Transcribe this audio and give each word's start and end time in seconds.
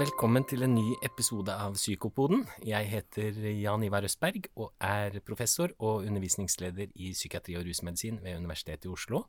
velkommen 0.00 0.46
til 0.48 0.62
en 0.64 0.72
ny 0.72 0.94
episode 1.04 1.52
av 1.52 1.74
Psykopoden. 1.76 2.46
Jeg 2.64 2.86
heter 2.88 3.36
Jan 3.60 3.82
Ivar 3.84 4.06
Østberg 4.06 4.46
og 4.56 4.70
er 4.80 5.18
professor 5.26 5.74
og 5.76 6.06
undervisningsleder 6.08 6.94
i 6.96 7.10
psykiatri 7.12 7.58
og 7.58 7.66
rusmedisin 7.66 8.16
ved 8.22 8.38
Universitetet 8.40 8.88
i 8.88 8.92
Oslo. 8.94 9.26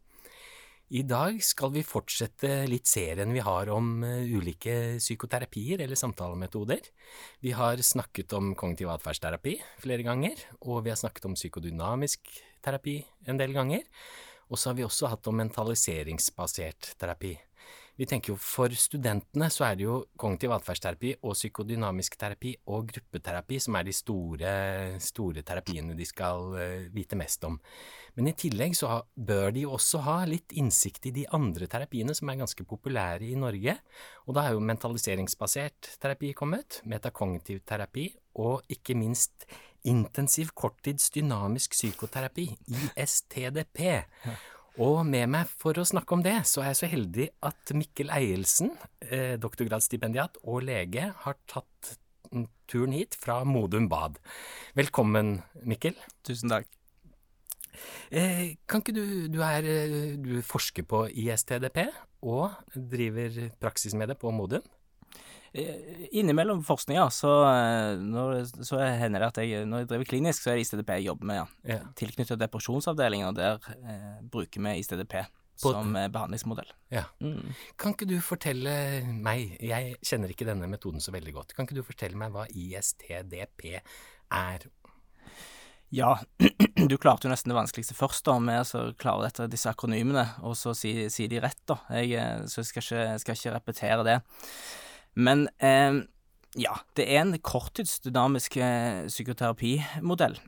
I 0.96 1.04
dag 1.04 1.42
skal 1.44 1.74
vi 1.76 1.84
fortsette 1.84 2.54
litt 2.72 2.88
serien 2.88 3.36
vi 3.36 3.44
har 3.44 3.74
om 3.74 4.06
uh, 4.06 4.24
ulike 4.24 4.96
psykoterapier 5.02 5.84
eller 5.84 6.00
samtalemetoder. 6.00 6.88
Vi 7.44 7.52
har 7.58 7.84
snakket 7.84 8.32
om 8.40 8.54
kognitiv 8.56 8.94
atferdsterapi 8.96 9.58
flere 9.84 10.08
ganger, 10.08 10.40
og 10.64 10.86
vi 10.86 10.94
har 10.94 11.00
snakket 11.04 11.28
om 11.28 11.36
psykodynamisk 11.36 12.32
terapi 12.64 13.02
en 13.28 13.44
del 13.44 13.52
ganger. 13.60 13.84
Og 14.48 14.60
så 14.60 14.72
har 14.72 14.80
vi 14.80 14.88
også 14.88 15.12
hatt 15.12 15.28
om 15.28 15.36
mentaliseringsbasert 15.44 16.94
terapi. 17.00 17.36
Vi 18.00 18.08
tenker 18.10 18.34
jo 18.34 18.38
For 18.40 18.74
studentene 18.78 19.50
så 19.54 19.66
er 19.68 19.78
det 19.80 19.86
jo 19.86 19.98
kognitiv 20.20 20.54
atferdsterapi 20.56 21.14
og 21.22 21.36
psykodynamisk 21.36 22.16
terapi 22.20 22.54
og 22.72 22.88
gruppeterapi 22.92 23.60
som 23.62 23.78
er 23.78 23.88
de 23.88 23.96
store, 23.96 24.54
store 25.04 25.44
terapiene 25.48 25.96
de 25.98 26.08
skal 26.08 26.56
uh, 26.56 26.88
vite 26.94 27.20
mest 27.20 27.44
om. 27.48 27.60
Men 28.18 28.32
i 28.32 28.36
tillegg 28.38 28.76
så 28.78 29.02
bør 29.16 29.52
de 29.56 29.66
jo 29.66 29.76
også 29.78 30.04
ha 30.08 30.18
litt 30.30 30.56
innsikt 30.58 31.10
i 31.10 31.16
de 31.16 31.26
andre 31.36 31.68
terapiene 31.72 32.16
som 32.18 32.32
er 32.32 32.42
ganske 32.42 32.66
populære 32.68 33.30
i 33.30 33.40
Norge. 33.40 33.78
Og 34.28 34.38
da 34.38 34.48
er 34.48 34.56
jo 34.56 34.64
mentaliseringsbasert 34.66 35.96
terapi 36.02 36.34
kommet, 36.38 36.82
metakognitiv 36.90 37.62
terapi 37.68 38.10
og 38.42 38.66
ikke 38.72 38.96
minst 38.96 39.46
intensiv 39.88 40.52
korttids 40.56 41.10
dynamisk 41.14 41.74
psykoterapi, 41.78 42.48
ISTDP. 42.96 43.80
Og 44.80 45.02
med 45.04 45.28
meg 45.34 45.50
for 45.60 45.76
å 45.76 45.84
snakke 45.84 46.16
om 46.16 46.22
det, 46.24 46.38
så 46.48 46.62
er 46.64 46.72
jeg 46.72 46.80
så 46.80 46.90
heldig 46.94 47.28
at 47.44 47.74
Mikkel 47.76 48.12
Eielsen, 48.16 48.72
eh, 49.04 49.36
doktorgradsstipendiat 49.36 50.40
og 50.48 50.64
lege, 50.64 51.10
har 51.12 51.36
tatt 51.46 51.98
turen 52.72 52.94
hit 52.96 53.18
fra 53.20 53.44
Modum 53.44 53.90
Bad. 53.92 54.20
Velkommen, 54.80 55.42
Mikkel. 55.68 55.98
Tusen 56.24 56.54
takk. 56.54 56.70
Eh, 58.12 58.56
kan 58.68 58.82
ikke 58.82 58.94
du 58.94 59.28
Du 59.32 59.40
er 59.42 59.62
Du 60.18 60.42
forsker 60.44 60.84
på 60.84 61.08
ISTDP 61.08 61.88
og 62.22 62.52
driver 62.76 63.50
praksis 63.60 63.94
med 63.94 64.10
det 64.10 64.20
på 64.20 64.32
Modum? 64.32 64.62
Eh, 65.54 66.06
innimellom 66.16 66.62
forskninga 66.64 67.10
så, 67.12 67.32
så 68.64 68.78
hender 68.80 69.20
det 69.20 69.28
at 69.34 69.40
jeg 69.44 69.66
når 69.68 69.82
jeg 69.84 69.90
driver 69.90 70.08
klinisk, 70.08 70.46
så 70.46 70.54
er 70.54 70.60
det 70.60 70.64
ISTDP 70.64 70.94
jeg 70.96 71.08
jobber 71.10 71.28
med. 71.28 71.42
ja. 71.42 71.46
Ja. 71.76 71.80
Tilknyttet 72.00 72.40
depresjonsavdelinga, 72.40 73.32
der 73.36 73.58
eh, 73.84 74.22
bruker 74.32 74.64
vi 74.64 74.78
ISTDP 74.80 75.18
På- 75.62 75.74
som 75.76 75.96
eh, 76.00 76.08
behandlingsmodell. 76.08 76.72
ja. 76.96 77.04
Mm. 77.20 77.52
Kan 77.76 77.94
ikke 77.98 78.08
du 78.08 78.16
fortelle 78.24 78.72
meg, 79.12 79.58
jeg 79.60 79.98
kjenner 80.08 80.32
ikke 80.32 80.48
denne 80.48 80.70
metoden 80.72 81.04
så 81.04 81.12
veldig 81.12 81.34
godt, 81.36 81.56
kan 81.58 81.68
ikke 81.68 81.82
du 81.82 81.84
fortelle 81.84 82.16
meg 82.18 82.32
hva 82.32 82.46
ISTDP 82.48 83.74
er? 84.32 84.70
Ja, 85.92 86.14
du 86.88 86.96
klarte 86.96 87.28
jo 87.28 87.34
nesten 87.34 87.52
det 87.52 87.58
vanskeligste 87.60 87.98
først, 88.00 88.24
da, 88.24 88.38
med 88.40 88.64
å 88.64 88.86
klare 88.96 89.28
dette, 89.28 89.50
disse 89.52 89.68
akronymene, 89.74 90.24
og 90.48 90.56
så 90.56 90.72
si, 90.78 91.10
si 91.12 91.28
de 91.28 91.42
rett, 91.44 91.60
da. 91.68 91.82
Jeg, 92.00 92.16
eh, 92.16 92.46
så 92.48 92.62
jeg 92.64 92.70
skal 92.72 92.86
ikke, 92.88 93.04
skal 93.26 93.36
ikke 93.42 93.54
repetere 93.58 94.08
det. 94.08 94.18
Men 95.14 95.48
eh, 95.58 96.02
ja, 96.60 96.78
det 97.00 97.08
er 97.08 97.24
en 97.24 97.36
korttidsdynamisk 97.40 98.58
eh, 98.62 99.04
psykoterapimodell. 99.08 100.40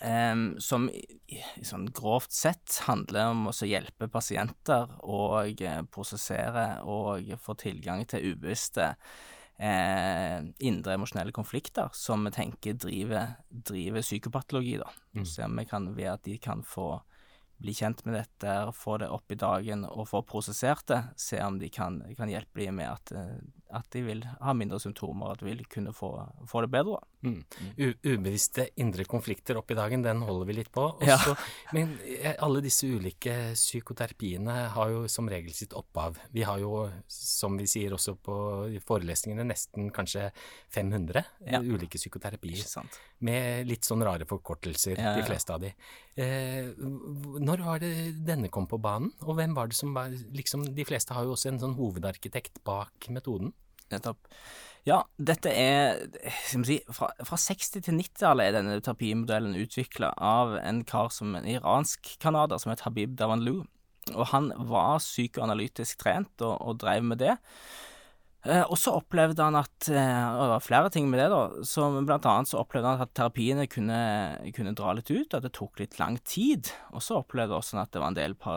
Eh, 0.00 0.34
som 0.62 0.86
i, 0.90 1.02
i 1.28 1.64
sånn 1.66 1.88
grovt 1.94 2.34
sett 2.34 2.82
handler 2.86 3.32
om 3.32 3.48
å 3.50 3.56
hjelpe 3.66 4.10
pasienter 4.12 4.92
og 5.02 5.62
eh, 5.62 5.82
prosessere 5.90 6.68
og 6.86 7.34
få 7.42 7.58
tilgang 7.58 8.04
til 8.06 8.34
ubevisste 8.34 8.92
eh, 9.58 10.38
indre 10.58 10.94
emosjonelle 10.94 11.34
konflikter 11.34 11.90
som 11.94 12.24
vi 12.26 12.34
tenker 12.34 12.78
driver, 12.78 13.34
driver 13.50 14.06
psykopatologi, 14.06 14.78
da. 14.80 14.90
Mm. 15.16 15.26
Se 15.26 15.44
om 15.44 15.58
vi 15.58 15.66
kan, 15.68 15.92
ved 15.96 16.12
at 16.14 16.24
de 16.26 16.38
kan 16.42 16.62
få 16.66 16.92
bli 17.58 17.74
kjent 17.74 18.04
med 18.06 18.14
dette, 18.14 18.54
få 18.74 19.00
det 19.02 19.08
opp 19.10 19.32
i 19.34 19.38
dagen 19.38 19.82
og 19.88 20.06
få 20.08 20.22
prosessert 20.26 20.86
det, 20.90 21.00
se 21.18 21.40
om 21.42 21.58
de 21.58 21.70
kan, 21.74 22.00
kan 22.16 22.30
hjelpe 22.30 22.62
dem 22.62 22.78
med 22.78 22.92
at, 22.92 23.12
eh, 23.18 23.38
at 23.74 23.88
de 23.92 24.02
vil 24.06 24.22
ha 24.40 24.52
mindre 24.56 24.78
symptomer, 24.80 25.32
at 25.34 25.42
de 25.42 25.48
vil 25.50 25.64
kunne 25.70 25.92
få, 25.96 26.10
få 26.48 26.62
det 26.64 26.70
bedre. 26.72 26.98
Mm. 27.26 27.40
U 27.78 27.86
ubevisste 28.06 28.68
indre 28.78 29.04
konflikter 29.04 29.58
opp 29.58 29.70
i 29.70 29.76
dagen, 29.78 30.04
den 30.06 30.22
holder 30.22 30.46
vi 30.48 30.56
litt 30.60 30.70
på. 30.74 30.86
Ja. 31.04 31.18
Men 31.74 31.96
eh, 32.06 32.34
alle 32.44 32.62
disse 32.64 32.86
ulike 32.88 33.34
psykoterapiene 33.58 34.54
har 34.74 34.92
jo 34.92 35.04
som 35.10 35.28
regel 35.30 35.52
sitt 35.56 35.74
opphav. 35.76 36.18
Vi 36.34 36.44
har 36.46 36.60
jo, 36.62 36.86
som 37.10 37.58
vi 37.58 37.66
sier 37.70 37.94
også 37.96 38.14
på 38.22 38.36
forelesningene, 38.86 39.46
nesten 39.50 39.90
kanskje 39.94 40.30
500 40.74 41.24
Ja. 41.48 41.60
ulike 41.60 41.98
psykoterapier. 41.98 42.64
Med 43.24 43.66
litt 43.66 43.86
sånn 43.86 44.04
rare 44.04 44.26
forkortelser, 44.28 44.98
Ja, 44.98 45.14
de 45.16 45.24
fleste 45.26 45.54
av 45.54 45.60
de. 45.60 45.72
Eh, 46.18 46.72
når 46.78 47.64
var 47.64 47.78
det 47.82 47.94
denne 48.26 48.48
kom 48.50 48.66
på 48.66 48.78
banen, 48.80 49.12
og 49.22 49.36
hvem 49.38 49.54
var 49.54 49.68
det 49.70 49.76
som 49.78 49.94
var 49.94 50.10
liksom, 50.10 50.68
De 50.74 50.84
fleste 50.84 51.14
har 51.14 51.24
jo 51.24 51.32
også 51.34 51.52
en 51.52 51.58
sånn 51.62 51.76
hovedarkitekt 51.78 52.62
bak 52.64 53.08
metoden. 53.10 53.52
Nettopp. 53.92 54.20
Ja, 54.88 55.02
dette 55.20 55.50
er 55.52 55.98
skal 56.46 56.64
si, 56.64 56.78
fra, 56.94 57.10
fra 57.26 57.38
60- 57.40 57.82
til 57.84 57.98
90-tallet 57.98 58.48
er 58.48 58.54
denne 58.56 58.78
terapimodellen 58.80 59.58
utvikla 59.58 60.14
av 60.16 60.54
en 60.62 60.80
kar 60.88 61.10
som 61.12 61.34
en 61.36 61.48
iransk 61.48 62.14
canadier 62.22 62.62
som 62.62 62.72
het 62.72 62.86
Habib 62.86 63.18
Davanlou. 63.18 63.66
Og 64.14 64.30
han 64.30 64.48
var 64.70 65.02
psykoanalytisk 65.02 66.00
trent 66.00 66.40
og, 66.40 66.56
og 66.62 66.78
drev 66.80 67.04
med 67.04 67.20
det. 67.20 67.36
Eh, 68.48 68.64
og 68.64 68.78
så 68.80 68.94
opplevde 68.96 69.44
han 69.44 69.58
at 69.58 69.90
eh, 69.92 70.26
Og 70.32 70.40
det 70.40 70.52
var 70.54 70.64
flere 70.64 70.92
ting 70.92 71.08
med 71.10 71.20
det, 71.20 71.26
da. 71.32 71.64
Som 71.68 71.98
blant 72.08 72.24
annet 72.28 72.48
så 72.48 72.62
opplevde 72.62 72.94
han 72.94 73.04
at 73.04 73.12
terapiene 73.16 73.66
kunne, 73.68 73.98
kunne 74.56 74.72
dra 74.78 74.94
litt 74.96 75.10
ut, 75.12 75.36
at 75.36 75.44
det 75.44 75.52
tok 75.58 75.82
litt 75.82 75.98
lang 76.00 76.16
tid. 76.24 76.70
Og 76.96 77.04
så 77.04 77.20
opplevde 77.20 77.52
han 77.52 77.60
også 77.60 77.80
at 77.82 77.92
det 77.92 78.02
var 78.02 78.14
en 78.14 78.18
del 78.18 78.36
pa 78.38 78.56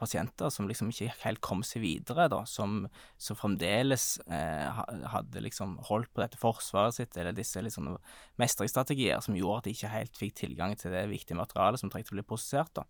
pasienter 0.00 0.52
som 0.52 0.68
liksom 0.68 0.92
ikke 0.92 1.12
helt 1.24 1.42
kom 1.44 1.64
seg 1.66 1.84
videre, 1.86 2.28
da. 2.32 2.42
Som, 2.48 2.84
som 3.20 3.38
fremdeles 3.38 4.12
eh, 4.28 4.82
hadde 5.14 5.44
liksom 5.46 5.78
holdt 5.88 6.12
på 6.12 6.24
dette 6.24 6.40
forsvaret 6.40 6.98
sitt, 6.98 7.16
eller 7.16 7.36
disse 7.36 7.62
liksom 7.64 7.94
mestringsstrategier 8.40 9.24
som 9.24 9.38
gjorde 9.38 9.62
at 9.62 9.68
de 9.70 9.76
ikke 9.76 9.94
helt 9.94 10.20
fikk 10.20 10.38
tilgang 10.44 10.76
til 10.78 10.92
det 10.92 11.06
viktige 11.10 11.40
materialet 11.40 11.80
som 11.80 11.92
trengte 11.92 12.12
å 12.12 12.20
bli 12.20 12.28
prosessert, 12.28 12.74
da. 12.76 12.84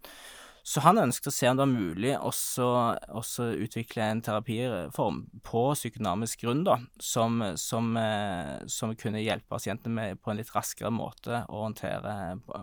Så 0.70 0.82
han 0.84 1.00
ønsket 1.03 1.26
å 1.26 1.32
se 1.34 1.48
om 1.50 1.56
det 1.58 1.64
var 1.64 1.70
mulig 1.72 2.12
også 2.22 3.47
utvikle 3.58 4.04
en 4.06 4.20
terapiform 4.22 5.25
på 5.47 5.62
psykodynamisk 5.75 6.44
grunn, 6.44 6.62
da, 6.69 6.76
som, 7.03 7.41
som, 7.58 7.88
eh, 7.98 8.60
som 8.70 8.94
kunne 8.98 9.22
hjelpe 9.25 9.50
pasientene 9.50 9.97
med 9.97 10.20
på 10.22 10.31
en 10.31 10.38
litt 10.38 10.53
raskere 10.54 10.92
måte 10.94 11.42
å 11.50 11.64
håndtere 11.64 12.14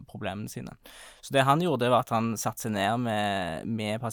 problemene 0.07 0.47
sine. 0.51 0.77
Så 1.19 1.35
det 1.35 1.43
han 1.49 1.63
gjorde, 1.63 1.83
det 1.83 1.91
var 1.91 2.05
at 2.05 2.15
han 2.15 2.31
satte 2.39 2.67
seg 2.67 2.77
ned 2.77 3.03
med, 3.03 3.67
med, 3.67 4.07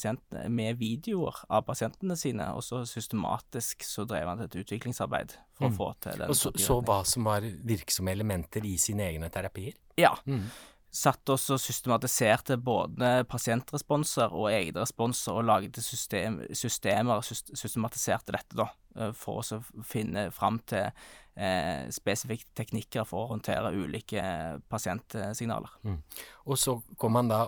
med 0.50 0.82
videoer 0.82 1.44
av 1.46 1.62
pasientene 1.68 2.18
sine, 2.18 2.50
og 2.50 2.66
så 2.66 2.82
systematisk 2.88 3.86
så 3.86 4.08
drev 4.10 4.32
han 4.32 4.42
et 4.42 4.58
utviklingsarbeid 4.58 5.38
for 5.54 5.64
Mm. 5.64 5.70
å 5.70 5.76
få 5.78 5.88
til 6.02 6.18
den 6.18 6.30
Og 6.32 6.36
så, 6.38 6.50
så 6.58 6.80
hva 6.82 7.00
som 7.06 7.26
var 7.28 7.44
virksomme 7.46 8.10
elementer 8.10 8.64
i 8.66 8.74
sine 8.80 9.06
egne 9.06 9.30
terapier. 9.30 9.76
Ja. 10.00 10.10
Mm. 10.26 10.48
Satt 10.94 11.28
oss 11.32 11.48
og 11.50 11.58
systematiserte 11.62 12.56
både 12.62 13.24
pasientresponser 13.30 14.34
og 14.34 14.50
egne 14.52 14.84
responser, 14.84 15.34
og 15.34 15.48
laget 15.48 15.80
system, 15.82 16.38
systemer 16.54 17.18
og 17.18 17.26
systematiserte 17.26 18.36
dette, 18.36 18.58
da, 18.60 18.68
eh, 18.96 19.12
for 19.18 19.42
å 19.42 19.60
finne 19.86 20.28
fram 20.34 20.60
til 20.70 20.86
eh, 20.86 21.90
spesifikke 21.94 22.54
teknikker 22.54 23.08
for 23.08 23.26
å 23.26 23.34
håndtere 23.34 23.74
ulike 23.74 24.22
pasientsignaler. 24.70 25.74
Og 26.46 26.60
så 26.60 26.78
kom 27.00 27.18
han 27.18 27.32
da 27.32 27.44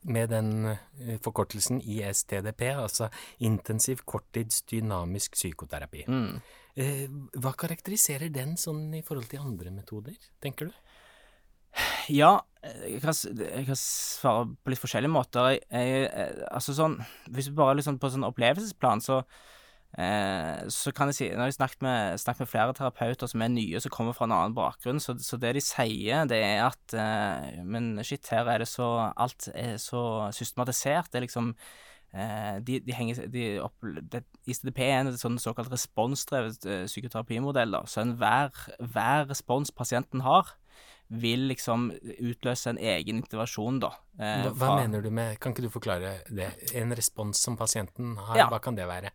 med 0.00 0.30
den 0.32 0.66
eh, 0.72 1.16
forkortelsen 1.22 1.80
ISTDP, 1.80 2.68
altså 2.72 3.08
intensiv 3.44 4.04
korttidsdynamisk 4.08 5.36
psykoterapi. 5.36 6.04
Mm. 6.08 6.40
Eh, 6.74 7.04
hva 7.38 7.54
karakteriserer 7.58 8.32
den 8.34 8.56
sånn 8.60 8.88
i 8.96 9.02
forhold 9.06 9.28
til 9.30 9.44
andre 9.44 9.72
metoder, 9.74 10.16
tenker 10.42 10.70
du? 10.70 10.78
Ja, 12.08 12.38
jeg 12.64 13.00
kan, 13.02 13.16
jeg 13.38 13.66
kan 13.66 13.78
svare 13.78 14.46
på 14.64 14.72
litt 14.72 14.80
forskjellige 14.80 15.12
måter. 15.12 15.50
Jeg, 15.54 15.64
jeg, 15.68 16.06
eh, 16.08 16.44
altså 16.54 16.74
sånn, 16.76 16.98
hvis 17.34 17.50
vi 17.50 17.58
bare 17.58 17.76
liksom 17.78 17.98
på 18.00 18.10
sånn 18.12 18.26
opplevelsesplan, 18.28 19.02
så 19.04 19.18
eh, 19.98 20.64
så 20.72 20.92
kan 20.96 21.10
jeg 21.10 21.18
si 21.18 21.28
Når 21.28 21.50
jeg 21.50 21.52
har 21.52 21.56
snakket 21.58 21.84
med, 21.84 22.20
snakket 22.22 22.44
med 22.44 22.52
flere 22.52 22.76
terapeuter 22.76 23.30
som 23.30 23.44
er 23.44 23.52
nye, 23.52 23.82
som 23.82 23.92
kommer 23.94 24.16
fra 24.16 24.28
en 24.28 24.36
annen 24.36 24.56
bakgrunn, 24.56 25.02
så, 25.02 25.16
så 25.20 25.38
det 25.40 25.54
de 25.58 25.64
sier, 25.64 26.28
det 26.30 26.40
er 26.40 26.62
at 26.68 26.96
eh, 26.96 27.60
Men 27.64 27.98
shit, 28.06 28.26
her 28.32 28.48
er 28.48 28.64
det 28.64 28.70
så 28.70 28.90
Alt 29.12 29.50
er 29.54 29.76
så 29.82 30.30
systematisert. 30.32 31.12
Det 31.12 31.20
er 31.20 31.26
liksom 31.28 31.52
eh, 32.14 32.58
de, 32.64 32.80
de 32.86 32.96
henger 32.96 33.26
de 33.32 33.46
opp, 33.64 33.76
det, 34.12 34.24
ICDP 34.48 34.82
er 34.86 34.98
en 35.02 35.14
sånn 35.20 35.40
såkalt 35.42 35.72
responsdrevet 35.72 36.64
eh, 36.64 36.84
psykoterapimodell. 36.88 37.76
da, 37.76 37.84
Så 37.90 38.04
enhver 38.04 38.54
hver 38.78 39.28
respons 39.28 39.74
pasienten 39.74 40.24
har, 40.24 40.56
vil 41.10 41.48
liksom 41.48 41.90
utløse 42.20 42.70
en 42.70 42.78
egen 42.78 43.20
intervensjon, 43.22 43.80
da. 43.80 43.90
eh, 44.18 44.46
Hva, 44.46 44.52
hva 44.54 44.76
mener 44.80 45.02
du 45.02 45.10
med 45.10 45.38
Kan 45.38 45.52
ikke 45.52 45.62
du 45.62 45.70
forklare 45.70 46.20
det? 46.30 46.48
En 46.74 46.90
respons 46.96 47.38
som 47.38 47.56
pasienten 47.56 48.16
har, 48.16 48.36
Ja. 48.36 48.48
hva 48.48 48.60
kan 48.60 48.74
det 48.74 48.86
være? 48.88 49.10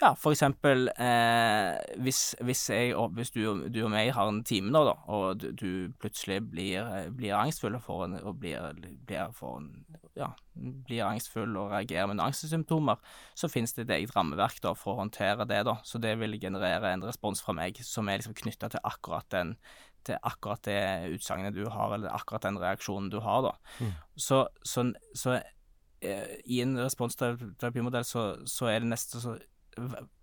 Ja, 0.00 0.12
for 0.18 0.34
eksempel 0.34 0.88
eh, 0.90 1.76
hvis, 2.02 2.34
hvis, 2.44 2.64
jeg, 2.70 2.94
hvis 3.16 3.30
du, 3.34 3.40
du, 3.68 3.80
og 3.86 3.92
meg 3.94 4.10
har 4.16 4.30
en 4.30 4.42
time 4.46 4.72
nå, 4.74 4.82
da, 4.88 4.96
og 5.12 5.40
du, 5.40 5.48
du 5.54 5.68
plutselig 6.02 6.40
blir, 6.50 6.90
blir 7.14 7.36
angstfull 7.38 7.78
for 7.82 8.06
en, 8.08 8.18
og 8.22 8.40
blir, 8.42 8.72
blir, 9.06 9.30
en, 9.48 9.70
ja, 10.18 10.32
blir 10.54 11.06
angstfull 11.06 11.56
og 11.60 11.72
reagerer 11.72 12.10
med 12.10 12.22
angstsymptomer, 12.24 13.00
så 13.38 13.50
finnes 13.52 13.76
det 13.76 13.86
et 13.86 13.96
eget 14.00 14.14
rammeverk 14.16 14.60
da, 14.64 14.74
for 14.78 14.94
å 14.94 15.02
håndtere 15.04 15.48
det. 15.48 15.62
da, 15.68 15.78
Så 15.86 16.02
det 16.02 16.16
vil 16.20 16.38
generere 16.42 16.92
en 16.92 17.06
respons 17.06 17.42
fra 17.44 17.56
meg 17.56 17.80
som 17.86 18.10
er 18.10 18.20
liksom 18.20 18.36
knytta 18.42 18.74
til 18.74 18.86
akkurat 18.92 19.30
den 19.34 19.56
til 20.04 20.20
akkurat 20.20 20.60
det 20.68 21.14
utsagnet 21.16 21.56
du 21.56 21.64
har, 21.70 21.94
eller 21.96 22.12
akkurat 22.12 22.44
den 22.44 22.60
reaksjonen 22.60 23.10
du 23.12 23.20
har, 23.24 23.40
da. 23.46 23.52
Mm. 23.80 23.92
Så, 24.20 24.40
så, 24.60 24.84
så 25.16 25.38
eh, 26.04 26.36
i 26.44 26.60
en 26.64 26.76
responsterapimodell 26.78 28.04
så, 28.04 28.26
så 28.44 28.68
er 28.72 28.84
det 28.84 28.90
nesten 28.92 29.22
så 29.22 29.38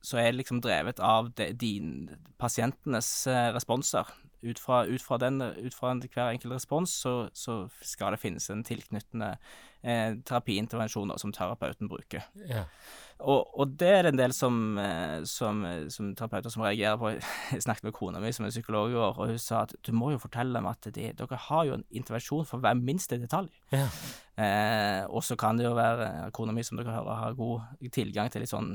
så 0.02 0.18
er 0.18 0.32
det 0.32 0.40
liksom 0.42 0.62
drevet 0.64 1.00
av 1.04 1.32
de, 1.38 1.52
din, 1.54 2.10
pasientenes 2.42 3.10
eh, 3.28 3.50
responser. 3.56 4.10
Ut 4.42 4.60
fra, 4.60 4.84
ut 4.90 5.04
fra, 5.06 5.20
den, 5.22 5.42
ut 5.42 5.76
fra 5.78 5.94
hver 5.94 6.32
enkelt 6.32 6.56
respons 6.56 6.94
så, 7.04 7.30
så, 7.34 7.68
skal 7.86 8.16
det 8.16 8.24
finnes 8.24 8.50
en 8.50 8.64
tilknyttende 8.66 9.36
eh, 9.84 10.18
terapiintervensjoner 10.26 11.22
som 11.22 11.34
terapeuten 11.36 11.90
bruker. 11.92 12.28
Ja. 12.50 12.66
Og, 13.22 13.60
og, 13.60 13.76
det 13.78 13.90
er 13.90 14.02
det 14.06 14.14
en 14.16 14.20
del 14.20 14.34
som, 14.34 14.56
eh, 14.82 15.22
som, 15.30 15.62
som, 15.94 16.10
terapeuter 16.18 16.50
som 16.50 16.64
reagerer 16.66 16.98
på. 16.98 17.12
Jeg 17.54 17.66
snakket 17.68 17.84
med 17.90 17.94
kona 17.94 18.22
mi 18.22 18.32
som 18.34 18.48
er 18.48 18.54
psykolog 18.54 18.92
i 18.92 18.98
år, 18.98 19.14
og 19.14 19.34
hun 19.34 19.40
sa 19.42 19.64
at 19.68 19.76
du 19.86 19.94
må 19.94 20.12
jo 20.14 20.22
fortelle 20.22 20.58
dem 20.58 20.70
at 20.70 20.90
de, 20.90 21.12
dere 21.18 21.42
har 21.48 21.68
jo 21.70 21.78
en 21.78 21.88
intervensjon 21.92 22.48
for 22.50 22.64
hver 22.64 22.78
minste 22.80 23.22
detalj. 23.22 23.52
Ja. 23.74 23.88
Eh, 24.42 25.04
og 25.12 25.22
så 25.24 25.36
kan 25.38 25.60
det 25.60 25.68
jo 25.68 25.76
være 25.78 26.32
kona 26.34 26.54
mi, 26.56 26.64
som 26.66 26.80
dere 26.80 26.96
hører, 26.96 27.18
har 27.20 27.38
god 27.38 27.90
tilgang 27.94 28.32
til 28.32 28.42
litt 28.42 28.52
sånn 28.52 28.72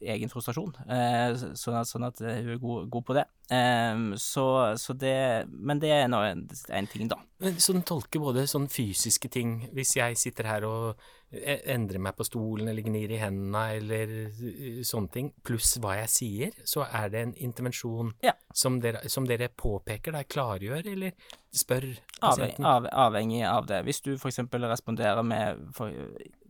egen 0.00 0.32
frustrasjon. 0.32 0.74
Eh, 0.84 1.36
sånn, 1.56 1.78
at, 1.78 1.88
sånn, 1.88 2.04
at, 2.08 2.20
hun 2.20 2.52
er 2.56 2.60
god, 2.60 2.88
god 2.92 3.06
på 3.08 3.16
det. 3.16 3.24
Eh, 3.54 4.02
så, 4.20 4.46
så, 4.80 4.96
det 4.98 5.46
Men 5.50 5.80
det 5.80 5.94
er 5.94 6.10
nå 6.10 6.20
en, 6.26 6.44
en, 6.48 6.90
ting, 6.90 7.08
da. 7.08 7.20
Så 7.56 7.72
den 7.72 7.86
tolker 7.86 8.20
både 8.20 8.44
sånne 8.50 8.68
fysiske 8.68 9.30
ting, 9.32 9.70
hvis 9.72 9.96
jeg 9.96 10.18
sitter 10.20 10.29
her 10.38 10.64
og 10.68 11.00
e, 11.30 11.56
endrer 11.74 12.00
meg 12.02 12.16
på 12.18 12.26
stolen 12.26 12.70
eller 12.70 12.86
gnir 12.86 13.10
i 13.12 13.20
hendene 13.20 13.64
eller 13.78 14.14
uh, 14.30 14.80
sånne 14.86 15.12
ting, 15.14 15.30
pluss 15.46 15.74
hva 15.82 15.96
jeg 16.00 16.12
sier, 16.14 16.58
så 16.64 16.86
er 16.86 17.10
det 17.12 17.22
en 17.26 17.34
intervensjon 17.48 18.14
ja. 18.24 18.34
som, 18.54 18.80
dere, 18.82 19.02
som, 19.10 19.26
dere, 19.28 19.50
påpeker, 19.50 20.14
da, 20.16 20.24
klargjør, 20.24 20.86
eller 20.94 21.14
spør 21.50 21.88
pasienten? 22.20 22.64
Avhengig, 22.64 22.68
av, 22.72 22.90
avhengig 23.06 23.42
av 23.50 23.70
det. 23.70 23.82
Hvis 23.88 24.04
du 24.06 24.14
f.eks. 24.16 24.42
responderer 24.50 25.26
med 25.26 25.66
for, 25.76 25.92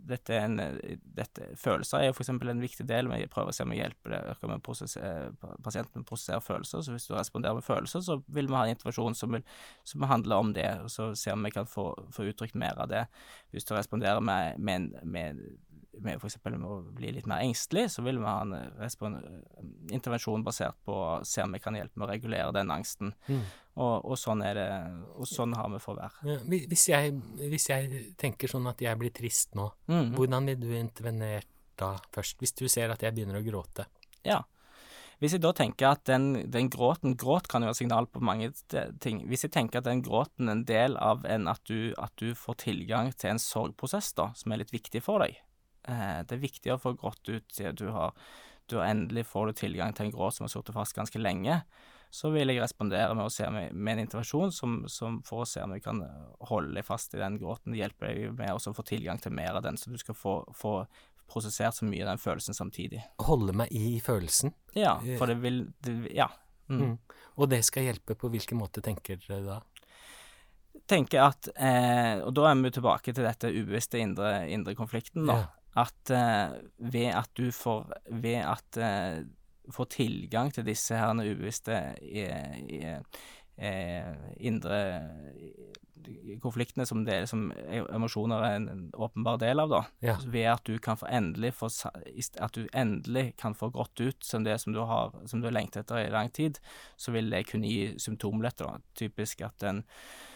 dette 0.08 0.35
er 0.35 0.47
en, 0.47 0.58
dette, 1.17 1.49
følelser 1.61 1.99
er 1.99 2.08
jo 2.08 2.14
f.eks. 2.17 2.31
en 2.32 2.62
viktig 2.62 2.87
del. 2.88 3.11
Vi 3.12 3.29
prøver 3.31 3.52
å 3.52 3.56
se 3.56 3.64
om 3.67 3.73
vi 3.75 3.81
hjelper 3.81 4.14
det, 4.14 4.20
med 4.49 4.62
pasienten 4.64 6.00
med 6.00 6.05
å 6.05 6.08
prosessere 6.08 6.44
følelser. 6.44 6.85
Så 6.87 6.94
hvis 6.94 7.08
du 7.08 7.14
responderer 7.17 7.58
med 7.58 7.67
følelser, 7.67 8.05
så 8.06 8.20
vil 8.26 8.50
vi 8.50 8.56
ha 8.58 8.64
en 8.67 8.75
intervensjon 8.75 9.19
som, 9.19 9.38
som 9.85 10.08
handler 10.11 10.44
om 10.44 10.55
det. 10.56 10.69
og 10.85 10.93
Så 10.93 11.11
ser 11.14 11.35
vi 11.35 11.38
om 11.38 11.49
vi 11.49 11.55
kan 11.55 11.70
få, 11.70 11.91
få 12.14 12.29
uttrykt 12.31 12.58
mer 12.58 12.79
av 12.81 12.91
det. 12.93 13.05
Hvis 13.55 13.69
du 13.69 13.75
responderer 13.76 14.23
med, 14.25 14.58
med, 14.58 14.94
med 15.05 15.43
med 15.98 16.20
f.eks. 16.20 16.38
med 16.44 16.66
å 16.66 16.81
bli 16.94 17.10
litt 17.14 17.26
mer 17.31 17.42
engstelig, 17.44 17.88
så 17.94 18.04
vil 18.06 18.20
vi 18.20 18.28
ha 18.28 18.40
en 18.44 19.16
intervensjon 19.90 20.44
basert 20.46 20.78
på 20.87 20.94
å 20.94 21.08
se 21.26 21.42
om 21.44 21.56
vi 21.56 21.62
kan 21.62 21.76
hjelpe 21.76 21.98
med 21.98 22.06
å 22.06 22.10
regulere 22.12 22.54
den 22.56 22.70
angsten. 22.72 23.12
Mm. 23.28 23.42
Og, 23.81 23.94
og, 24.04 24.14
sånn 24.20 24.44
er 24.44 24.58
det, 24.58 24.69
og 25.16 25.28
sånn 25.28 25.56
har 25.58 25.70
vi 25.72 25.81
for 25.82 25.98
hver. 25.98 26.20
Ja, 26.26 26.38
hvis, 26.46 26.87
jeg, 26.90 27.16
hvis, 27.40 27.69
jeg, 27.70 28.04
tenker 28.20 28.50
sånn 28.50 28.69
at 28.70 28.82
jeg 28.84 28.98
blir 29.00 29.12
trist 29.14 29.56
nå, 29.58 29.70
mm. 29.90 30.14
hvordan 30.19 30.50
vil 30.52 30.62
du 30.62 30.70
intervenere 30.78 31.46
da 31.81 31.94
først? 32.14 32.38
Hvis 32.43 32.56
du 32.58 32.66
ser 32.69 32.93
at 32.93 33.02
jeg 33.04 33.16
begynner 33.16 33.40
å 33.40 33.44
gråte? 33.44 33.88
Ja. 34.26 34.43
Hvis 35.20 35.34
jeg 35.36 35.43
da 35.44 35.50
tenker 35.52 35.90
at 35.90 36.06
den, 36.08 36.46
den 36.48 36.70
gråten 36.72 37.12
Gråt 37.20 37.50
kan 37.52 37.60
jo 37.60 37.69
være 37.69 37.76
signal 37.76 38.06
på 38.08 38.22
mange 38.25 38.54
ting. 39.04 39.19
Hvis 39.28 39.44
jeg 39.44 39.52
tenker 39.52 39.82
at 39.82 39.88
den 39.90 40.00
gråten 40.00 40.48
er 40.48 40.54
en 40.56 40.64
del 40.64 40.96
av 40.96 41.26
en 41.28 41.44
at 41.52 41.60
du, 41.69 41.93
at 42.00 42.14
du 42.16 42.32
får 42.32 42.62
tilgang 42.64 43.12
til 43.12 43.34
en 43.34 43.43
sorgprosess 43.43 44.14
da, 44.16 44.31
som 44.32 44.54
er 44.54 44.62
litt 44.62 44.72
viktig 44.72 45.02
for 45.04 45.20
deg, 45.20 45.36
Eh, 45.36 45.50
det 45.87 46.37
er 46.37 46.43
viktig 46.43 46.75
å 46.75 46.81
få 46.81 46.94
grått 46.99 47.29
ut 47.31 47.47
siden 47.55 47.79
du 47.79 47.88
har, 47.94 48.12
du 48.71 48.81
endelig 48.82 49.27
får 49.27 49.47
du 49.47 49.53
tilgang 49.65 49.94
til 49.94 50.09
en 50.09 50.12
gråt 50.15 50.37
som 50.37 50.47
har 50.47 50.53
sittet 50.53 50.77
fast 50.77 50.97
ganske 50.97 51.21
lenge. 51.21 51.61
Så 52.11 52.32
vil 52.35 52.50
jeg 52.50 52.59
respondere 52.59 53.15
med 53.15 53.29
å 53.29 53.31
se 53.31 53.47
med, 53.55 53.75
med 53.75 53.94
en 53.94 54.05
intervensjon 54.05 54.50
som, 54.55 54.81
som 54.91 55.21
for 55.27 55.44
å 55.44 55.47
se 55.47 55.62
om 55.62 55.75
vi 55.75 55.82
kan 55.82 56.03
holde 56.50 56.75
deg 56.75 56.87
fast 56.87 57.15
i 57.15 57.21
den 57.21 57.38
gråten. 57.38 57.71
Det 57.75 57.85
hjelper 57.85 58.11
deg 58.11 58.35
med 58.38 58.50
å 58.50 58.75
få 58.75 58.85
tilgang 58.87 59.21
til 59.23 59.35
mer 59.35 59.55
av 59.59 59.62
den, 59.67 59.79
så 59.79 59.93
du 59.93 59.99
skal 60.00 60.19
få, 60.19 60.35
få 60.59 60.75
prosessert 61.31 61.79
så 61.79 61.87
mye 61.87 62.03
av 62.03 62.12
den 62.12 62.23
følelsen 62.23 62.59
samtidig. 62.59 63.05
Holde 63.23 63.55
meg 63.62 63.71
i 63.75 64.00
følelsen? 64.03 64.55
Ja, 64.75 64.97
for 65.19 65.31
det 65.31 65.38
vil 65.44 65.69
det, 65.87 65.97
Ja. 66.17 66.31
Mm. 66.71 66.82
Mm. 66.82 66.99
Og 67.43 67.49
det 67.50 67.65
skal 67.67 67.88
hjelpe 67.88 68.15
på 68.19 68.29
hvilken 68.31 68.59
måte, 68.61 68.82
tenker 68.82 69.19
dere 69.27 69.43
da? 69.47 69.61
tenker 70.91 71.23
at 71.23 71.49
eh, 71.55 72.19
Og 72.25 72.32
da 72.35 72.49
er 72.49 72.56
vi 72.59 72.71
tilbake 72.75 73.12
til 73.15 73.27
dette 73.27 73.50
ubevisste 73.50 73.99
indre, 73.99 74.31
indre 74.50 74.75
konflikten, 74.79 75.27
da. 75.27 75.38
Ja 75.38 75.59
at 75.78 76.11
uh, 76.11 76.56
ved 76.78 77.12
at 77.14 77.31
du 77.38 77.50
får 77.55 77.93
Ved 78.11 78.43
at 78.43 78.78
uh, 78.81 79.26
får 79.70 79.90
tilgang 79.94 80.50
til 80.50 80.67
disse 80.67 80.96
her 80.99 81.14
ubevisste 81.14 81.76
indre 84.40 84.78
konfliktene 86.43 86.87
som, 86.88 87.05
det, 87.05 87.28
som 87.31 87.52
emosjoner 87.70 88.43
er 88.43 88.56
en, 88.56 88.69
en 88.72 88.81
åpenbar 88.99 89.38
del 89.38 89.61
av, 89.62 89.70
da. 89.70 89.81
Ja. 90.02 90.17
Ved 90.26 90.49
at 90.50 90.64
du 90.67 90.81
kan 90.82 90.99
få 90.99 91.06
endelig 91.06 91.52
få 91.61 91.69
At 92.40 92.56
du 92.56 92.64
endelig 92.72 93.37
kan 93.38 93.55
få 93.55 93.69
grått 93.70 94.00
ut 94.00 94.25
som 94.25 94.43
det 94.49 94.58
som 94.64 94.75
du 94.75 94.81
har 94.81 95.14
som 95.31 95.38
du 95.38 95.46
har 95.46 95.55
lengtet 95.55 95.84
etter 95.84 96.02
i 96.02 96.11
lang 96.11 96.32
tid, 96.34 96.58
så 96.96 97.14
vil 97.14 97.31
det 97.31 97.44
kunne 97.52 97.70
gi 97.70 97.94
symptomlette, 98.00 98.67
da. 98.67 98.81
Typisk 98.99 99.46
at 99.46 99.69
en 99.70 99.84
Eh, 99.84 100.30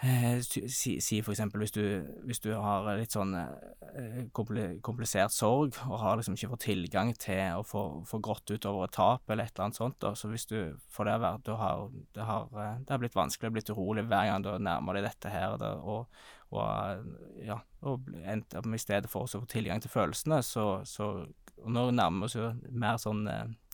si, 0.00 0.94
si 1.04 1.18
for 1.20 1.34
eksempel 1.34 1.60
hvis 1.60 1.74
du, 1.74 1.82
hvis 2.24 2.40
du 2.40 2.50
har 2.56 2.86
litt 2.96 3.12
sånn 3.12 3.34
eh, 3.36 4.22
komplisert 4.32 5.34
sorg, 5.34 5.76
og 5.86 6.00
har 6.00 6.16
liksom 6.16 6.38
ikke 6.38 6.52
fått 6.54 6.66
tilgang 6.70 7.12
til 7.20 7.60
å 7.60 7.66
få, 7.66 7.84
få 8.08 8.20
grått 8.24 8.52
ut 8.52 8.68
over 8.70 8.86
et 8.86 8.96
tap 8.96 9.28
eller 9.28 9.44
et 9.44 9.52
eller 9.54 9.66
annet 9.68 9.80
sånt, 9.80 9.98
da. 10.00 10.14
så 10.16 10.30
hvis 10.32 10.48
du 10.48 10.56
får 10.88 11.10
det 11.10 11.18
vært 11.26 11.46
du 11.46 11.52
har, 11.60 11.86
det, 12.16 12.24
har, 12.24 12.48
eh, 12.54 12.76
det 12.80 12.94
har 12.94 13.02
blitt 13.04 13.18
vanskelig, 13.18 13.52
blitt 13.58 13.72
urolig 13.74 14.06
hver 14.08 14.30
gang 14.30 14.46
du 14.46 14.52
nærmer 14.56 14.96
deg 14.96 15.10
dette 15.10 15.34
her, 15.34 15.58
det, 15.60 15.72
og, 15.84 16.22
og, 16.50 17.04
ja, 17.44 17.60
og 17.84 18.08
i 18.08 18.80
stedet 18.80 19.10
for 19.12 19.26
å 19.26 19.42
få 19.42 19.44
tilgang 19.50 19.84
til 19.84 19.92
følelsene, 19.92 20.40
så, 20.46 20.70
så 20.88 21.12
og 21.60 21.74
når 21.74 21.90
vi 21.90 21.96
nærmer 21.98 22.24
oss 22.24 22.38
jo 22.38 22.46
mer 22.72 22.96
sånn 22.96 23.26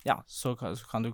ja, 0.07 0.23
så 0.27 0.55
kan, 0.55 0.75
så 0.77 0.87
kan, 0.87 1.03
du 1.03 1.11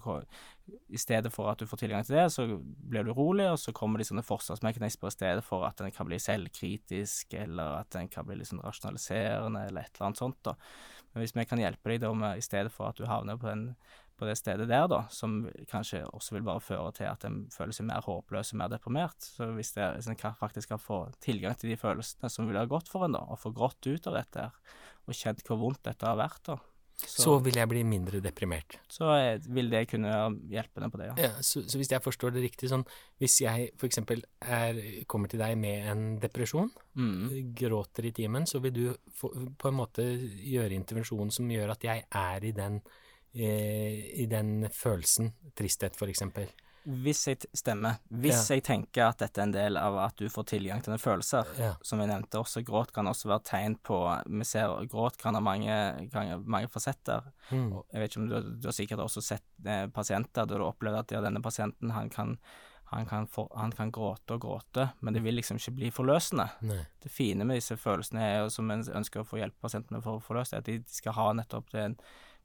I 0.63 0.99
stedet 0.99 1.27
for 1.33 1.49
at 1.51 1.59
du 1.59 1.67
får 1.67 1.81
tilgang 1.81 2.05
til 2.07 2.15
det, 2.15 2.27
så 2.31 2.45
blir 2.61 3.03
du 3.03 3.11
rolig, 3.15 3.49
og 3.51 3.57
så 3.59 3.73
kommer 3.75 3.99
de 3.99 4.05
sånne 4.07 4.23
forsvarsmekanismer 4.23 5.11
i 5.11 5.15
stedet 5.15 5.43
for 5.43 5.65
at 5.67 5.81
den 5.81 5.91
kan 5.91 6.07
bli 6.07 6.19
selvkritisk, 6.23 7.35
eller 7.35 7.81
at 7.81 7.89
den 7.95 8.07
kan 8.11 8.27
bli 8.27 8.37
liksom 8.39 8.61
rasjonaliserende, 8.63 9.65
eller 9.67 9.83
et 9.83 9.97
eller 9.97 10.07
annet 10.07 10.21
sånt. 10.21 10.39
da. 10.47 10.55
Men 11.11 11.23
hvis 11.23 11.35
vi 11.35 11.45
kan 11.49 11.61
hjelpe 11.61 11.91
deg 11.91 12.01
da 12.05 12.13
med, 12.15 12.39
i 12.39 12.45
stedet 12.45 12.71
for 12.73 12.89
at 12.89 12.97
du 12.97 13.03
havner 13.09 13.37
på, 13.41 13.51
en, 13.51 13.65
på 14.17 14.29
det 14.29 14.37
stedet 14.39 14.69
der, 14.71 14.87
da, 14.87 15.03
som 15.11 15.41
kanskje 15.69 16.05
også 16.09 16.37
vil 16.37 16.47
bare 16.47 16.63
føre 16.63 16.95
til 16.95 17.11
at 17.11 17.27
en 17.27 17.43
føler 17.53 17.75
seg 17.75 17.89
mer 17.91 18.07
håpløs 18.07 18.55
og 18.55 18.61
mer 18.63 18.71
deprimert, 18.71 19.19
så 19.35 19.51
hvis, 19.57 19.75
det, 19.75 19.89
hvis 19.97 20.09
en 20.13 20.21
faktisk 20.39 20.71
kan 20.71 20.81
få 20.81 21.05
tilgang 21.23 21.59
til 21.59 21.73
de 21.73 21.79
følelsene 21.81 22.31
som 22.31 22.47
vil 22.47 22.61
ha 22.61 22.65
godt 22.71 22.89
for 22.91 23.05
en, 23.05 23.19
da, 23.19 23.25
og 23.27 23.41
få 23.43 23.51
grått 23.51 23.83
ut 23.83 24.09
av 24.09 24.21
dette 24.21 24.47
her, 24.47 24.77
og 25.03 25.19
kjent 25.19 25.43
hvor 25.43 25.59
vondt 25.59 25.83
dette 25.85 26.07
har 26.07 26.15
vært, 26.17 26.45
da, 26.47 26.61
så, 26.95 27.23
så, 27.25 27.33
vil 27.43 27.57
jeg 27.57 27.69
bli 27.69 27.81
mindre 27.87 28.19
deprimert. 28.23 28.77
Så 28.91 29.09
vil 29.53 29.69
det 29.71 29.83
kunne 29.91 30.11
hjelpe 30.51 30.81
deg 30.83 30.93
på 30.93 30.99
det, 31.01 31.07
ja. 31.09 31.15
ja 31.25 31.31
så, 31.41 31.63
så, 31.67 31.79
hvis 31.79 31.91
jeg 31.91 32.03
forstår 32.03 32.35
det 32.35 32.43
riktig, 32.45 32.69
sånn 32.71 32.85
hvis 33.21 33.39
jeg 33.43 33.71
er, 33.73 34.79
kommer 35.09 35.31
til 35.31 35.41
deg 35.43 35.57
med 35.59 35.89
en 35.91 36.03
depresjon, 36.21 36.71
mm. 36.99 37.23
gråter 37.59 38.07
i 38.09 38.13
timen, 38.15 38.47
så 38.49 38.61
vil 38.63 38.75
du 38.77 38.83
få, 39.19 39.33
på 39.59 39.71
en 39.71 39.79
måte 39.79 40.05
gjøre 40.05 40.77
intervensjonen 40.77 41.33
som 41.33 41.51
gjør 41.51 41.75
at 41.75 41.87
jeg 41.89 42.05
er 42.23 42.47
i 42.47 42.53
den, 42.55 42.79
eh, 43.35 44.13
i 44.23 44.27
den 44.31 44.69
følelsen, 44.71 45.33
tristhet 45.57 45.99
eksempel. 46.11 46.49
Hvis 46.83 47.21
jeg 47.29 47.47
stemmer. 47.55 47.99
Hvis 48.11 48.49
ja. 48.49 48.57
jeg 48.57 48.63
tenker 48.67 49.05
at 49.07 49.21
dette 49.23 49.39
er 49.39 49.47
en 49.47 49.53
del 49.55 49.77
av 49.79 49.95
at 50.03 50.17
du 50.19 50.25
får 50.31 50.49
tilgang 50.51 50.81
til 50.83 50.91
dine 50.91 50.99
følelser, 51.01 51.47
ja. 51.59 51.71
som 51.85 52.01
jeg 52.03 52.11
nevnte 52.11 52.41
også, 52.41 52.63
gråt 52.67 52.91
kan 52.95 53.07
også 53.07 53.31
være 53.31 53.45
tegn 53.47 53.77
på 53.79 53.99
Vi 54.27 54.47
ser 54.47 54.73
gråt 54.91 55.17
kan 55.21 55.37
ha 55.37 55.43
mange, 55.43 55.77
mange 56.43 56.71
fasetter. 56.71 57.29
Mm. 57.51 57.71
Jeg 57.93 58.03
vet 58.03 58.11
ikke 58.11 58.21
om 58.23 58.27
du, 58.27 58.35
du, 58.51 58.67
har 58.67 58.75
sikkert 58.75 59.05
også 59.05 59.23
sett 59.23 59.47
eh, 59.63 59.87
pasienter 59.93 60.43
der 60.43 60.59
du 60.59 60.65
har 60.65 60.73
opplevd 60.73 60.99
at 61.05 61.15
ja, 61.15 61.23
denne 61.23 61.43
pasienten 61.43 61.95
han 61.95 62.11
kan, 62.11 62.35
han 62.91 63.07
kan, 63.07 63.29
for, 63.31 63.47
han 63.55 63.71
kan, 63.71 63.91
gråte 63.93 64.35
og 64.35 64.43
gråte, 64.43 64.89
men 64.99 65.15
det 65.15 65.23
vil 65.23 65.39
liksom 65.39 65.61
ikke 65.61 65.77
bli 65.79 65.95
forløsende. 65.95 66.49
Nei. 66.67 66.83
Det 67.03 67.11
fine 67.13 67.47
med 67.47 67.61
disse 67.61 67.79
følelsene 67.79 68.27
er 68.27 68.37
jo, 68.43 68.51
som 68.53 68.75
en 68.75 68.83
ønsker 68.83 69.23
å 69.23 69.27
få 69.27 69.39
hjelpe 69.39 69.63
pasientene 69.63 70.03
for 70.03 70.19
å 70.19 70.23
forløse, 70.23 70.59
at 70.59 70.67
de, 70.67 70.81
de 70.83 70.99
skal 70.99 71.15
ha 71.15 71.31
nettopp 71.39 71.71
det, 71.71 71.89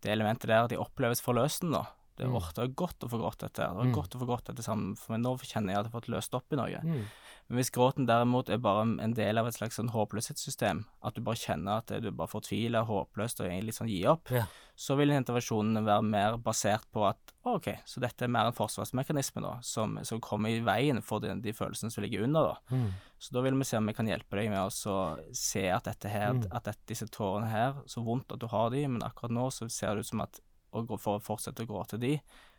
det 0.07 0.15
elementet 0.15 0.47
der 0.47 0.69
at 0.69 0.73
de 0.73 0.79
oppleves 0.79 1.25
forløsende. 1.25 1.83
da 1.83 1.98
det, 2.19 2.27
mm. 2.29 2.37
det 2.55 2.63
var 2.65 2.75
godt 2.83 3.07
å 3.07 3.11
få 3.13 3.23
grått 3.23 3.41
dette. 3.47 3.63
Det 3.63 3.79
var 3.79 3.89
mm. 3.89 3.95
godt 3.97 4.15
å 4.15 4.21
få 4.21 4.29
grått 4.29 4.51
dette 4.51 4.67
sammen, 4.67 4.93
for 4.99 5.19
nå 5.19 5.37
kjenner 5.41 5.73
jeg 5.75 5.81
at 5.81 5.87
jeg 5.87 5.93
har 5.93 5.97
fått 6.01 6.13
løst 6.13 6.35
opp 6.39 6.53
i 6.53 6.61
noe. 6.61 6.83
Mm. 6.85 7.03
Men 7.49 7.57
hvis 7.63 7.71
gråten 7.73 8.05
derimot 8.05 8.51
er 8.53 8.59
bare 8.61 8.83
en 9.01 9.15
del 9.17 9.39
av 9.41 9.47
et 9.49 9.57
slags 9.57 9.79
sånn 9.81 9.89
håpløshetssystem, 9.95 10.83
at 11.09 11.17
du 11.17 11.23
bare 11.25 11.41
kjenner 11.41 11.81
at 11.81 11.93
du 12.05 12.11
bare 12.13 12.29
fortviler, 12.29 12.85
håpløst 12.85 13.41
og 13.41 13.49
egentlig 13.49 13.73
sånn 13.79 13.89
gi 13.89 14.03
opp, 14.11 14.29
Ja. 14.35 14.43
så 14.77 14.99
vil 15.01 15.15
intervensjonen 15.17 15.81
være 15.87 16.05
mer 16.05 16.37
basert 16.37 16.85
på 16.93 17.07
at 17.09 17.33
OK, 17.49 17.71
så 17.89 18.03
dette 18.05 18.27
er 18.27 18.29
mer 18.29 18.51
en 18.51 18.53
forsvarsmekanisme 18.59 19.41
da, 19.41 19.55
som, 19.65 19.97
som 20.05 20.21
kommer 20.21 20.53
i 20.53 20.61
veien 20.61 21.01
for 21.01 21.25
de, 21.25 21.33
de 21.41 21.55
følelsene 21.57 21.91
som 21.91 22.05
ligger 22.05 22.27
under. 22.27 22.53
da. 22.53 22.77
Mm. 22.77 22.91
Så 23.19 23.33
da 23.33 23.41
vil 23.47 23.57
vi 23.57 23.65
se 23.65 23.81
om 23.81 23.89
vi 23.89 23.97
kan 23.97 24.07
hjelpe 24.13 24.37
deg 24.37 24.51
med 24.53 24.61
å 24.61 24.99
se 25.33 25.65
at 25.73 25.89
dette 25.89 26.13
her, 26.13 26.35
Mm. 26.37 26.45
at 26.53 26.69
dette, 26.69 26.85
disse 26.87 27.09
tårene 27.09 27.49
her, 27.49 27.81
så 27.89 28.05
vondt 28.05 28.35
at 28.37 28.43
du 28.45 28.47
har 28.53 28.69
de, 28.71 28.85
men 28.87 29.01
akkurat 29.03 29.33
nå 29.33 29.49
så 29.51 29.71
ser 29.73 29.95
det 29.97 30.05
ut 30.05 30.11
som 30.13 30.21
at 30.21 30.41
å 30.73 30.85
gå, 30.89 30.99
for 31.01 31.19
å 31.19 31.25
fortsette 31.25 31.65
å 31.65 31.71
gråte 31.71 32.01
de, 32.01 32.17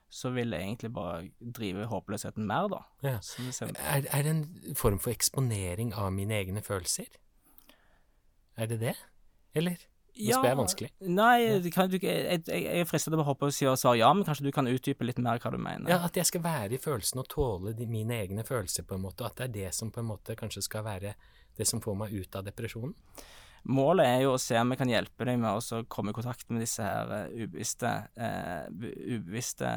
så 0.10 0.32
vil 0.34 0.54
det 0.54 0.64
egentlig 0.64 0.90
bare 0.94 1.30
drive 1.40 1.86
håpløsheten 1.92 2.48
mer, 2.50 2.70
da. 2.72 2.82
Ja. 3.06 3.20
Er, 3.70 4.08
er 4.10 4.26
det 4.26 4.32
en 4.32 4.76
form 4.78 4.98
for 5.02 5.14
eksponering 5.14 5.94
av 5.94 6.10
mine 6.16 6.34
egne 6.40 6.64
følelser? 6.66 7.12
Er 8.58 8.72
det 8.72 8.80
det? 8.82 8.96
Eller? 9.56 9.78
Nå 10.20 10.36
spør 10.36 10.50
jeg 10.50 10.60
vanskelig. 10.60 10.90
Nei, 11.16 11.36
ja. 11.46 11.60
kan, 11.72 11.92
du, 11.92 11.96
jeg, 12.02 12.24
jeg, 12.26 12.44
jeg 12.50 12.82
er 12.82 12.88
fristet 12.90 13.14
til 13.14 13.22
å 13.22 13.26
hoppe 13.28 13.48
og 13.48 13.56
si 13.56 13.68
og 13.70 13.78
svare 13.80 14.02
ja, 14.02 14.10
men 14.12 14.26
kanskje 14.28 14.50
du 14.50 14.52
kan 14.56 14.68
utdype 14.68 15.06
litt 15.06 15.22
mer 15.24 15.40
hva 15.40 15.52
du 15.54 15.60
mener. 15.62 15.88
Ja, 15.92 16.02
At 16.08 16.18
jeg 16.20 16.28
skal 16.28 16.44
være 16.44 16.76
i 16.76 16.82
følelsen 16.82 17.22
og 17.22 17.30
tåle 17.32 17.76
de, 17.78 17.88
mine 17.88 18.18
egne 18.26 18.44
følelser, 18.48 18.84
på 18.90 18.98
en 18.98 19.06
måte. 19.06 19.24
og 19.24 19.32
At 19.32 19.40
det 19.40 19.48
er 19.48 19.54
det 19.56 19.76
som 19.78 19.94
på 19.96 20.04
en 20.04 20.10
måte 20.10 20.36
kanskje 20.40 20.66
skal 20.66 20.84
være 20.88 21.14
det 21.60 21.68
som 21.70 21.84
får 21.84 21.96
meg 22.02 22.18
ut 22.18 22.36
av 22.36 22.50
depresjonen. 22.50 22.96
Målet 23.68 24.08
er 24.08 24.24
jo 24.24 24.34
å 24.36 24.42
se 24.42 24.58
om 24.60 24.72
vi 24.72 24.78
kan 24.80 24.92
hjelpe 24.92 25.28
deg 25.28 25.40
med 25.42 25.60
å 25.60 25.82
komme 25.92 26.14
i 26.14 26.18
kontakt 26.18 26.48
med 26.50 26.64
disse 26.64 26.86
her 26.86 27.12
eh, 27.16 27.44
ubevisste, 27.44 27.92
eh, 28.16 28.66
ubevisste 28.70 29.70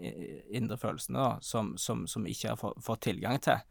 eh, 0.00 0.42
indre 0.58 0.78
følelsene 0.80 1.20
da, 1.20 1.30
som, 1.44 1.74
som, 1.80 2.06
som 2.10 2.26
ikke 2.26 2.54
har 2.54 2.76
fått 2.82 3.06
tilgang 3.06 3.38
til. 3.42 3.62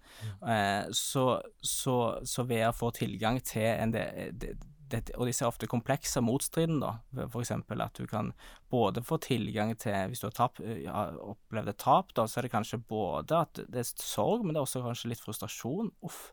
Eh, 0.47 0.89
så, 0.95 1.27
så, 1.59 1.99
så 2.23 2.47
ved 2.49 2.69
å 2.69 2.75
få 2.75 2.93
tilgang 2.95 3.41
til 3.43 3.67
en 3.75 3.95
del 3.95 4.33
det, 4.39 4.55
det, 4.89 5.03
og 5.17 5.27
disse 5.29 5.43
er 5.45 5.51
ofte 5.51 5.69
komplekse 5.69 6.17
og 6.21 6.25
motstridende, 6.27 6.87
da. 6.87 7.27
Eksempel 7.39 7.83
at 7.83 7.99
du 7.99 8.07
kan 8.09 8.31
både 8.71 9.03
få 9.05 9.19
tilgang 9.21 9.75
til 9.77 10.09
Hvis 10.09 10.23
du 10.23 10.27
har 10.29 10.35
tap, 10.37 10.59
har 10.59 11.19
opplevd 11.21 11.73
et 11.73 11.81
tap, 11.81 12.13
da, 12.17 12.25
så 12.25 12.39
er 12.39 12.47
det 12.47 12.53
kanskje 12.55 12.81
både 12.89 13.43
at 13.45 13.61
det 13.69 13.83
er 13.83 13.91
sorg, 14.01 14.43
men 14.43 14.55
det 14.55 14.61
er 14.61 14.67
også 14.67 14.83
kanskje 14.85 15.13
litt 15.13 15.23
frustrasjon. 15.23 15.93
Uff. 16.05 16.31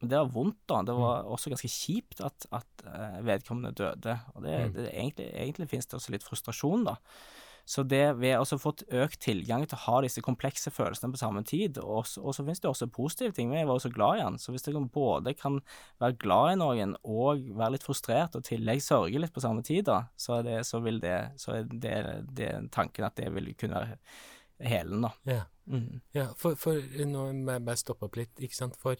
Men 0.00 0.08
det 0.12 0.18
var 0.18 0.28
vondt, 0.34 0.58
da. 0.68 0.82
Det 0.84 0.94
var 0.98 1.24
også 1.24 1.50
ganske 1.54 1.70
kjipt 1.72 2.20
at, 2.20 2.46
at 2.52 2.86
eh, 2.86 3.22
vedkommende 3.24 3.72
døde. 3.78 4.18
Og 4.34 4.42
det, 4.44 4.58
Mm. 4.66 4.72
det, 4.76 4.90
egentlig, 4.92 5.30
egentlig 5.32 5.68
finnes 5.70 5.86
det 5.86 5.96
også 6.00 6.12
litt 6.12 6.26
frustrasjon, 6.26 6.84
da. 6.84 6.96
Så 7.66 7.82
det 7.82 8.02
ved 8.20 8.36
å 8.38 8.44
så 8.46 8.60
få 8.62 8.70
økt 8.94 9.18
tilgang 9.24 9.64
til 9.66 9.74
å 9.74 9.80
ha 9.88 9.96
disse 10.04 10.22
komplekse 10.22 10.70
følelsene 10.70 11.10
på 11.10 11.18
samme 11.18 11.40
tid, 11.44 11.78
og, 11.82 12.04
så- 12.06 12.22
finnes 12.44 12.60
det 12.62 12.68
også 12.70 12.86
positive 12.94 13.32
ting. 13.34 13.50
Vi 13.50 13.64
var 13.64 13.74
jo 13.80 13.88
så 13.88 13.92
glad 13.92 14.18
i 14.18 14.22
han, 14.22 14.36
så 14.38 14.52
hvis 14.54 14.62
dere 14.62 14.84
både 14.86 15.34
kan 15.34 15.60
være 16.00 16.16
glad 16.16 16.52
i 16.52 16.60
noen 16.60 16.94
og 17.02 17.42
være 17.58 17.72
litt 17.72 17.82
frustrert, 17.82 18.36
og 18.36 18.44
i 18.44 18.54
tillegg 18.54 18.78
sørge 18.84 19.18
litt 19.18 19.32
på 19.34 19.42
samme 19.42 19.64
tid, 19.64 19.84
da, 19.88 20.04
så 20.16 20.38
er 20.38 20.42
det, 20.46 20.60
så 20.68 20.80
vil 20.84 21.00
det, 21.00 21.16
så 21.42 21.56
er 21.56 21.64
det, 21.64 21.96
det 22.36 22.52
tanken 22.70 23.04
at 23.08 23.16
det 23.16 23.32
vil 23.34 23.50
kunne 23.58 23.80
være 23.82 23.98
helen, 24.60 25.02
da. 25.02 25.10
Ja. 25.26 25.42
mm. 25.66 26.00
Ja, 26.14 26.28
for, 26.38 26.54
for 26.54 26.78
nå 27.04 27.32
må 27.34 27.50
jeg 27.56 27.64
bare 27.66 27.76
stoppe 27.82 28.06
opp 28.06 28.14
litt, 28.16 28.30
ikke 28.38 28.54
sant. 28.54 28.76
For 28.76 28.94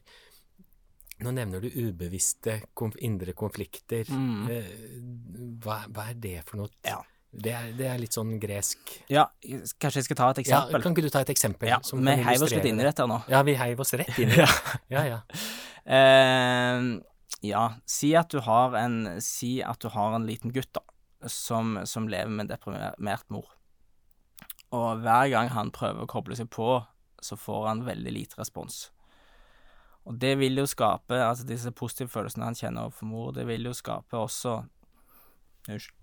nå 1.24 1.32
nevner 1.32 1.62
du 1.64 1.70
ubevisste 1.72 2.58
konf 2.76 2.96
indre 3.00 3.32
konflikter. 3.32 4.08
Mm. 4.12 4.48
Eh, 4.52 4.72
hva, 5.64 5.82
hva 5.88 6.10
er 6.12 6.18
det 6.20 6.38
for 6.48 6.60
noe? 6.60 6.72
Ja. 6.86 6.98
Det 7.36 7.52
er, 7.52 7.72
det 7.76 7.88
er 7.90 7.98
litt 8.00 8.14
sånn 8.16 8.36
gresk 8.40 8.92
Ja, 9.12 9.26
kanskje 9.82 9.98
jeg 9.98 10.06
skal 10.06 10.16
ta 10.16 10.28
et 10.30 10.38
Ja, 10.38 10.60
eksempel? 10.62 10.82
kan 10.86 10.94
ikke 10.94 11.02
du 11.04 11.10
ta 11.12 11.20
et 11.20 11.32
eksempel? 11.34 11.68
Ja, 11.68 11.80
vi 11.82 12.14
heiv 12.24 12.44
oss 12.46 12.54
litt 12.54 12.64
inn 12.70 12.80
i 12.80 12.86
dette 12.86 13.04
nå. 13.10 13.18
Ja, 13.28 13.42
vi 13.44 13.56
heiv 13.60 13.82
oss 13.82 13.92
rett 13.98 14.16
inn 14.22 14.30
i 14.32 14.38
det. 14.40 14.46
Ja, 14.94 15.02
ja. 15.04 15.18
Uh, 15.84 17.02
ja, 17.44 17.64
si 17.84 18.14
at 18.16 18.30
du 18.32 18.40
har 18.46 18.74
en 18.80 19.20
Si 19.20 19.58
du 19.60 19.88
har 19.92 20.16
en 20.16 20.24
liten 20.26 20.54
gutt, 20.54 20.70
da, 20.72 20.80
som, 21.28 21.76
som 21.84 22.08
lever 22.08 22.30
med 22.32 22.46
en 22.46 22.54
deprimert 22.54 23.28
mor. 23.28 23.50
Og 24.72 25.02
hver 25.04 25.28
gang 25.34 25.50
han 25.52 25.70
prøver 25.74 26.06
å 26.06 26.10
koble 26.10 26.38
seg 26.38 26.48
på, 26.54 26.78
så 27.22 27.36
får 27.36 27.66
han 27.68 27.84
veldig 27.86 28.12
lite 28.16 28.40
respons. 28.40 28.86
Og 30.06 30.18
det 30.22 30.36
vil 30.38 30.58
jo 30.60 30.66
skape 30.70 31.18
Altså 31.18 31.46
disse 31.48 31.72
positive 31.74 32.12
følelsene 32.12 32.46
han 32.46 32.58
kjenner 32.58 32.86
overfor 32.86 33.10
mor, 33.10 33.32
det 33.34 33.46
vil 33.48 33.66
jo 33.66 33.74
skape 33.76 34.18
også 34.18 34.60
Unnskyld. 35.66 35.94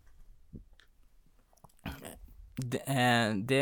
Det, 2.56 2.82
eh, 2.86 3.34
det 3.34 3.62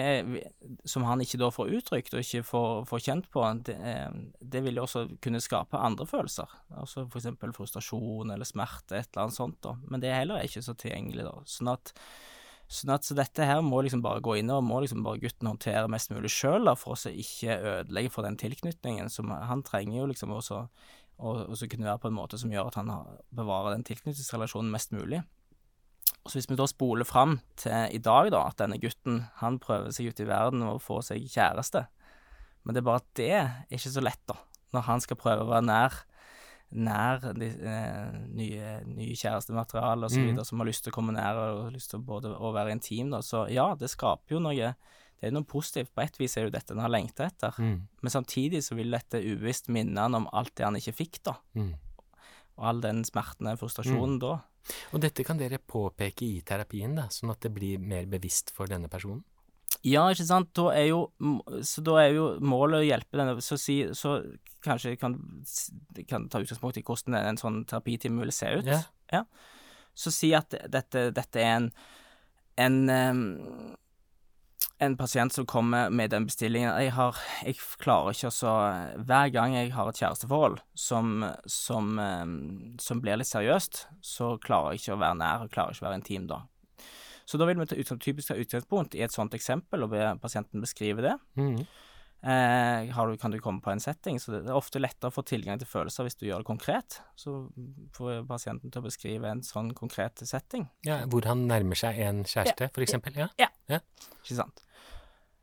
som 0.84 1.06
han 1.08 1.22
ikke 1.24 1.40
da 1.40 1.48
får 1.54 1.70
uttrykt 1.78 2.16
og 2.16 2.26
ikke 2.26 2.44
får, 2.44 2.82
får 2.90 3.04
kjent 3.06 3.30
på, 3.32 3.44
det, 3.64 3.78
eh, 3.78 4.10
det 4.42 4.64
vil 4.66 4.82
jo 4.82 4.84
også 4.84 5.06
kunne 5.24 5.40
skape 5.40 5.80
andre 5.80 6.08
følelser. 6.10 6.52
Altså 6.76 7.06
for 7.06 7.22
eksempel 7.22 7.54
frustrasjon 7.56 8.34
eller 8.34 8.50
smerte, 8.50 8.98
et 8.98 9.08
eller 9.14 9.30
annet 9.30 9.38
sånt. 9.38 9.62
da. 9.64 9.78
Men 9.88 10.04
det 10.04 10.12
er 10.12 10.20
heller 10.24 10.44
ikke 10.44 10.66
så 10.66 10.76
tilgjengelig, 10.76 11.24
da. 11.30 11.38
Sånn 11.48 11.72
at, 11.72 11.94
sånn 12.72 12.94
at 12.96 13.04
så 13.04 13.16
dette 13.18 13.46
her 13.46 13.60
må 13.66 13.82
liksom 13.84 14.04
bare 14.04 14.24
gå 14.24 14.38
inn 14.40 14.52
og 14.54 14.64
må 14.64 14.80
liksom 14.84 15.04
bare 15.04 15.20
gutten 15.20 15.50
håndtere 15.50 15.90
mest 15.92 16.14
mulig 16.14 16.32
sjøl, 16.32 16.72
for 16.80 16.96
å 16.96 17.12
ikke 17.12 17.58
ødelegge 17.58 18.14
for 18.14 18.28
den 18.28 18.40
tilknytningen. 18.40 19.12
som 19.12 19.32
Han 19.32 19.64
trenger 19.68 20.00
jo 20.00 20.10
liksom 20.14 20.32
også 20.38 20.62
å 21.22 21.36
også 21.52 21.68
kunne 21.70 21.86
være 21.86 22.02
på 22.02 22.10
en 22.10 22.18
måte 22.18 22.40
som 22.42 22.50
gjør 22.50 22.72
at 22.72 22.80
han 22.80 22.90
bevarer 23.36 23.76
den 23.76 23.86
tilknytningsrelasjonen 23.86 24.72
mest 24.74 24.94
mulig. 24.96 25.22
Og 26.22 26.32
så 26.32 26.38
Hvis 26.38 26.50
vi 26.50 26.58
da 26.58 26.68
spoler 26.70 27.06
fram 27.06 27.40
til 27.58 27.96
i 27.96 27.98
dag, 27.98 28.32
da, 28.32 28.46
at 28.48 28.58
denne 28.58 28.80
gutten 28.82 29.26
han 29.42 29.60
prøver 29.60 29.92
seg 29.94 30.12
ute 30.12 30.24
i 30.24 30.30
verden 30.30 30.62
og 30.66 30.82
får 30.82 31.12
seg 31.12 31.30
kjæreste, 31.30 31.86
men 32.64 32.76
det 32.76 32.82
er 32.82 32.90
bare 32.90 33.02
at 33.02 33.14
det 33.18 33.30
er 33.34 33.52
ikke 33.70 33.94
så 33.94 34.04
lett, 34.06 34.22
da, 34.30 34.38
når 34.74 34.86
han 34.86 35.02
skal 35.02 35.18
prøve 35.18 35.46
å 35.46 35.50
være 35.50 35.66
nær 35.66 36.02
nær 36.72 37.20
de, 37.36 37.48
eh, 37.48 38.12
nye, 38.32 38.70
nye 38.88 39.16
kjærestemateriale 39.16 40.06
og 40.06 40.12
så 40.12 40.20
Mm. 40.22 40.46
som 40.46 40.60
har 40.60 40.68
lyst 40.68 40.84
til 40.84 40.92
å 40.92 40.96
komme 40.96 41.14
nær 41.14 41.36
og 41.36 41.74
lyst 41.74 41.90
til 41.92 42.00
både 42.00 42.32
å 42.38 42.54
være 42.54 42.72
intim, 42.72 43.10
da. 43.12 43.20
Så 43.20 43.50
ja, 43.52 43.74
det 43.76 43.90
skaper 43.90 44.36
jo 44.38 44.40
noe 44.40 44.76
Det 45.22 45.28
er 45.28 45.34
noe 45.36 45.44
positivt. 45.46 45.94
På 45.94 46.02
et 46.02 46.18
vis 46.18 46.36
er 46.36 46.46
jo 46.48 46.50
dette 46.50 46.74
han 46.74 46.80
har 46.82 46.90
lengta 46.90 47.28
etter, 47.28 47.52
Mm, 47.60 47.82
men 48.02 48.10
samtidig 48.12 48.64
så 48.64 48.74
vil 48.76 48.90
dette 48.90 49.22
ubevisst 49.22 49.68
minne 49.70 49.96
han 50.02 50.16
om 50.16 50.28
alt 50.34 50.56
det 50.56 50.66
han 50.66 50.74
ikke 50.74 50.96
fikk, 50.98 51.20
da. 51.24 51.36
mm. 51.56 51.74
Og 52.58 52.64
all 52.66 52.82
den 52.82 53.04
smerten 53.04 53.46
og 53.48 53.60
frustrasjonen 53.60 54.18
da. 54.20 54.40
Og 54.94 55.00
dette 55.00 55.24
kan 55.24 55.38
dere 55.38 55.60
påpeke 55.60 56.24
i 56.24 56.42
terapien, 56.42 56.96
da, 56.96 57.04
sånn 57.04 57.30
at 57.30 57.40
det 57.42 57.54
blir 57.54 57.78
mer 57.78 58.06
bevisst 58.06 58.50
for 58.52 58.66
denne 58.66 58.90
personen? 58.90 59.24
Ja, 59.88 60.04
ikke 60.14 60.28
sant. 60.28 60.52
Da 60.58 60.68
er 60.78 60.92
jo, 60.92 61.00
så 61.66 61.82
da 61.86 61.96
er 62.04 62.12
jo 62.14 62.26
målet 62.46 62.84
å 62.84 62.86
hjelpe 62.86 63.18
denne 63.18 63.42
Så, 63.42 63.58
si, 63.58 63.80
så 63.98 64.20
kanskje 64.62 64.94
kan, 65.02 65.16
kan 66.10 66.28
ta 66.30 66.42
utgangspunkt 66.44 66.78
i 66.78 66.86
hvordan 66.86 67.18
en 67.18 67.42
sånn 67.42 67.64
terapitime 67.70 68.22
vil 68.22 68.34
se 68.36 68.52
ut. 68.60 68.70
Ja. 69.12 69.24
Så 69.98 70.14
si 70.14 70.30
at 70.38 70.54
dette, 70.72 71.10
dette 71.16 71.42
er 71.42 71.56
en 71.56 71.72
en, 72.56 72.90
um, 72.90 73.76
en 74.78 74.98
pasient 74.98 75.34
som 75.34 75.46
kommer 75.46 75.90
med 75.90 76.10
den 76.10 76.26
bestillingen 76.28 76.74
Jeg, 76.82 76.94
har, 76.98 77.18
jeg 77.46 77.58
klarer 77.82 78.16
ikke 78.16 78.32
å 78.32 78.36
så 78.36 78.54
Hver 79.08 79.32
gang 79.34 79.56
jeg 79.56 79.74
har 79.76 79.90
et 79.90 80.02
kjæresteforhold 80.02 80.60
som, 80.76 81.24
som, 81.46 81.94
som 82.82 83.02
blir 83.04 83.22
litt 83.22 83.30
seriøst, 83.30 83.86
så 84.04 84.36
klarer 84.42 84.76
jeg 84.76 84.84
ikke 84.84 84.98
å 84.98 85.04
være 85.04 85.20
nær 85.22 85.46
og 85.46 85.54
klarer 85.54 85.76
ikke 85.76 85.86
å 85.86 85.90
være 85.90 86.02
intim 86.02 86.28
da. 86.30 86.42
Så 87.26 87.40
da 87.40 87.48
vil 87.50 87.62
vi 87.62 87.70
ta 87.70 87.96
typisk 87.98 88.32
ta 88.32 88.40
utgangspunkt 88.40 88.98
i 88.98 89.06
et 89.06 89.14
sånt 89.14 89.36
eksempel 89.38 89.86
og 89.86 89.94
be 89.94 90.04
pasienten 90.22 90.64
beskrive 90.64 91.06
det. 91.06 91.16
Mm. 91.40 91.64
Eh, 92.22 92.92
har 92.94 93.08
du, 93.10 93.18
kan 93.18 93.34
du 93.34 93.40
komme 93.42 93.64
på 93.66 93.72
en 93.72 93.80
setting, 93.82 94.20
så 94.22 94.36
det 94.36 94.42
er 94.44 94.58
ofte 94.58 94.78
lettere 94.82 95.10
å 95.10 95.16
få 95.16 95.24
tilgang 95.26 95.58
til 95.58 95.70
følelser 95.70 96.06
hvis 96.06 96.20
du 96.20 96.28
gjør 96.28 96.44
det 96.44 96.50
konkret. 96.52 97.00
Så 97.18 97.48
får 97.98 98.28
pasienten 98.30 98.74
til 98.74 98.84
å 98.84 98.86
beskrive 98.86 99.32
en 99.32 99.42
sånn 99.46 99.72
konkret 99.78 100.22
setting. 100.22 100.68
ja. 100.86 101.02
Hvor 101.10 101.26
han 101.26 101.48
nærmer 101.50 101.80
seg 101.80 101.98
en 102.06 102.22
kjæreste, 102.22 102.70
for 102.76 102.86
eksempel? 102.86 103.18
Ja. 103.42 103.50
Ikke 103.72 104.38
sant? 104.38 104.62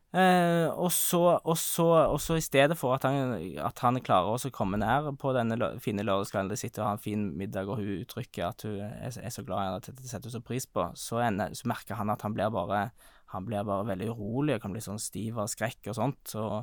Eh, 0.09 0.69
og, 0.73 0.89
så, 0.95 1.21
og, 1.37 1.59
så, 1.61 1.85
og 2.09 2.17
så 2.25 2.39
i 2.39 2.45
stedet 2.45 2.79
for 2.81 2.95
at 2.97 3.05
han, 3.05 3.35
at 3.61 3.83
han 3.85 4.01
klarer 4.01 4.33
å 4.33 4.53
komme 4.55 4.81
nær 4.81 5.11
på 5.21 5.35
denne 5.37 5.75
fine 5.85 6.07
lørdagskvelden, 6.07 6.49
det 6.55 6.61
sitter 6.63 6.85
og 6.85 6.89
har 6.89 6.97
en 6.97 7.05
fin 7.05 7.27
middag, 7.37 7.69
og 7.69 7.83
hun 7.83 8.01
uttrykker 8.07 8.47
at 8.47 8.65
hun 8.65 8.81
er, 8.87 9.13
er 9.13 9.35
så 9.35 9.45
glad 9.45 9.61
i 9.61 9.67
henne, 9.67 9.83
at 9.83 9.91
dette 9.91 10.09
setter 10.09 10.31
hun 10.31 10.39
så 10.39 10.45
pris 10.49 10.65
på, 10.65 10.87
så, 10.97 11.21
ender, 11.27 11.53
så 11.59 11.69
merker 11.69 12.01
han 12.01 12.15
at 12.15 12.25
han 12.25 12.37
blir 12.37 12.53
bare 12.55 12.89
han 13.29 13.45
blir 13.45 13.65
bare 13.69 13.85
veldig 13.91 14.09
urolig 14.15 14.57
og 14.57 14.63
kan 14.63 14.73
bli 14.73 14.81
sånn 14.81 15.01
stiv 15.03 15.37
av 15.37 15.51
skrekk 15.53 15.91
og 15.91 15.99
sånt. 15.99 16.33
Og 16.41 16.63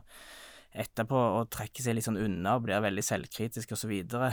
etterpå 0.75 1.19
å 1.37 1.43
trekke 1.51 1.83
seg 1.83 1.93
litt 1.93 2.07
sånn 2.07 2.17
unna 2.17 2.55
og 2.57 2.65
blir 2.65 2.81
veldig 2.81 3.03
selvkritisk 3.05 3.75
og 3.75 3.79
så 3.79 3.89
videre. 3.91 4.31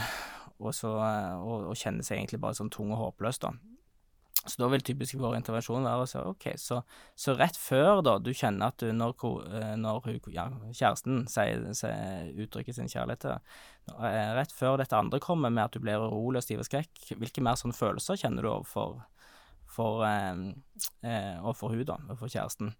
Og, 0.57 0.71
så, 0.73 0.95
og, 0.97 1.67
og 1.69 1.77
kjenner 1.77 2.05
seg 2.05 2.17
egentlig 2.17 2.41
bare 2.41 2.57
sånn 2.57 2.73
tung 2.73 2.89
og 2.93 3.01
håpløs, 3.03 3.41
da. 3.43 3.53
Så 4.45 4.59
da 4.59 4.67
vil 4.67 4.81
typisk 4.83 5.15
vår 5.21 5.37
intervensjon 5.37 5.85
være 5.87 6.03
å 6.03 6.07
si 6.09 6.17
ok, 6.19 6.45
så, 6.59 6.81
så 7.15 7.35
rett 7.39 7.55
før 7.55 8.01
da 8.03 8.17
du 8.19 8.31
kjenner 8.35 8.73
at 8.73 8.77
du, 8.83 8.89
når, 8.91 9.13
eh, 9.47 9.75
når 9.79 10.09
ja, 10.35 10.49
kjæresten 10.75 11.21
sier, 11.31 11.63
sier, 11.79 12.33
uttrykker 12.43 12.75
sin 12.75 12.91
kjærlighet 12.91 13.21
til 13.23 13.31
deg, 13.31 13.55
eh, 14.03 14.33
rett 14.35 14.51
før 14.51 14.77
dette 14.83 14.99
andre 14.99 15.21
kommer 15.23 15.49
med 15.53 15.63
at 15.63 15.71
du 15.77 15.79
blir 15.79 15.95
urolig 16.03 16.41
og 16.41 16.43
stiv 16.43 16.59
av 16.59 16.67
skrekk, 16.67 17.13
hvilke 17.15 17.41
mer 17.45 17.55
sånne 17.55 17.77
følelser 17.77 18.19
kjenner 18.19 18.43
du 18.43 18.51
overfor 18.51 18.99
for, 19.73 20.03
eh, 20.05 20.35
eh, 21.07 21.39
overfor 21.39 21.71
hun 21.73 21.85
da, 21.87 21.95
overfor 22.09 22.29
kjæresten? 22.35 22.75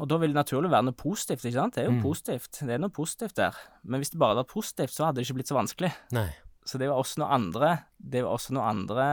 Og 0.00 0.08
da 0.08 0.18
vil 0.20 0.32
det 0.34 0.38
naturlig 0.38 0.70
være 0.70 0.84
noe 0.90 0.96
positivt, 0.96 1.44
ikke 1.48 1.56
sant? 1.58 1.74
Det 1.74 1.82
er 1.82 1.90
jo 1.90 1.98
Mm. 1.98 2.02
positivt. 2.04 2.58
Det 2.60 2.70
er 2.74 2.78
noe 2.78 2.90
positivt 2.92 3.34
der. 3.34 3.54
Men 3.84 4.00
hvis 4.00 4.10
det 4.12 4.18
bare 4.20 4.34
hadde 4.36 4.44
vært 4.44 4.54
positivt, 4.54 4.92
så 4.92 5.06
hadde 5.06 5.16
det 5.16 5.26
ikke 5.26 5.36
blitt 5.38 5.48
så 5.48 5.56
vanskelig. 5.56 5.92
Nei. 6.12 6.30
Så 6.64 6.78
det 6.78 6.88
var 6.90 7.00
også 7.02 7.18
noen 7.18 7.32
andre 7.34 7.70
Det 7.98 8.20
var 8.22 8.36
også 8.36 8.54
noen 8.54 8.84
andre 8.84 9.04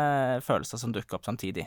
følelser 0.45 0.81
som 0.81 0.93
dukker 0.93 1.17
opp 1.17 1.25
samtidig. 1.25 1.65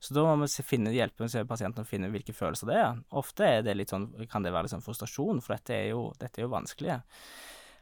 Så 0.00 0.16
da 0.16 0.24
må 0.24 0.46
vi 0.46 0.64
finne, 0.64 0.92
hjelpe 0.96 1.28
pasienten 1.48 1.84
å 1.84 1.88
finne 1.88 2.08
hvilke 2.08 2.32
følelser 2.32 2.70
det 2.70 2.76
er. 2.80 3.00
Ofte 3.20 3.44
er 3.44 3.64
det 3.66 3.84
sånn, 3.90 4.08
kan 4.32 4.42
det 4.42 4.52
være 4.54 4.64
litt 4.64 4.72
sånn 4.72 4.84
frustrasjon, 4.84 5.42
for 5.44 5.58
dette 5.58 5.76
er 5.76 5.90
jo, 5.90 6.06
dette 6.16 6.40
er 6.40 6.46
jo 6.46 6.54
vanskelig. 6.54 6.96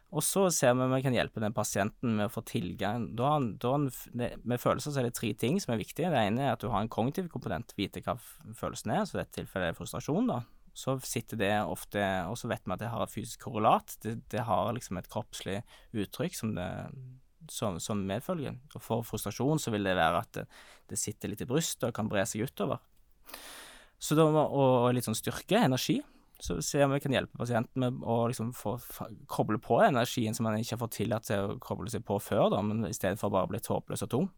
Og 0.08 0.24
så 0.24 0.46
ser 0.54 0.72
vi 0.74 0.86
om 0.86 0.94
vi 0.96 1.02
kan 1.04 1.14
hjelpe 1.14 1.40
den 1.42 1.54
pasienten 1.54 2.16
med 2.16 2.26
å 2.26 2.32
få 2.32 2.40
tilgang 2.48 3.10
da, 3.18 3.34
da, 3.60 3.74
Med 3.76 4.62
følelser 4.62 4.94
så 4.94 5.02
er 5.02 5.10
det 5.10 5.18
tre 5.18 5.34
ting 5.36 5.58
som 5.60 5.74
er 5.74 5.82
viktige. 5.82 6.10
Det 6.10 6.22
ene 6.30 6.46
er 6.46 6.54
at 6.54 6.64
du 6.64 6.70
har 6.72 6.82
en 6.82 6.90
kognitiv 6.90 7.28
komponent, 7.30 7.74
vite 7.78 8.02
hva 8.06 8.16
følelsen 8.56 8.96
er, 8.96 9.04
så 9.04 9.18
i 9.18 9.20
dette 9.20 9.36
tilfellet 9.36 9.68
er 9.68 9.76
det 9.76 9.78
frustrasjon, 9.78 10.32
da. 10.32 10.40
Så 10.78 10.94
sitter 11.02 11.38
det 11.40 11.54
ofte 11.66 12.02
Og 12.30 12.36
så 12.38 12.46
vet 12.46 12.62
vi 12.62 12.70
at 12.70 12.82
det 12.82 12.90
har 12.92 13.02
et 13.02 13.10
fysisk 13.12 13.48
korrelat. 13.48 13.96
Det, 14.02 14.14
det 14.30 14.44
har 14.46 14.70
liksom 14.74 15.00
et 15.00 15.08
kroppslig 15.10 15.56
uttrykk 15.90 16.38
som 16.38 16.54
det 16.54 16.68
som, 17.54 17.78
som 17.82 18.00
medfølger. 18.08 18.58
Og 18.74 18.84
for 18.84 19.06
frustrasjon 19.06 19.60
så 19.62 19.72
vil 19.74 19.86
det 19.88 19.96
være 19.98 20.22
at 20.22 20.32
det, 20.36 20.46
det 20.90 21.00
sitter 21.00 21.32
litt 21.32 21.44
i 21.44 21.48
brystet 21.48 21.90
og 21.90 21.96
kan 21.96 22.10
bre 22.10 22.24
seg 22.28 22.48
utover. 22.48 22.80
Så 23.98 24.14
da 24.18 24.28
må, 24.30 24.44
og, 24.44 24.88
litt 24.94 25.08
sånn 25.08 25.18
styrke, 25.18 25.58
energi. 25.58 25.98
Så 26.38 26.60
se 26.62 26.84
om 26.84 26.92
vi 26.94 27.00
kan 27.02 27.14
hjelpe 27.14 27.38
pasienten 27.40 27.82
med 27.82 28.02
å 28.06 28.20
liksom 28.30 28.52
få 28.54 28.76
koble 29.30 29.58
på 29.58 29.80
energien 29.82 30.36
som 30.36 30.46
man 30.46 30.60
ikke 30.60 30.76
har 30.76 30.82
fått 30.84 30.94
tillatt 31.00 31.26
til 31.26 31.42
å 31.42 31.56
koble 31.62 31.90
seg 31.90 32.04
på 32.06 32.20
før, 32.22 32.46
da, 32.54 32.60
men 32.62 32.86
i 32.86 32.94
stedet 32.94 33.18
for 33.18 33.34
bare 33.34 33.48
å 33.48 33.50
bli 33.50 33.58
håpløs 33.64 34.04
og 34.06 34.12
tom. 34.12 34.28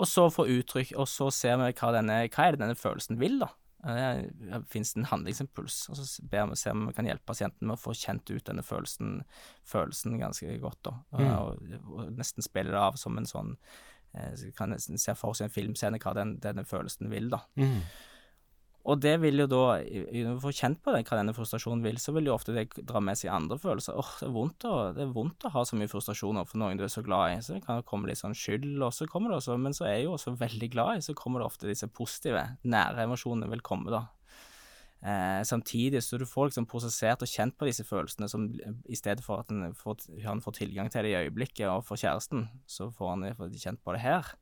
Og 0.00 0.08
så 0.08 0.24
få 0.32 0.46
uttrykk, 0.48 0.94
og 0.96 1.10
så 1.10 1.28
ser 1.34 1.58
vi 1.60 1.68
hva, 1.76 1.90
denne, 1.94 2.22
hva 2.32 2.46
er 2.46 2.56
det 2.56 2.62
denne 2.64 2.78
følelsen 2.78 3.20
vil, 3.20 3.36
da. 3.44 3.50
Fins 4.70 4.92
det 4.94 5.00
en 5.00 5.08
handlingsimpuls? 5.10 5.78
Og 5.90 5.98
så 5.98 6.26
ber 6.30 6.46
vi 6.52 6.58
se 6.60 6.70
om 6.70 6.86
vi 6.86 6.94
kan 6.96 7.08
hjelpe 7.08 7.26
pasienten 7.32 7.66
med 7.66 7.74
å 7.74 7.82
få 7.82 7.94
kjent 7.98 8.30
ut 8.30 8.44
denne 8.46 8.62
følelsen, 8.66 9.22
følelsen 9.66 10.20
ganske 10.20 10.54
godt, 10.62 10.78
da. 10.86 10.94
Mm. 11.18 11.32
Og, 11.32 11.74
og 11.82 12.12
nesten 12.20 12.46
spille 12.46 12.70
det 12.74 12.78
av 12.78 13.00
som 13.00 13.18
en 13.18 13.28
sånn 13.28 13.56
eh, 14.14 14.46
Kan 14.58 14.74
nesten 14.74 15.00
se 15.02 15.16
for 15.18 15.34
seg 15.34 15.50
en 15.50 15.56
filmscene 15.56 16.00
hva 16.02 16.14
den, 16.18 16.36
denne 16.44 16.66
følelsen 16.68 17.10
vil, 17.12 17.30
da. 17.32 17.42
Mm. 17.58 17.80
Og 18.82 18.98
det 18.98 19.12
vil 19.22 19.38
jo 19.38 19.46
da, 19.46 19.76
når 19.78 20.38
du 20.38 20.40
får 20.42 20.54
kjent 20.58 20.80
på 20.82 20.90
det, 20.90 21.04
hva 21.06 21.18
denne 21.20 21.34
frustrasjonen 21.36 21.84
vil, 21.84 22.00
så 22.02 22.14
vil 22.16 22.26
jo 22.26 22.34
ofte 22.34 22.54
det 22.56 22.64
dra 22.88 22.98
med 23.04 23.18
seg 23.18 23.30
andre 23.30 23.58
følelser. 23.62 23.94
Åh, 23.94 24.14
det 24.18 24.26
er 24.26 24.32
vondt 24.34 24.66
å, 24.66 24.72
det 24.96 25.04
er 25.04 25.12
vondt 25.14 25.46
å 25.46 25.52
ha 25.54 25.62
så 25.68 25.78
mye 25.78 25.90
frustrasjoner 25.90 26.48
for 26.48 26.58
noen 26.58 26.80
du 26.80 26.82
er 26.86 26.90
så 26.90 27.04
glad 27.06 27.36
i. 27.36 27.36
Så 27.46 27.54
det 27.54 27.62
kan 27.66 27.84
komme 27.86 28.10
litt 28.10 28.18
sånn 28.18 28.34
skyld, 28.34 28.74
og 28.82 28.90
så 28.96 29.06
kommer 29.10 29.30
det 29.30 29.38
også, 29.38 29.58
men 29.62 29.76
så 29.76 29.86
er 29.86 30.00
jeg 30.00 30.08
jo 30.08 30.16
også 30.16 30.34
veldig 30.40 30.70
glad 30.74 30.98
i, 30.98 31.04
så 31.06 31.14
kommer 31.18 31.42
det 31.42 31.46
ofte 31.52 31.70
disse 31.70 31.86
positive, 31.94 32.42
nære 32.66 33.06
emosjonene 33.06 33.50
vil 33.54 33.62
komme 33.62 33.94
da. 33.94 34.08
Eh, 35.02 35.42
samtidig 35.46 36.02
så 36.02 36.18
du 36.18 36.26
får 36.26 36.50
liksom 36.50 36.66
prosessert 36.70 37.22
og 37.22 37.30
kjent 37.30 37.56
på 37.58 37.66
disse 37.66 37.86
følelsene, 37.86 38.28
som 38.30 38.50
i 38.50 38.98
stedet 38.98 39.22
for 39.22 39.42
at 39.42 39.50
han 39.50 39.74
får, 39.78 40.08
han 40.26 40.42
får 40.42 40.58
tilgang 40.58 40.90
til 40.90 41.06
det 41.06 41.14
i 41.14 41.22
øyeblikket, 41.22 41.68
og 41.70 41.86
for 41.86 41.98
kjæresten, 41.98 42.48
så 42.66 42.90
får 42.94 43.14
han 43.14 43.54
kjent 43.54 43.82
på 43.82 43.94
det 43.94 44.02
her. 44.02 44.34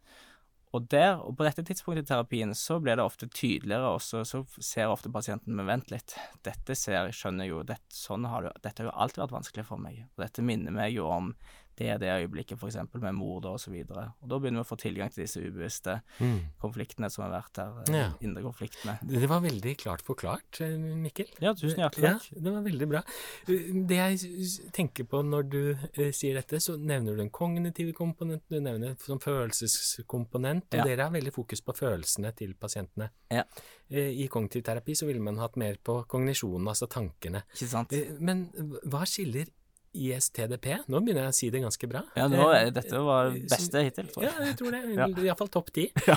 Og 0.71 0.85
der, 0.93 1.17
og 1.19 1.35
på 1.39 1.43
dette 1.43 1.65
tidspunktet 1.67 2.07
i 2.07 2.09
terapien, 2.13 2.53
så 2.55 2.77
blir 2.83 2.99
det 2.99 3.03
ofte 3.03 3.27
tydeligere, 3.27 3.89
og 3.97 4.03
så, 4.07 4.23
så 4.29 4.45
ser 4.63 4.93
ofte 4.93 5.11
pasienten 5.11 5.57
Men 5.59 5.67
vent 5.67 5.91
litt, 5.91 6.15
dette 6.47 6.77
ser 6.79 6.95
jeg, 6.95 7.17
skjønner 7.19 7.49
jo, 7.49 7.65
dette, 7.67 7.91
sånn 7.95 8.29
har 8.31 8.47
du, 8.47 8.53
dette 8.63 8.85
har 8.85 8.93
jo 8.93 8.99
alltid 9.03 9.25
vært 9.25 9.35
vanskelig 9.41 9.67
for 9.67 9.83
meg. 9.83 10.05
Og 10.15 10.23
dette 10.23 10.47
minner 10.47 10.75
meg 10.75 10.95
jo 10.95 11.09
om 11.11 11.33
det 11.81 11.89
er 11.95 11.99
det 12.03 12.11
øyeblikket, 12.13 12.61
eksempel 12.61 13.01
med 13.01 13.15
mord. 13.17 13.47
Og 13.49 13.57
da 13.57 14.39
begynner 14.39 14.61
vi 14.61 14.65
å 14.65 14.69
få 14.69 14.77
tilgang 14.81 15.11
til 15.13 15.25
disse 15.25 15.41
ubevisste 15.41 16.01
Mm. 16.21 16.41
konfliktene 16.61 17.09
som 17.11 17.25
har 17.25 17.33
vært 17.41 17.53
der, 17.57 17.71
eh, 17.89 17.97
Ja. 18.01 18.13
indre 18.21 18.43
konfliktene. 18.45 18.99
Det 19.07 19.29
var 19.29 19.41
veldig 19.41 19.77
klart 19.79 20.03
forklart, 20.03 20.61
eh, 20.61 20.77
Mikkel. 20.77 21.27
Ja, 21.41 21.55
tusen 21.55 21.79
hjertelig 21.81 22.03
Ja, 22.03 22.19
det 22.41 22.53
var 22.53 22.63
veldig 22.63 22.89
bra. 22.89 23.03
Det 23.47 23.97
jeg 23.97 24.73
tenker 24.73 25.05
på 25.05 25.23
når 25.25 25.49
du 25.49 25.71
eh, 25.95 26.11
sier 26.13 26.35
dette, 26.35 26.57
så 26.61 26.77
nevner 26.79 27.17
du 27.17 27.23
en 27.23 27.31
kognitiv 27.31 27.93
komponent, 27.95 28.43
du 28.51 28.61
nevner 28.61 28.95
sånn 28.97 29.21
følelseskomponent, 29.21 30.65
og 30.73 30.75
Ja. 30.79 30.85
dere 30.85 31.03
har 31.05 31.11
veldig 31.11 31.33
fokus 31.33 31.61
på 31.63 31.75
følelsene 31.77 32.35
til 32.37 32.55
pasientene. 32.55 33.11
Ja. 33.31 33.45
Eh, 33.91 34.11
I 34.25 34.29
kognitiv 34.29 34.63
terapi 34.63 34.93
så 34.95 35.07
ville 35.07 35.21
man 35.21 35.37
hatt 35.39 35.57
mer 35.57 35.77
på 35.83 36.05
kognisjonen, 36.07 36.67
altså 36.69 36.87
tankene. 36.89 37.43
Ikke 37.55 37.67
sant? 37.69 37.93
Eh, 37.93 38.17
Men 38.21 38.51
hva 38.87 39.03
skiller 39.07 39.49
ISTDP? 39.93 40.67
Nå 40.87 41.01
begynner 41.03 41.27
jeg 41.29 41.33
å 41.35 41.37
si 41.39 41.49
det 41.51 41.63
ganske 41.65 41.89
bra. 41.91 42.03
Ja, 42.19 42.29
nå, 42.31 42.45
Eh, 42.55 42.69
dette 42.75 43.01
var 43.03 43.31
det 43.35 43.47
beste 43.51 43.83
hittil, 43.87 44.11
For. 44.15 44.25
Ja, 44.27 44.33
jeg. 44.45 44.57
tror 44.61 44.77
det. 44.77 44.83
Ja. 44.95 45.09
Iallfall 45.27 45.51
topp 45.53 45.73
ti. 45.75 45.89
Ja. 46.11 46.17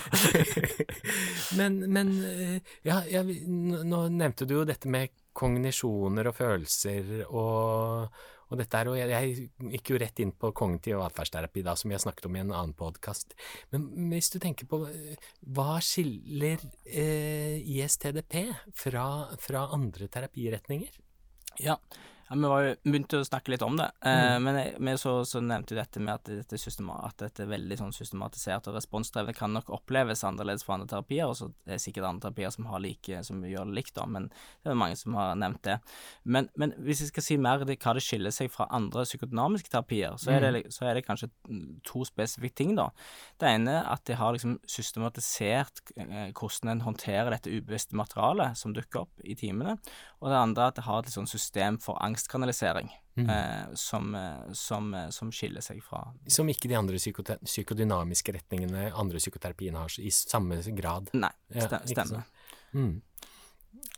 men, 1.60 1.80
men 1.94 2.14
eh, 2.28 2.60
ja, 2.86 3.02
ja, 3.10 3.24
nå 3.24 4.06
nevnte 4.14 4.46
du 4.50 4.60
jo 4.60 4.68
dette 4.68 4.90
med 4.92 5.10
kognisjoner 5.34 6.30
og 6.30 6.36
følelser 6.38 7.24
og, 7.26 8.14
og 8.50 8.60
dette 8.60 8.78
her, 8.78 8.90
og 8.92 8.98
jeg, 9.00 9.10
jeg 9.10 9.74
gikk 9.78 9.92
jo 9.94 10.00
rett 10.04 10.22
inn 10.22 10.34
på 10.38 10.52
kognitiv 10.56 11.02
atferdsterapi 11.02 11.64
da, 11.66 11.74
som 11.80 11.90
vi 11.90 11.98
har 11.98 12.04
snakket 12.04 12.28
om 12.30 12.38
i 12.38 12.44
en 12.44 12.54
annen 12.54 12.76
podkast. 12.78 13.34
Men 13.74 13.88
hvis 14.14 14.30
du 14.34 14.38
tenker 14.44 14.70
på 14.70 14.84
eh, 14.92 15.18
hva 15.56 15.80
skiller 15.84 16.62
eh, 16.86 17.58
ISTDP 17.80 18.44
fra, 18.78 19.08
fra 19.42 19.68
andre 19.74 20.10
terapiretninger? 20.14 21.02
Ja. 21.62 21.80
Ja, 22.34 22.40
vi 22.40 22.50
var 22.50 22.64
jo 22.66 22.72
begynte 22.88 23.20
å 23.22 23.26
snakke 23.28 23.54
litt 23.54 23.62
om 23.66 23.78
det, 23.78 23.92
eh, 24.02 24.22
Mm. 24.34 24.44
men 24.44 24.56
jeg, 24.58 24.76
vi 24.80 24.94
så, 24.98 25.14
så 25.30 25.42
nevnte 25.44 25.76
jo 25.76 25.80
dette 25.80 26.02
med 26.02 26.14
at 26.16 26.24
dette, 26.26 26.58
at 26.58 27.18
dette 27.22 27.46
veldig 27.50 27.78
sånn 27.78 27.94
systematiserte 27.94 28.72
og 28.72 28.78
responsdrevet 28.80 29.38
kan 29.38 29.54
nok 29.54 29.70
oppleves 29.70 30.24
annerledes 30.26 30.64
for 30.66 30.76
andre 30.76 30.88
terapier, 30.90 31.28
og 31.30 31.38
så 31.38 31.52
er 31.68 31.76
det 31.76 31.82
sikkert 31.84 32.08
andre 32.10 32.28
terapier 32.28 32.50
som, 32.56 32.66
har 32.72 32.82
like, 32.82 33.22
som 33.28 33.44
gjør 33.46 33.70
det 33.70 33.78
likt, 33.78 33.94
da, 33.96 34.08
men 34.10 34.30
det 34.64 34.72
er 34.74 34.80
mange 34.80 34.98
som 34.98 35.14
har 35.20 35.36
nevnt 35.38 35.62
det. 35.68 35.78
Men, 36.26 36.50
men 36.58 36.74
hvis 36.80 37.04
jeg 37.04 37.12
skal 37.14 37.24
si 37.28 37.38
mer 37.38 37.64
det, 37.64 37.78
hva 37.84 37.94
det 37.94 38.04
skiller 38.06 38.34
seg 38.34 38.50
fra 38.54 38.68
andre 38.74 39.06
psykodynamiske 39.06 39.70
terapier, 39.70 40.18
så 40.18 40.32
er, 40.34 40.48
det, 40.50 40.64
så 40.74 40.88
er 40.90 40.98
det 40.98 41.06
kanskje 41.06 41.30
to 41.86 42.04
spesifikke 42.08 42.58
ting, 42.64 42.76
da. 42.80 42.90
Det 43.38 43.50
ene 43.50 43.78
er 43.80 43.92
at 43.94 44.06
de 44.10 44.18
har 44.18 44.34
liksom 44.34 44.58
systematisert 44.66 45.84
eh, 45.98 46.32
hvordan 46.34 46.72
en 46.74 46.86
håndterer 46.88 47.34
dette 47.34 47.52
ubevisste 47.52 47.96
materialet 47.98 48.58
som 48.58 48.74
dukker 48.74 49.04
opp 49.06 49.24
i 49.24 49.36
timene, 49.38 49.78
og 50.24 50.32
det 50.32 50.40
andre 50.40 50.64
er 50.64 50.74
at 50.74 50.80
det 50.80 50.88
har 50.88 51.04
et 51.04 51.14
sånn 51.14 51.30
system 51.30 51.78
for 51.84 52.00
angstkanalisering 52.28 52.90
Mm. 53.16 53.30
eh, 53.30 53.74
som, 53.76 54.16
eh, 54.16 54.52
som, 54.54 54.94
eh, 54.94 55.10
som 55.10 55.30
skiller 55.32 55.62
seg 55.62 55.84
fra 55.84 56.14
Som 56.28 56.48
ikke 56.50 56.68
de 56.68 56.74
andre 56.74 56.96
psykodynamiske 56.98 58.34
retningene, 58.34 58.92
andre 58.92 59.20
psykoterapiene 59.20 59.78
har 59.78 59.88
i 60.00 60.10
samme 60.10 60.56
grad. 60.76 61.10
Nei, 61.14 61.30
Ja, 61.54 61.68
stemmer. 61.86 62.24
Mm. 62.74 63.02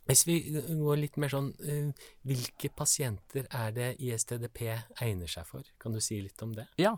Hvis 0.05 0.25
vi 0.25 0.41
går 0.51 0.97
litt 0.99 1.15
mer 1.17 1.29
sånn 1.29 1.53
eh, 1.63 1.93
Hvilke 2.25 2.69
pasienter 2.75 3.47
er 3.49 3.71
det 3.71 3.95
ISTDP 4.01 4.83
egner 5.01 5.27
seg 5.29 5.45
for? 5.45 5.63
Kan 5.79 5.93
du 5.93 6.01
si 6.01 6.21
litt 6.21 6.41
om 6.43 6.51
det? 6.51 6.67
Ja. 6.77 6.97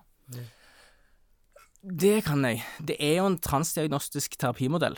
Det 1.84 2.24
kan 2.26 2.42
jeg. 2.44 2.64
Det 2.84 2.98
er 3.00 3.18
jo 3.18 3.28
en 3.28 3.38
transdiagnostisk 3.38 4.36
terapimodell. 4.38 4.98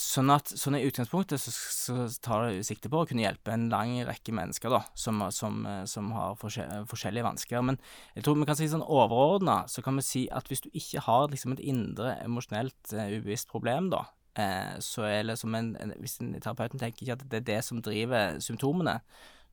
Sånn 0.00 0.32
at 0.32 0.48
sånn 0.56 0.78
i 0.78 0.84
utgangspunktet 0.88 1.42
så, 1.42 1.52
så 1.52 1.94
tar 2.24 2.46
det 2.48 2.64
sikte 2.68 2.90
på 2.92 3.02
å 3.02 3.08
kunne 3.08 3.24
hjelpe 3.24 3.52
en 3.52 3.68
lang 3.72 3.92
rekke 4.08 4.32
mennesker 4.34 4.72
da, 4.72 4.80
som, 4.98 5.20
som, 5.34 5.60
eh, 5.68 5.82
som 5.90 6.08
har 6.16 6.38
forskjell, 6.40 6.86
forskjellige 6.90 7.26
vansker. 7.26 7.64
Men 7.66 7.78
jeg 8.16 8.24
tror 8.24 8.38
vi 8.38 8.46
kan 8.48 8.58
si 8.58 8.70
sånn 8.70 8.86
overordna, 8.86 9.62
så 9.68 9.84
kan 9.84 10.00
vi 10.00 10.06
si 10.06 10.22
at 10.32 10.48
hvis 10.48 10.64
du 10.64 10.70
ikke 10.72 11.04
har 11.06 11.28
liksom 11.32 11.56
et 11.56 11.64
indre 11.72 12.14
emosjonelt 12.24 12.94
uh, 12.94 13.10
ubevisst 13.12 13.50
problem, 13.50 13.90
da, 13.92 14.06
uh, 14.40 14.78
så 14.84 15.04
er 15.08 15.28
det 15.28 15.36
som 15.40 15.54
en, 15.58 15.74
en 15.82 15.92
Hvis 16.00 16.20
en 16.22 16.32
terapeuten 16.38 16.80
tenker 16.80 17.04
ikke 17.04 17.18
at 17.18 17.28
det 17.28 17.42
er 17.42 17.48
det 17.52 17.60
som 17.66 17.82
driver 17.84 18.40
symptomene, 18.40 19.00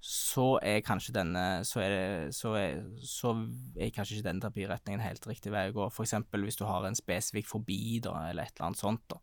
så 0.04 0.60
er 0.62 0.84
kanskje 0.86 1.16
denne 1.16 1.44
så 1.66 1.82
er, 1.82 1.94
det, 1.94 2.36
så, 2.38 2.54
er, 2.56 2.84
så 3.02 3.34
er 3.76 3.90
kanskje 3.96 4.20
ikke 4.20 4.28
denne 4.30 4.44
terapiretningen 4.44 5.02
helt 5.02 5.26
riktig 5.28 5.52
vei 5.52 5.68
å 5.72 5.76
gå. 5.76 5.88
For 5.94 6.06
eksempel 6.06 6.46
hvis 6.46 6.60
du 6.60 6.68
har 6.70 6.86
en 6.86 6.98
spesifikk 6.98 7.50
fobi, 7.50 7.98
da, 8.06 8.14
eller 8.30 8.46
et 8.46 8.54
eller 8.56 8.70
annet 8.70 8.84
sånt, 8.84 9.04
da. 9.10 9.20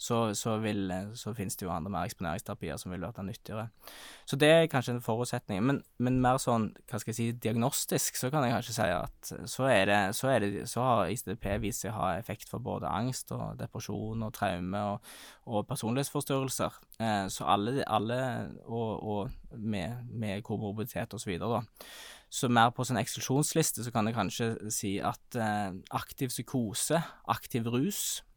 Så, 0.00 0.34
så, 0.36 0.56
vil, 0.60 0.90
så 1.16 1.32
finnes 1.36 1.56
det 1.56 1.64
jo 1.64 1.72
andre 1.72 1.92
mer 1.92 2.08
eksponeringsterapier 2.08 2.78
som 2.80 2.92
vil 2.92 3.04
være 3.06 3.24
nyttigere. 3.24 3.68
Så 4.26 4.36
det 4.40 4.50
er 4.50 4.66
kanskje 4.72 4.96
en 4.96 5.04
forutsetning. 5.04 5.62
Men, 5.64 5.80
men 6.02 6.18
mer 6.24 6.40
sånn, 6.42 6.70
hva 6.90 7.00
skal 7.00 7.12
jeg 7.12 7.18
si, 7.18 7.28
diagnostisk, 7.46 8.18
så 8.18 8.30
kan 8.32 8.44
jeg 8.44 8.56
kanskje 8.56 8.76
si 8.76 8.88
at 8.90 9.32
så 9.50 9.68
er 9.70 9.86
det, 9.90 10.00
så, 10.18 10.32
er 10.32 10.44
det, 10.44 10.66
så 10.70 10.84
har 10.84 11.12
ICDP 11.14 11.46
vist 11.62 11.84
seg 11.84 11.94
å 11.94 12.00
ha 12.00 12.10
effekt 12.18 12.50
for 12.50 12.64
både 12.64 12.90
angst 12.90 13.32
og 13.36 13.54
depresjon 13.60 14.26
og 14.26 14.34
traume 14.36 14.82
og, 14.94 15.14
og 15.46 15.64
personlighetsforstyrrelser. 15.70 16.82
Eh, 16.98 17.24
så 17.32 17.48
alle, 17.54 17.86
alle 17.86 18.20
og, 18.64 18.90
og 19.14 19.56
med, 19.56 20.10
med 20.10 20.42
komorbiditet 20.44 21.14
videre, 21.26 21.60
da. 21.60 21.88
Så 22.34 22.48
mer 22.50 22.72
på 22.74 22.82
sånn 22.82 22.98
eksklusjonsliste 22.98 23.84
så 23.86 23.92
kan 23.94 24.08
jeg 24.08 24.16
kanskje 24.16 24.46
si 24.74 24.96
at 24.98 25.38
eh, 25.38 25.76
aktiv 25.94 26.32
psykose, 26.32 26.98
aktiv 27.30 27.68
rus 27.70 28.00
eh, 28.18 28.33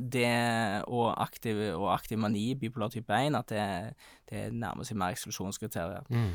det 0.00 0.84
og 0.88 1.14
aktiv, 1.22 1.56
og 1.76 1.88
aktiv 1.94 2.18
mani, 2.18 2.54
bipolar 2.58 2.90
type 2.92 3.12
1, 3.14 3.34
at 3.38 3.48
det, 3.48 3.64
det 4.30 4.52
nærmer 4.54 4.84
seg 4.84 4.96
mer 5.00 5.14
eksklusjonskriterier. 5.16 6.06
Mm. 6.10 6.30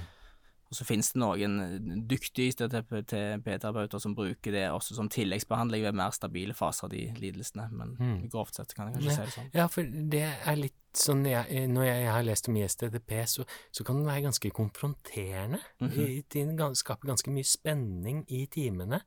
Og 0.74 0.78
så 0.80 0.86
finnes 0.90 1.12
det 1.14 1.20
noen 1.22 2.08
dyktige 2.10 2.56
TTP-terapeuter 2.58 4.02
som 4.02 4.16
bruker 4.18 4.56
det 4.56 4.64
også 4.74 4.96
som 4.98 5.10
tilleggsbehandling 5.12 5.84
ved 5.86 5.94
mer 6.00 6.10
stabile 6.16 6.56
faser 6.58 6.88
av 6.88 6.94
de 6.96 7.04
lidelsene, 7.20 7.68
men 7.72 7.92
Mm. 8.00 8.30
grovt 8.34 8.56
sett 8.56 8.74
kan 8.74 8.88
jeg 8.90 8.96
kanskje 8.96 9.14
si 9.14 9.22
det 9.22 9.34
sånn. 9.36 9.52
Ja, 9.54 9.68
for 9.68 9.84
det 9.84 10.24
er 10.48 10.56
litt 10.58 10.74
sånn 10.98 11.24
jeg, 11.26 11.70
Når 11.70 11.84
jeg, 11.86 12.08
har 12.12 12.24
lest 12.24 12.50
om 12.50 12.56
ISTDP, 12.58 13.12
så, 13.26 13.46
så 13.72 13.84
kan 13.86 13.96
den 13.98 14.06
være 14.10 14.26
ganske 14.26 14.50
konfronterende. 14.52 15.60
Mhm. 15.80 16.00
I- 16.00 16.24
Den 16.34 16.76
skaper 16.76 17.08
ganske 17.08 17.30
mye 17.32 17.44
spenning 17.46 18.26
i 18.30 18.46
timene, 18.48 19.02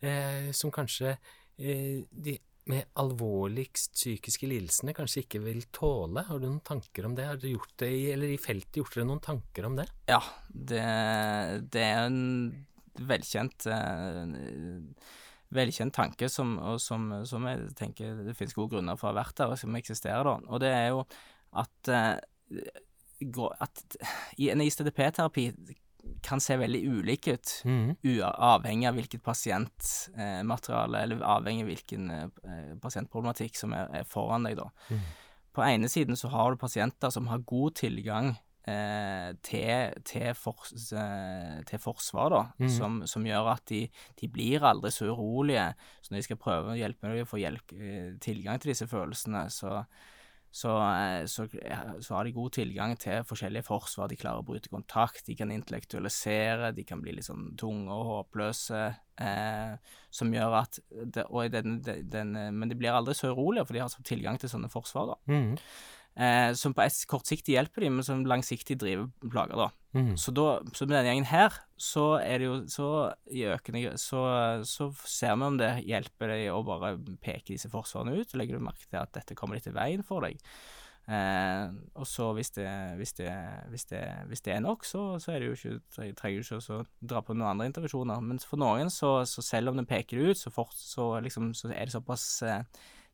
eh, 0.00 0.52
som 0.52 0.70
kanskje 0.70 1.16
eh, 1.58 2.04
de 2.12 2.38
med 2.68 2.88
alvorligst 3.00 3.94
psykiske 3.96 4.48
lidelsene 4.50 4.94
kanskje 4.96 5.24
ikke 5.24 5.40
vil 5.44 5.62
tåle. 5.74 6.24
Har 6.28 6.40
du 6.40 6.48
noen 6.48 6.64
tanker 6.66 7.08
om 7.08 7.14
det? 7.16 7.26
Har 7.28 7.40
dere 7.40 7.54
gjort 7.56 7.74
det 7.80 7.90
i, 7.96 8.02
eller 8.12 8.34
i 8.34 8.40
feltet 8.40 8.80
gjort 8.80 8.96
dere 8.96 9.08
noen 9.08 9.22
tanker 9.24 9.68
om 9.68 9.78
det? 9.78 9.86
Ja, 10.10 10.20
det, 10.48 10.82
det 11.72 11.84
er 11.86 12.02
en 12.08 12.20
velkjent 13.08 13.68
eh, 13.72 14.20
velkjent 15.54 15.94
tanke 15.96 16.28
som, 16.28 16.56
som, 16.82 17.08
som 17.28 17.46
jeg 17.48 17.70
tenker 17.78 18.20
det 18.26 18.36
finnes 18.36 18.56
gode 18.56 18.76
grunner 18.76 18.98
for 19.00 19.08
å 19.08 19.14
ha 19.14 19.20
vært 19.22 19.38
der, 19.40 19.54
og 19.54 19.60
som 19.60 19.76
eksisterer 19.78 20.28
da. 20.28 20.36
Og 20.48 20.62
det 20.62 20.72
er 20.74 20.88
jo 20.92 21.04
at, 21.56 21.92
eh, 21.92 22.16
at 23.64 23.84
i 24.36 24.50
en 24.52 24.64
ISTDP-terapi 24.64 25.48
kan 26.22 26.40
se 26.40 26.56
veldig 26.58 26.80
ulik 26.88 27.28
ut, 27.28 27.52
mm. 27.64 27.96
avhengig 28.24 28.88
av 28.88 28.98
hvilket 28.98 29.22
pasientmateriale, 29.24 31.02
eller 31.02 31.24
avhengig 31.26 31.64
av 31.64 31.70
hvilken 31.72 32.10
eh, 32.14 32.74
pasientproblematikk 32.82 33.58
som 33.58 33.74
er, 33.76 33.90
er 34.00 34.08
foran 34.08 34.46
deg, 34.48 34.58
da. 34.60 34.68
Mm. 34.90 35.06
På 35.58 35.64
ene 35.66 35.90
siden 35.90 36.18
så 36.18 36.30
har 36.30 36.52
du 36.52 36.60
pasienter 36.60 37.10
som 37.10 37.26
har 37.30 37.42
god 37.48 37.74
tilgang 37.80 38.28
eh, 38.68 39.32
til, 39.42 39.96
til, 40.06 40.28
for, 40.38 40.68
eh, 40.74 41.56
til 41.68 41.82
forsvar, 41.82 42.30
da, 42.34 42.42
mm. 42.60 42.68
som, 42.76 43.00
som 43.10 43.26
gjør 43.26 43.50
at 43.54 43.64
de, 43.72 43.86
de 44.20 44.30
blir 44.30 44.66
aldri 44.66 44.92
så 44.94 45.10
urolige. 45.10 45.72
Så 46.02 46.12
når 46.12 46.20
de 46.20 46.28
skal 46.28 46.40
prøve 46.44 46.74
å 46.74 46.78
hjelpe 46.78 47.10
deg 47.10 47.24
å 47.24 47.30
få 47.30 47.42
hjelp, 47.42 47.74
eh, 47.74 48.14
tilgang 48.22 48.62
til 48.62 48.74
disse 48.74 48.88
følelsene, 48.90 49.48
så, 49.54 49.82
så, 50.50 50.72
eh, 50.80 51.24
så, 51.28 51.46
så 52.00 52.14
har 52.14 52.24
de 52.24 52.32
god 52.32 52.54
tilgang 52.56 52.96
til 52.98 53.24
forskjellige 53.28 53.66
forsvar. 53.66 54.08
De 54.08 54.16
klarer 54.16 54.40
å 54.40 54.46
bryte 54.48 54.72
kontakt, 54.72 55.26
de 55.26 55.36
kan 55.38 55.52
intellektualisere, 55.52 56.72
de 56.74 56.84
kan 56.88 57.02
bli 57.04 57.12
litt 57.18 57.28
sånn 57.28 57.52
tunge 57.60 57.92
og 57.92 58.08
håpløse. 58.12 58.82
Eh, 59.18 59.94
som 60.14 60.32
gjør 60.32 60.58
at 60.60 60.80
det, 60.88 61.24
den, 61.52 61.80
den, 61.82 62.04
den, 62.08 62.34
Men 62.54 62.70
de 62.70 62.76
blir 62.78 62.94
aldri 62.94 63.16
så 63.18 63.32
urolige, 63.34 63.66
for 63.66 63.74
de 63.76 63.82
har 63.82 63.96
tilgang 64.06 64.38
til 64.38 64.50
sånne 64.52 64.70
forsvar. 64.72 65.14
da 65.14 65.34
Mhm. 65.34 65.56
Eh, 66.18 66.50
som 66.58 66.74
på 66.74 66.84
et 66.84 67.02
kortsiktig 67.10 67.54
hjelper 67.54 67.86
de, 67.86 67.90
men 67.94 68.06
som 68.06 68.24
langsiktig 68.28 68.76
driver 68.82 69.08
plager, 69.24 69.56
da. 69.56 69.70
Mm. 69.96 70.12
Så, 70.20 70.34
da, 70.36 70.58
så 70.76 70.84
med 70.84 70.98
denne 70.98 71.08
gjengen 71.08 71.30
her, 71.30 71.54
så 71.80 72.08
er 72.20 72.42
det 72.42 72.48
jo 72.50 72.56
så 72.68 72.88
i 73.32 73.46
økende 73.48 73.94
så, 73.96 74.20
så 74.68 74.90
ser 75.08 75.38
vi 75.38 75.46
om 75.46 75.56
det 75.56 75.70
hjelper 75.88 76.34
deg 76.34 76.50
å 76.52 76.58
bare 76.66 76.96
peke 77.24 77.54
disse 77.54 77.70
forsvarene 77.72 78.18
ut, 78.18 78.34
og 78.34 78.42
legger 78.42 78.58
du 78.58 78.66
merke 78.66 78.84
til 78.84 79.00
at 79.00 79.14
dette 79.16 79.38
kommer 79.38 79.56
litt 79.56 79.70
i 79.70 79.72
veien 79.74 80.04
for 80.04 80.26
deg. 80.26 80.36
Eh, 81.08 81.70
og 81.96 82.04
så 82.04 82.26
hvis 82.36 82.50
det, 82.58 82.68
hvis 82.98 83.14
det, 83.16 83.32
hvis 83.72 83.88
det, 83.88 84.02
hvis 84.28 84.44
det 84.44 84.52
er 84.58 84.60
nok, 84.60 84.84
så, 84.84 85.06
så 85.16 85.32
er 85.32 85.40
det 85.40 85.48
jo 85.48 85.56
ikke, 85.56 85.78
tre- 85.96 86.10
trenger 86.18 86.44
du 86.44 86.50
ikke 86.58 86.76
å 86.76 86.82
dra 87.14 87.22
på 87.24 87.32
noen 87.32 87.54
andre 87.54 87.70
intervensjoner. 87.70 88.20
Men 88.28 88.42
for 88.44 88.60
noen, 88.60 88.92
så, 88.92 89.14
så 89.24 89.40
selv 89.46 89.72
om 89.72 89.80
den 89.80 89.88
peker 89.88 90.20
det 90.20 90.34
ut, 90.34 90.42
så, 90.42 90.52
fort, 90.52 90.76
så, 90.76 91.14
liksom, 91.24 91.54
så 91.56 91.72
er 91.72 91.88
det 91.88 91.96
såpass 91.96 92.26
eh, 92.44 92.60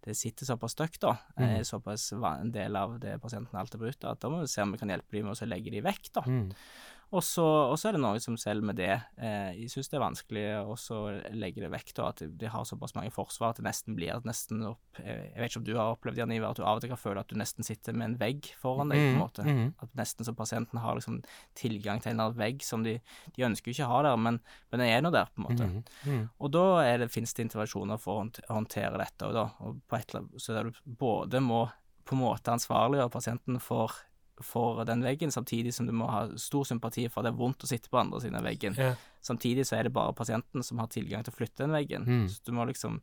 det 0.04 0.14
sitter 0.16 0.46
såpass 0.46 0.72
støkt, 0.76 1.00
da, 1.00 1.16
Mhm. 1.38 1.48
er 1.58 1.62
såpass 1.64 2.12
en 2.12 2.50
del 2.52 2.76
av 2.76 2.98
det 3.00 3.20
pasienten 3.22 3.54
alltid 3.58 3.80
bruker, 3.80 4.10
at 4.10 4.20
da 4.20 4.28
må 4.28 4.40
vi 4.40 4.46
se 4.46 4.62
om 4.62 4.72
vi 4.72 4.78
kan 4.78 4.88
hjelpe 4.88 5.10
dem 5.12 5.24
med 5.24 5.34
å 5.36 5.48
legge 5.48 5.70
de 5.70 5.80
vekk, 5.80 6.12
da. 6.12 6.20
Mhm. 6.22 6.52
Og 7.14 7.22
så, 7.22 7.44
er 7.86 7.94
det 7.94 8.00
noen 8.02 8.20
som 8.22 8.34
selv 8.40 8.64
med 8.66 8.74
det 8.80 8.90
eh, 9.16 9.60
syns 9.70 9.86
det 9.92 9.98
er 9.98 10.02
vanskelig 10.02 10.44
å 10.66 10.74
så 10.80 10.98
legge 11.30 11.62
det 11.62 11.70
vekk, 11.70 11.92
da, 11.94 12.08
at 12.10 12.22
de, 12.26 12.48
har 12.50 12.64
såpass 12.66 12.94
mange 12.96 13.12
forsvar 13.14 13.52
at 13.52 13.60
det 13.60 13.66
nesten 13.68 13.94
blir 13.94 14.18
nesten 14.26 14.64
opp 14.66 14.98
Jeg 14.98 15.36
vet 15.38 15.50
ikke 15.52 15.60
om 15.62 15.66
du 15.68 15.72
har 15.78 15.92
opplevd 15.94 16.18
Jan 16.18 16.32
Ivar, 16.34 16.50
at 16.54 16.58
du 16.58 16.64
av 16.66 16.80
og 16.80 16.82
til 16.84 16.90
kan 16.90 17.00
føle 17.00 17.22
at 17.22 17.30
du 17.30 17.36
nesten 17.38 17.66
sitter 17.66 17.94
med 17.94 18.08
en 18.08 18.16
vegg 18.18 18.50
foran 18.60 18.90
deg, 18.90 18.98
på 18.98 19.12
en 19.14 19.22
måte. 19.22 19.44
Mm, 19.46 19.52
Mhm. 19.54 19.68
At 19.84 19.94
nesten 19.98 20.26
så 20.26 20.34
pasienten 20.34 20.80
har 20.82 20.96
liksom 20.98 21.20
tilgang 21.54 22.00
til 22.02 22.10
en 22.10 22.16
eller 22.18 22.32
annen 22.32 22.40
vegg 22.40 22.62
som 22.66 22.82
de, 22.82 22.96
de 23.36 23.44
ønsker 23.46 23.70
ikke 23.70 23.86
å 23.86 23.92
ha 23.92 24.02
der, 24.08 24.16
men, 24.18 24.40
men 24.72 24.80
den 24.82 24.88
er 24.90 25.04
nå 25.04 25.12
der, 25.14 25.30
på 25.34 25.42
en 25.42 25.46
måte. 25.48 25.68
Mm, 25.70 25.84
Mhm. 26.04 26.24
Og 26.40 26.50
da 26.50 26.64
det, 26.98 27.10
finnes 27.14 27.32
det 27.34 27.46
intervensjoner 27.46 27.98
for 28.00 28.24
å 28.24 28.54
håndtere 28.58 28.98
dette, 28.98 29.28
òg, 29.28 29.32
da, 29.36 29.46
og 29.60 29.78
på 29.88 29.96
et, 30.00 30.16
så 30.42 30.54
der 30.56 30.70
du 30.70 30.82
både 30.86 31.40
må 31.44 31.68
på 32.04 32.16
en 32.16 32.20
måte 32.24 32.52
ansvarliggjøre 32.52 33.10
pasienten 33.14 33.60
for, 33.60 33.92
for 34.42 34.84
den 34.84 35.02
veggen, 35.04 35.30
samtidig 35.30 35.74
som 35.74 35.86
du 35.86 35.92
må 35.92 36.08
ha 36.10 36.24
stor 36.40 36.64
sympati 36.64 37.04
for 37.08 37.20
at 37.22 37.28
det 37.28 37.34
er 37.34 37.38
vondt 37.38 37.62
å 37.62 37.68
sitte 37.70 37.88
på 37.92 38.00
andre 38.00 38.20
siden 38.20 38.36
av 38.40 38.42
veggen. 38.48 38.74
Yeah. 38.78 38.96
Samtidig 39.22 39.66
så 39.68 39.76
er 39.78 39.84
det 39.84 39.92
bare 39.94 40.12
pasienten 40.16 40.62
som 40.66 40.78
har 40.82 40.88
tilgang 40.90 41.22
til 41.24 41.32
å 41.32 41.36
flytte 41.36 41.62
den 41.64 41.70
veggen, 41.76 42.04
Mm. 42.04 42.28
så 42.28 42.40
du 42.44 42.52
må 42.52 42.66
liksom 42.66 43.00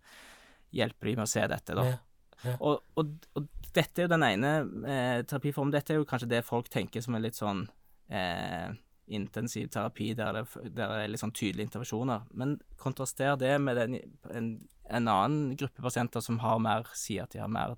hjelpe 0.73 1.05
dem 1.07 1.15
med 1.15 1.23
å 1.23 1.31
se 1.31 1.45
dette, 1.47 1.75
da. 1.75 1.83
Yeah. 1.83 1.99
Yeah. 2.43 2.57
Og, 2.61 2.79
og, 2.97 3.09
og 3.37 3.47
dette 3.73 4.01
er 4.01 4.07
jo 4.07 4.11
den 4.15 4.23
ene 4.25 4.51
eh, 4.87 5.23
terapiformen. 5.23 5.71
Dette 5.71 5.93
er 5.93 5.99
jo 6.01 6.05
kanskje 6.09 6.27
det 6.31 6.43
folk 6.43 6.69
tenker 6.73 7.01
som 7.05 7.13
er 7.15 7.21
litt 7.21 7.37
sånn 7.37 7.67
eh, 8.09 8.71
intensiv 9.07 9.69
terapi, 9.73 10.11
der 10.17 10.33
det, 10.35 10.45
der 10.75 10.93
det 10.93 10.99
er 11.03 11.09
litt 11.11 11.21
sånn 11.21 11.33
tydelige 11.35 11.69
intervensjoner. 11.69 12.27
Men 12.37 12.59
kontraster 12.81 13.35
det 13.39 13.55
med 13.63 13.79
den, 13.79 13.97
en, 14.31 14.51
en 14.89 15.11
annen 15.11 15.55
gruppe 15.59 15.83
pasienter 15.83 16.23
som 16.23 16.39
har 16.43 16.61
mer, 16.63 16.87
sier 16.97 17.25
at 17.25 17.35
de 17.35 17.41
har 17.43 17.51
mer 17.51 17.75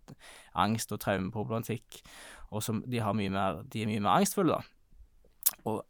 angst 0.53 0.93
og 0.93 1.01
traumeproblematikk, 1.03 2.01
og 2.51 2.63
som 2.65 2.83
de, 2.85 3.01
har 3.01 3.17
mye 3.17 3.33
mer, 3.33 3.63
de 3.73 3.83
er 3.83 3.89
mye 3.89 4.03
mer 4.03 4.19
angstfulle, 4.19 4.59
da. 4.59 5.59
Og 5.69 5.81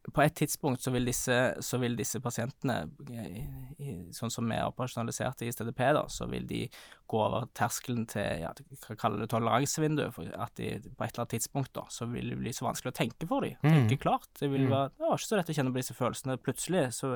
på 0.00 0.22
et 0.24 0.32
tidspunkt 0.34 0.80
så 0.80 0.90
vil 0.94 1.04
disse, 1.04 1.34
så 1.60 1.78
vil 1.82 1.92
disse 1.98 2.20
pasientene, 2.24 2.78
i, 3.12 3.42
i, 3.84 3.94
sånn 4.16 4.32
som 4.32 4.46
vi 4.48 4.56
er 4.56 4.64
operasjonalisert 4.70 5.42
i 5.44 5.50
STDP, 5.52 5.82
da, 5.92 6.06
så 6.08 6.24
vil 6.30 6.46
de 6.48 6.62
gå 7.10 7.20
over 7.20 7.44
terskelen 7.54 8.06
til 8.08 8.40
ja, 8.46 8.54
hva 8.86 8.96
kaller 8.96 9.20
det 9.20 9.28
toleransevinduet, 9.34 10.18
at 10.40 10.56
de 10.56 10.70
på 10.88 11.04
et 11.04 11.12
eller 11.12 11.24
annet 11.26 11.34
tidspunkt 11.36 11.74
da, 11.76 11.84
så 11.92 12.08
vil 12.08 12.32
det 12.32 12.40
bli 12.40 12.54
så 12.56 12.64
vanskelig 12.64 12.94
å 12.94 12.98
tenke 13.02 13.28
for 13.28 13.44
dem. 13.44 13.58
Mm. 13.60 13.70
Tenke 13.76 14.00
klart. 14.06 14.30
Det 14.40 14.48
vil 14.48 14.64
Mm. 14.66 14.70
være 14.72 14.90
Det 14.96 15.04
var 15.06 15.16
ikke 15.20 15.28
så 15.28 15.36
lett 15.36 15.52
å 15.52 15.58
kjenne 15.60 15.72
på 15.76 15.82
disse 15.82 15.94
følelsene. 16.00 16.38
Plutselig, 16.40 16.84
så 16.96 17.12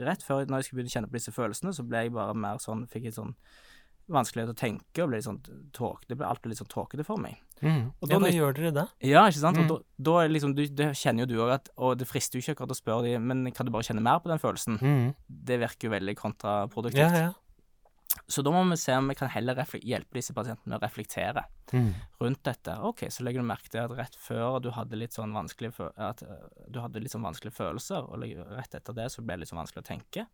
rett 0.00 0.22
før 0.22 0.44
når 0.46 0.60
jeg 0.60 0.64
skulle 0.68 0.78
begynne 0.82 0.92
å 0.92 0.96
kjenne 0.98 1.10
på 1.10 1.18
disse 1.18 1.32
følelsene, 1.36 1.74
så 1.76 1.88
ble 1.88 2.04
jeg 2.04 2.12
bare 2.12 2.34
mer 2.36 2.60
sånn 2.60 2.86
Fikk 2.88 3.04
jeg 3.08 3.16
sånn 3.16 3.34
vanskelighet 4.14 4.52
å 4.52 4.56
tenke, 4.58 5.02
og 5.02 5.10
ble 5.10 5.18
litt 5.20 5.26
sånn 5.28 5.40
tåk, 5.76 6.06
det 6.08 6.16
ble 6.18 6.26
alt 6.28 6.42
ble 6.42 6.52
litt 6.52 6.60
sånn 6.60 6.70
tåkete 6.70 7.04
for 7.06 7.20
meg. 7.22 7.38
Mm. 7.60 7.90
Og 8.00 8.08
Ja, 8.08 8.14
da 8.14 8.18
hva 8.18 8.26
nytt- 8.28 8.38
gjør 8.38 8.54
dere 8.56 8.70
da? 8.72 8.86
Ja, 9.04 9.26
ikke 9.28 9.42
sant? 9.42 9.58
Mm. 9.58 9.64
Og 9.64 9.68
da, 9.68 9.76
da 10.10 10.14
er 10.22 10.32
liksom, 10.32 10.54
du, 10.56 10.64
det 10.66 10.90
kjenner 10.96 11.26
jo 11.26 11.28
du 11.28 11.36
òg 11.44 11.50
at 11.58 11.68
Og 11.76 11.98
det 12.00 12.06
frister 12.08 12.38
jo 12.38 12.44
ikke 12.44 12.54
akkurat 12.56 12.72
å 12.72 12.78
spørre 12.78 13.04
de, 13.04 13.18
men 13.20 13.52
kan 13.52 13.66
du 13.68 13.72
bare 13.74 13.84
kjenne 13.84 14.00
mer 14.00 14.18
på 14.24 14.30
den 14.32 14.40
følelsen? 14.40 14.78
Mm. 14.80 15.14
Det 15.28 15.58
virker 15.60 15.88
jo 15.88 15.92
veldig 15.92 16.16
kontraproduktivt. 16.16 17.04
Ja, 17.04 17.28
ja. 17.28 17.32
Så 18.30 18.42
da 18.42 18.50
må 18.50 18.62
vi 18.68 18.76
se 18.80 18.94
om 18.98 19.06
vi 19.10 19.14
kan 19.14 19.28
heller 19.30 19.54
hjelpe 19.54 20.18
disse 20.18 20.34
pasientene 20.34 20.78
å 20.78 20.82
reflektere 20.82 21.44
mm. 21.72 21.90
rundt 22.20 22.42
dette. 22.46 22.74
Ok, 22.86 23.04
så 23.10 23.22
legger 23.26 23.42
du 23.42 23.46
merke 23.46 23.70
til 23.70 23.84
at 23.84 23.94
rett 23.94 24.16
før 24.18 24.58
du 24.62 24.70
hadde 24.74 24.98
litt 24.98 25.14
sånn 25.14 25.34
vanskelige, 25.34 25.90
at, 25.96 26.22
øh, 26.26 26.48
du 26.70 26.80
hadde 26.82 27.02
litt 27.02 27.12
sånn 27.14 27.22
vanskelige 27.26 27.54
følelser, 27.54 28.06
og 28.08 28.24
rett 28.56 28.74
etter 28.74 28.96
det 28.96 29.10
så 29.14 29.22
ble 29.22 29.36
det 29.36 29.44
litt 29.44 29.52
sånn 29.52 29.62
vanskelig 29.62 29.84
å 29.84 29.88
tenke. 29.92 30.26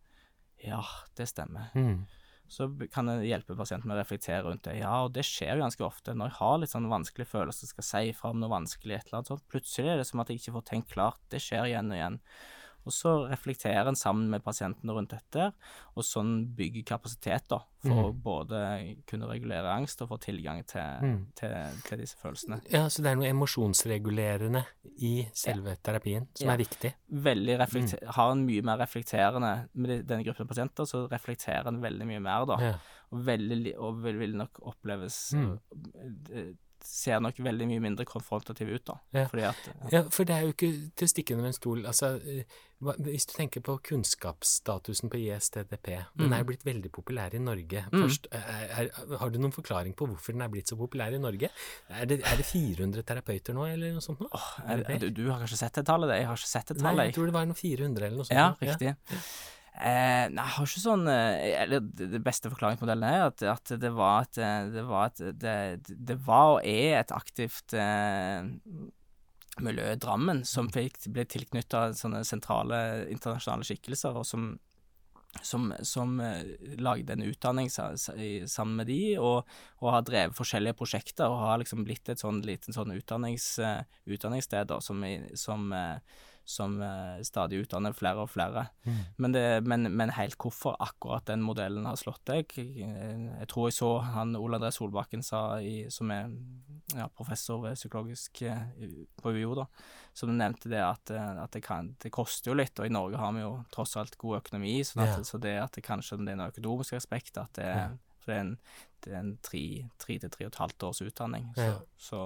Ja, 0.65 0.81
det 1.17 1.27
stemmer. 1.29 1.69
Mhm. 1.77 2.05
Så 2.47 2.69
kan 2.93 3.09
det 3.09 3.27
hjelpe 3.27 3.57
pasienten 3.59 3.89
med 3.89 3.97
å 3.97 4.01
reflektere 4.01 4.43
rundt 4.45 4.63
det. 4.67 4.77
Ja, 4.79 4.93
og 5.03 5.13
det 5.15 5.25
skjer 5.27 5.57
jo 5.57 5.65
ganske 5.65 5.83
ofte. 5.87 6.15
Når 6.15 6.31
jeg 6.31 6.39
har 6.39 6.59
litt 6.61 6.71
sånn 6.71 6.87
vanskelige 6.91 7.31
følelser, 7.33 7.71
skal 7.71 7.87
si 7.87 8.13
fra 8.15 8.31
om 8.31 8.39
noe 8.39 8.53
vanskelig, 8.53 8.95
et 8.95 9.09
eller 9.09 9.19
annet 9.19 9.33
sånt, 9.33 9.47
plutselig 9.51 9.91
er 9.91 9.99
det 9.99 10.07
som 10.07 10.23
at 10.23 10.31
jeg 10.31 10.41
ikke 10.41 10.55
får 10.55 10.67
tenkt 10.71 10.93
klart. 10.93 11.19
Det 11.33 11.41
skjer 11.43 11.67
igjen 11.67 11.91
og 11.91 11.99
igjen. 11.99 12.19
Og 12.87 12.93
så 12.95 13.11
reflekterer 13.29 13.89
en 13.91 13.97
sammen 13.99 14.29
med 14.31 14.43
pasientene 14.45 14.93
rundt 14.95 15.11
dette, 15.11 15.49
og 15.97 16.03
sånn 16.07 16.45
bygger 16.55 16.85
kapasitet, 16.95 17.45
da, 17.51 17.59
for 17.83 18.07
å 18.07 18.13
både 18.15 18.61
kunne 19.09 19.27
regulere 19.29 19.69
angst 19.75 20.01
og 20.01 20.09
få 20.13 20.17
tilgang 20.23 20.63
til, 20.65 20.81
Mm. 21.03 21.17
til, 21.35 21.81
til 21.85 21.97
disse 21.99 22.15
følelsene. 22.21 22.61
Ja, 22.71 22.85
så 22.87 23.03
det 23.03 23.11
er 23.11 23.15
noe 23.19 23.27
emosjonsregulerende 23.29 24.63
i 25.03 25.27
selve 25.33 25.75
terapien 25.83 26.27
som 26.33 26.47
Ja. 26.47 26.53
er 26.53 26.63
viktig. 26.63 26.93
Veldig 27.11 27.57
reflekter, 27.59 28.05
Har 28.15 28.31
en 28.31 28.45
mye 28.47 28.61
mer 28.63 28.77
reflekterende 28.79 29.67
Med 29.75 30.07
denne 30.07 30.23
gruppen 30.25 30.47
pasienter, 30.47 30.85
så 30.85 31.07
reflekterer 31.11 31.67
en 31.67 31.81
veldig 31.81 32.07
mye 32.07 32.21
mer, 32.21 32.45
da. 32.45 32.57
Ja. 32.59 32.73
Og, 33.11 33.23
veldig, 33.25 33.75
og 33.77 34.01
vil, 34.03 34.17
vil 34.19 34.33
nok 34.35 34.59
oppleves 34.61 35.33
Mm. 35.33 35.59
Eh, 36.81 36.87
Ser 36.87 37.19
nok 37.23 37.39
veldig 37.43 37.67
mye 37.69 37.81
mindre 37.83 38.05
konfrontativ 38.07 38.69
ut, 38.71 38.85
da. 38.87 38.95
Ja. 39.13 39.25
Fordi 39.31 39.43
at 39.49 39.67
Ja, 39.93 40.03
for 40.13 40.27
det 40.27 40.35
er 40.35 40.45
jo 40.45 40.53
ikke 40.55 40.71
til 40.97 41.07
å 41.07 41.11
stikke 41.11 41.35
under 41.35 41.49
en 41.49 41.57
stol. 41.57 41.83
Altså, 41.89 42.15
eh, 42.25 42.57
hvis 42.77 43.25
du 43.25 43.33
tenker 43.33 43.63
på 43.65 43.77
kunnskapsstatusen 43.89 45.09
på 45.09 45.17
ISTDP, 45.17 45.87
den 46.13 46.33
er 46.33 46.43
jo 46.43 46.49
blitt 46.51 46.65
veldig 46.65 46.91
populær 46.93 47.33
i 47.33 47.41
Norge. 47.41 47.83
Mm. 47.89 48.03
Først, 48.03 48.29
er, 48.31 48.69
er, 48.83 49.17
har 49.17 49.33
du 49.33 49.39
noen 49.41 49.55
forklaring 49.55 49.95
på 49.97 50.05
hvorfor 50.11 50.37
den 50.37 50.45
er 50.45 50.51
blitt 50.53 50.69
så 50.69 50.77
populær 50.77 51.15
i 51.15 51.21
Norge? 51.21 51.49
Er 51.89 52.09
det, 52.09 52.21
er 52.21 52.37
det 52.37 52.45
400 52.45 53.01
terapeuter 53.07 53.57
nå, 53.57 53.65
eller 53.65 53.97
noe 53.97 54.05
sånt 54.05 54.21
nå? 54.21 54.29
er, 54.69 54.85
du, 55.01 55.09
du 55.09 55.25
har 55.31 55.41
kanskje 55.41 55.57
sett 55.63 55.81
det 55.81 55.87
tallet? 55.89 56.13
Jeg 56.19 56.29
har 56.29 56.37
ikke 56.37 56.53
sett 56.53 56.73
det 56.73 56.77
tallet. 56.79 57.01
Nei, 57.01 57.09
jeg 57.09 57.17
tror 57.17 57.31
det 57.31 57.37
var 57.39 57.49
noe 57.49 57.57
400 57.57 58.09
eller 58.09 58.21
noe 58.21 58.29
sånt. 58.29 58.37
Ja, 58.37 58.51
riktig. 58.61 58.93
riktig. 58.93 59.21
Eh, 59.77 60.25
jeg 60.33 60.53
har 60.55 60.65
ikke 60.65 60.81
sånn 60.81 61.03
eh, 61.11 61.51
Eller 61.61 61.83
det 61.85 62.17
beste 62.25 62.49
forklaringsmodellen 62.49 63.03
er 63.05 63.27
at, 63.27 63.43
at 63.45 63.73
det 63.77 63.91
var 63.93 64.25
et 64.25 64.39
eh, 64.41 64.69
Det 64.73 64.85
var 64.87 65.11
et 65.11 65.19
det, 65.37 65.57
det 65.85 66.15
var 66.25 66.55
og 66.55 66.63
er 66.65 66.95
et 67.03 67.13
aktivt 67.13 67.75
eh, 67.77 68.47
miljø 69.61 69.91
i 69.91 69.99
Drammen 70.01 70.43
som 70.45 70.69
fikk, 70.73 70.97
ble 71.13 71.25
tilknytta 71.29 71.91
sånne 71.97 72.23
sentrale 72.25 72.79
internasjonale 73.09 73.65
skikkelser, 73.65 74.17
og 74.17 74.25
som 74.25 74.55
som, 75.43 75.67
som 75.85 76.15
eh, 76.23 76.55
lagde 76.81 77.13
en 77.13 77.25
utdanning 77.27 77.67
sa, 77.69 77.91
sa, 77.99 78.13
sammen 78.49 78.79
med 78.79 78.87
de, 78.89 79.01
og, 79.21 79.49
og, 79.81 79.89
har 79.93 80.05
drevet 80.07 80.37
forskjellige 80.37 80.77
prosjekter, 80.79 81.29
og 81.29 81.43
har 81.43 81.59
liksom 81.61 81.83
blitt 81.85 82.09
et 82.09 82.21
sånn 82.21 82.39
liten 82.47 82.73
sånn 82.73 82.95
utdannings, 82.95 83.49
utdanningssted 84.07 84.71
da, 84.71 84.79
som, 84.81 85.03
som, 85.37 85.67
uh, 85.75 85.99
som 86.47 86.77
uh, 86.79 87.19
stadig 87.27 87.59
utdanner 87.65 87.95
flere 87.95 88.23
og 88.23 88.31
flere. 88.31 88.67
Mm. 88.87 88.99
Men, 89.17 89.35
det, 89.35 89.45
men, 89.67 89.89
men, 89.91 90.13
helt 90.15 90.37
hvorfor 90.39 90.77
akkurat 90.83 91.27
den 91.27 91.43
modellen 91.43 91.85
har 91.85 91.99
slått 91.99 92.23
deg 92.29 92.53
jeg, 92.55 93.47
tror 93.51 93.67
jeg 93.67 93.75
så 93.75 93.89
han 94.15 94.35
Ole 94.39 94.57
André 94.57 94.71
Solbakken 94.71 95.25
sa, 95.25 95.59
i, 95.59 95.89
som 95.93 96.11
er 96.15 96.31
ja, 96.95 97.09
professor 97.11 97.59
ved 97.65 97.75
psykologisk 97.75 98.43
på 99.21 99.33
UiO, 99.35 99.53
da, 99.59 99.67
som 100.17 100.31
nevnte 100.33 100.71
det 100.71 100.81
at, 100.81 101.11
eh, 101.13 101.43
at 101.43 101.53
det, 101.53 101.61
kan, 101.65 101.91
det, 102.01 102.11
koster 102.13 102.51
jo 102.51 102.57
litt, 102.57 102.79
og 102.79 102.87
i 102.87 102.93
Norge 102.93 103.19
har 103.21 103.33
vi 103.35 103.43
jo 103.43 103.53
tross 103.73 103.97
alt 103.99 104.17
god 104.19 104.39
økonomi, 104.41 104.79
sånn 104.87 105.03
at, 105.03 105.17
ja. 105.19 105.25
så 105.27 105.39
det 105.41 105.55
at 105.61 105.77
det 105.77 105.85
kanskje 105.85 106.19
det 106.23 106.33
er 106.33 106.39
noe 106.39 106.53
økonomisk 106.53 106.97
aspekt, 106.97 107.37
at 107.41 107.53
det, 107.59 107.67
ja. 107.67 107.89
Det 108.27 108.35
er 108.35 108.43
en, 108.43 108.53
det 109.05 109.13
er 109.13 109.19
en 109.21 109.31
tre, 109.45 109.63
tre 110.01 110.17
til 110.21 110.31
tre 110.33 110.45
og 110.47 110.51
et 110.51 110.59
halvt 110.61 110.85
års 110.87 111.01
utdanning, 111.05 111.47
så, 111.55 111.67
ja. 111.67 111.77
så, 112.01 112.21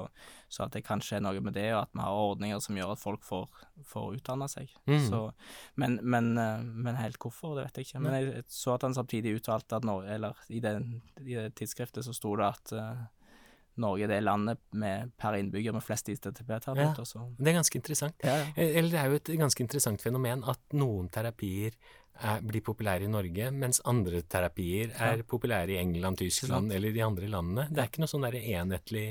så, 0.48 0.66
at 0.66 0.76
det 0.76 0.84
kanskje 0.88 1.20
er 1.20 1.24
noe 1.26 1.44
med 1.44 1.56
det, 1.58 1.68
og 1.76 1.84
at 1.84 1.94
vi 1.94 2.04
har 2.04 2.26
ordninger 2.32 2.62
som 2.64 2.80
gjør 2.80 2.96
at 2.96 3.04
folk 3.04 3.24
får, 3.28 3.48
får 3.92 4.18
utdanne 4.18 4.50
seg. 4.52 4.74
Mm. 4.90 5.00
Så, 5.08 5.22
men, 5.82 6.00
men, 6.02 6.34
eh, 6.42 6.66
men, 6.66 7.00
helt 7.00 7.22
hvorfor, 7.22 7.58
det 7.58 7.68
vet 7.68 7.82
jeg 7.82 7.90
ikke. 7.90 8.04
Men 8.08 8.18
jeg 8.18 8.46
så 8.52 8.76
at 8.76 8.88
han 8.88 8.98
samtidig 8.98 9.38
uttalte 9.40 9.80
at 9.80 9.88
Norge, 9.88 10.12
eller 10.16 10.46
i 10.50 10.62
det, 10.64 10.76
i 11.26 11.36
det 11.38 11.52
tidsskriftet 11.60 12.08
så 12.08 12.16
sto 12.16 12.36
det 12.40 12.48
at 12.50 12.76
uh, 12.78 13.08
Norge 13.80 14.04
er 14.04 14.12
det 14.12 14.20
landet 14.24 14.60
med, 14.76 15.12
per 15.20 15.38
innbygger 15.40 15.76
med 15.76 15.84
flest 15.84 16.10
ITTP-terapeuter. 16.12 17.06
Ja, 17.08 17.28
det 17.38 17.52
er 17.52 17.56
ganske 17.56 17.80
interessant. 17.80 18.16
Ja, 18.24 18.36
ja. 18.42 18.50
Eh, 18.56 18.78
eller 18.78 18.92
det 18.92 19.00
er 19.00 19.12
jo 19.12 19.20
et 19.22 19.32
ganske 19.40 19.64
interessant 19.64 20.04
fenomen 20.04 20.44
at 20.50 20.76
noen 20.76 21.08
terapier 21.14 21.78
er, 22.20 22.42
blir 22.46 22.64
populære 22.66 23.08
i 23.08 23.12
Norge, 23.12 23.50
mens 23.56 23.82
andre 23.90 24.22
terapier 24.30 24.94
er 25.02 25.24
populære 25.28 25.76
i 25.76 25.80
England, 25.82 26.22
Tyskland 26.22 26.74
eller 26.76 26.94
de 26.94 27.04
andre 27.06 27.30
landene. 27.32 27.68
Det 27.72 27.82
er 27.82 27.92
ikke 27.92 28.04
noe 28.04 28.12
sånn 28.12 28.28
der 28.28 28.40
enhetlig 28.42 29.08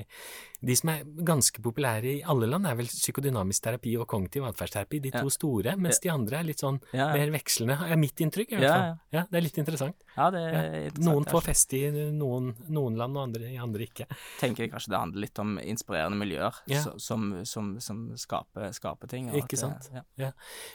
de 0.60 0.76
som 0.76 0.90
er 0.92 1.04
ganske 1.24 1.62
populære 1.64 2.10
i 2.10 2.22
alle 2.28 2.48
land, 2.50 2.68
er 2.68 2.76
vel 2.76 2.88
psykodynamisk 2.90 3.64
terapi 3.64 3.94
og 4.00 4.06
kognitiv 4.10 4.44
atferdsterapi, 4.50 5.00
de 5.06 5.12
to 5.14 5.32
store, 5.32 5.72
mens 5.80 6.02
de 6.04 6.10
andre 6.12 6.40
er 6.40 6.48
litt 6.50 6.60
sånn 6.60 6.76
ja, 6.92 7.06
ja. 7.06 7.06
mer 7.16 7.32
vekslende, 7.32 7.76
er 7.88 8.00
mitt 8.00 8.20
inntrykk 8.20 8.52
i 8.52 8.58
hvert 8.58 8.74
fall. 8.74 8.98
Ja, 9.16 9.24
Det 9.30 9.40
er 9.40 9.44
litt 9.46 9.60
interessant. 9.62 10.04
Ja, 10.16 10.26
det 10.34 10.42
er 10.44 10.58
interessant. 10.58 11.00
Noen 11.06 11.28
får 11.30 11.46
feste 11.46 11.80
i 11.80 12.04
noen, 12.12 12.52
noen, 12.68 12.98
land, 13.00 13.16
og 13.16 13.28
andre, 13.30 13.48
i 13.54 13.56
andre 13.60 13.86
ikke. 13.88 14.06
Tenker 14.40 14.66
jeg 14.66 14.74
kanskje 14.74 14.92
det 14.92 15.00
handler 15.00 15.24
litt 15.24 15.40
om 15.40 15.56
inspirerende 15.64 16.20
miljøer 16.20 16.60
som, 17.00 17.30
som, 17.48 17.72
som, 17.80 18.04
skaper, 18.20 18.68
skaper 18.76 19.12
ting. 19.14 19.32
ikke 19.40 19.60
sant. 19.60 19.88
Ja. 20.20 20.32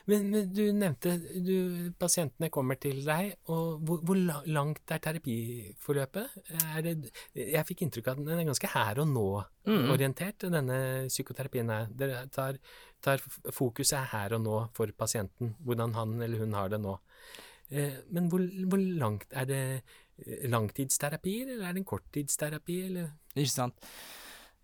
Men, 0.10 0.30
men, 0.34 0.50
du 0.56 0.64
nevnte 0.74 1.14
du, 1.22 1.94
pasientene 2.16 2.50
kommer 2.54 2.78
til 2.80 3.02
deg, 3.04 3.34
og 3.52 3.82
hvor, 3.84 4.00
hvor 4.08 4.20
langt 4.48 4.92
er 4.92 5.02
terapiforløpet? 5.04 6.38
Er 6.72 6.86
det, 6.86 7.12
jeg 7.36 7.68
fikk 7.68 7.84
inntrykk 7.84 8.08
av 8.08 8.22
at 8.22 8.30
den 8.30 8.40
er 8.40 8.48
ganske 8.48 8.72
her 8.72 9.02
og 9.04 9.10
nå-orientert, 9.12 10.46
mm. 10.46 10.54
denne 10.56 10.80
psykoterapien 11.12 11.74
er. 11.76 11.92
Dere 11.92 12.24
tar, 12.32 12.60
tar 13.04 13.24
fokuset 13.52 14.14
her 14.14 14.38
og 14.38 14.46
nå 14.46 14.62
for 14.78 14.92
pasienten, 14.98 15.56
hvordan 15.66 15.96
han 15.98 16.16
eller 16.22 16.46
hun 16.46 16.56
har 16.56 16.72
det 16.72 16.80
nå. 16.84 16.96
Eh, 17.72 18.00
men 18.16 18.30
hvor, 18.32 18.46
hvor, 18.70 18.86
langt 19.04 19.36
er 19.36 19.50
det 19.50 19.64
langtidsterapi, 20.48 21.42
eller 21.44 21.66
er 21.66 21.76
det 21.76 21.84
en 21.84 21.90
korttidsterapi, 21.92 22.80
eller? 22.88 23.12
Ikke 23.36 23.52
sant. 23.52 23.92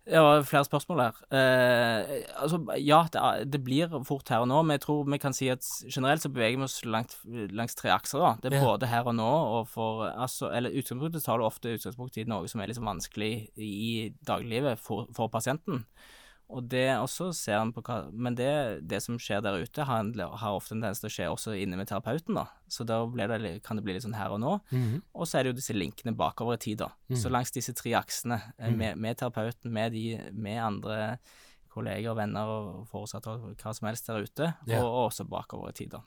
Ja, 0.10 0.42
flere 0.42 0.66
spørsmål 0.66 1.00
her. 1.04 1.18
Eh, 1.30 2.24
altså, 2.42 2.58
ja, 2.82 3.04
det, 3.14 3.52
det, 3.54 3.60
blir 3.64 3.92
fort 4.08 4.30
her 4.34 4.42
og 4.42 4.48
nå, 4.50 4.62
men 4.66 4.80
jeg 4.80 4.84
tror 4.88 5.04
vi 5.06 5.20
kan 5.22 5.36
si 5.38 5.50
at 5.54 5.68
generelt 5.94 6.24
så 6.24 6.32
beveger 6.34 6.58
vi 6.58 6.66
oss 6.66 6.80
langt, 6.86 7.14
langs 7.54 7.78
tre 7.78 7.92
akser. 7.94 8.18
da. 8.18 8.32
Det 8.42 8.50
er 8.50 8.58
ja. 8.58 8.64
både 8.66 8.90
her 8.90 9.06
og 9.06 9.16
nå 9.20 9.30
og 9.30 9.68
for 9.70 10.08
altså, 10.10 10.50
Eller 10.50 10.74
utgangspunktet 10.74 11.24
tar 11.24 11.38
du 11.38 11.46
ofte 11.46 11.76
utgangspunkt 11.76 12.18
i 12.18 12.26
noe 12.26 12.50
som 12.50 12.64
er 12.64 12.72
liksom 12.72 12.90
vanskelig 12.90 13.34
i 13.56 14.10
dagliglivet 14.28 14.82
for, 14.82 15.06
for 15.14 15.30
pasienten. 15.30 15.86
Og 16.52 16.66
det 16.72 16.86
også 17.00 17.30
ser 17.36 17.60
han 17.60 17.72
på 17.72 17.84
hva 17.86 17.98
Men 18.12 18.36
det, 18.36 18.52
det 18.90 19.00
som 19.04 19.20
skjer 19.22 19.44
der 19.44 19.62
ute, 19.64 19.86
har, 19.88 20.08
har 20.42 20.58
ofte 20.58 20.76
en 20.76 20.82
tendens 20.82 21.02
til 21.02 21.10
å 21.10 21.14
skje 21.16 21.30
også 21.32 21.56
inne 21.58 21.80
med 21.80 21.90
terapeuten, 21.90 22.36
da. 22.38 22.48
Så 22.72 22.86
da 22.88 23.02
det, 23.08 23.54
kan 23.66 23.80
det 23.80 23.86
bli 23.86 23.96
litt 23.96 24.06
sånn 24.06 24.18
her 24.18 24.34
og 24.36 24.42
nå. 24.44 24.58
Mm 24.72 24.82
-hmm. 24.82 25.02
Og 25.14 25.28
så 25.28 25.38
er 25.38 25.44
det 25.44 25.54
jo 25.54 25.60
disse 25.60 25.74
linkene 25.74 26.16
bakover 26.16 26.54
i 26.54 26.58
tid, 26.58 26.78
da. 26.78 26.92
Mm 26.92 27.16
-hmm. 27.16 27.22
Så 27.22 27.30
langs 27.30 27.52
disse 27.52 27.74
tre 27.74 27.94
aksene, 27.94 28.42
mm 28.58 28.66
-hmm. 28.66 28.78
med, 28.78 28.98
med, 28.98 29.18
terapeuten, 29.18 29.72
med, 29.72 29.92
de, 29.92 30.32
med 30.32 30.62
andre 30.62 31.18
kolleger, 31.72 32.14
venner 32.14 32.42
og 32.42 32.88
foresatte 32.88 33.30
og 33.30 33.56
hva 33.56 33.74
som 33.74 33.88
helst 33.88 34.08
der 34.08 34.22
ute, 34.22 34.54
ja. 34.68 34.82
og, 34.82 34.88
og, 34.92 35.06
også 35.06 35.24
bakover 35.24 35.70
i 35.70 35.74
tid, 35.74 35.90
da. 35.96 36.00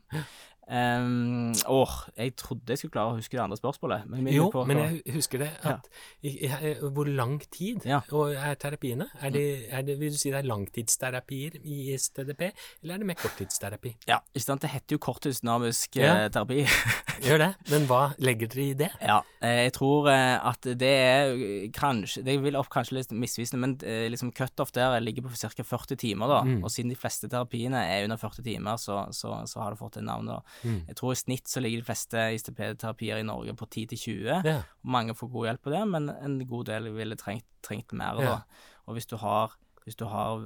Um, 0.65 1.53
åh, 1.69 1.95
jeg 2.17 2.33
trodde 2.41 2.73
jeg 2.73 2.81
skulle 2.81 2.95
klare 2.95 3.13
å 3.13 3.19
huske 3.19 3.37
det 3.37 3.43
andre 3.43 3.59
spørsmålet. 3.59 4.07
Men 4.09 4.29
jo, 4.33 4.47
på, 4.53 4.63
men 4.69 4.81
jeg 4.81 5.17
husker 5.19 5.43
det. 5.45 5.51
At, 5.69 5.89
ja. 6.25 6.59
hvor 6.95 7.09
lang 7.09 7.37
tid 7.53 7.85
ja. 7.89 8.01
er 8.01 8.57
terapiene? 8.61 9.11
Er 9.21 9.35
det, 9.35 9.45
er 9.69 9.85
det, 9.85 9.99
vil 10.01 10.15
du 10.15 10.19
si 10.21 10.33
det 10.33 10.41
er 10.41 10.49
langtidsterapier 10.49 11.59
i 11.61 11.93
STDP, 11.99 12.47
eller 12.83 12.97
er 12.97 13.05
det 13.05 13.11
mer 13.11 13.19
korttidsterapi? 13.21 13.95
Ja, 14.09 14.23
ikke 14.33 14.47
sant. 14.47 14.65
Det 14.65 14.73
heter 14.73 14.97
jo 14.97 15.03
korttidsdynamisk 15.05 16.01
ja. 16.01 16.15
Eh, 16.25 16.31
terapi. 16.33 16.65
Gjør 17.27 17.45
det. 17.45 17.51
Men 17.73 17.89
hva 17.91 18.01
legger 18.25 18.53
dere 18.55 18.65
i 18.65 18.79
det? 18.85 18.91
Ja, 19.05 19.21
eh, 19.45 19.61
jeg 19.67 19.77
tror 19.77 20.09
eh, 20.13 20.39
at 20.41 20.65
det 20.65 20.93
er 20.95 21.37
kanskje 21.75 22.25
Det 22.25 22.35
vil 22.43 22.57
opp 22.59 22.71
kanskje 22.73 22.99
litt 22.99 23.13
misvisende, 23.15 23.61
men 23.61 23.77
liksom 24.11 24.33
cutoff 24.35 24.73
der 24.75 24.97
ligger 25.03 25.27
på 25.29 25.37
ca. 25.37 25.65
40 25.65 26.01
timer, 26.01 26.31
da. 26.31 26.41
Mm. 26.49 26.63
Og 26.65 26.73
siden 26.73 26.93
de 26.93 26.99
fleste 26.99 27.29
terapiene 27.29 27.85
er 27.85 28.09
under 28.09 28.19
40 28.21 28.45
timer, 28.47 28.81
så, 28.81 29.05
så, 29.13 29.37
så 29.51 29.61
har 29.61 29.75
det 29.75 29.81
fått 29.81 30.01
et 30.01 30.07
navn. 30.07 30.33
da 30.33 30.41
Mm. 30.63 30.81
Jeg 30.89 30.99
tror 31.01 31.15
i 31.15 31.19
snitt 31.19 31.51
så 31.51 31.63
ligger 31.65 31.83
de 31.83 31.89
fleste 31.89 32.29
ISTP-terapier 32.37 33.21
i 33.21 33.27
Norge 33.27 33.57
på 33.59 33.69
10-20. 33.69 34.15
Yeah. 34.45 34.65
Mange 34.87 35.17
får 35.19 35.33
god 35.35 35.51
hjelp 35.51 35.67
på 35.67 35.75
det, 35.75 35.83
men 35.91 36.09
en 36.15 36.39
god 36.49 36.71
del 36.71 36.91
ville 36.95 37.19
trengt, 37.21 37.49
trengt 37.67 37.93
mer. 37.97 38.23
Yeah. 38.23 38.41
Da. 38.45 38.73
Og 38.89 38.99
hvis 38.99 39.09
du 39.11 39.17
har 39.21 39.57
hvis 39.85 39.99
du 40.01 40.07
har 40.09 40.41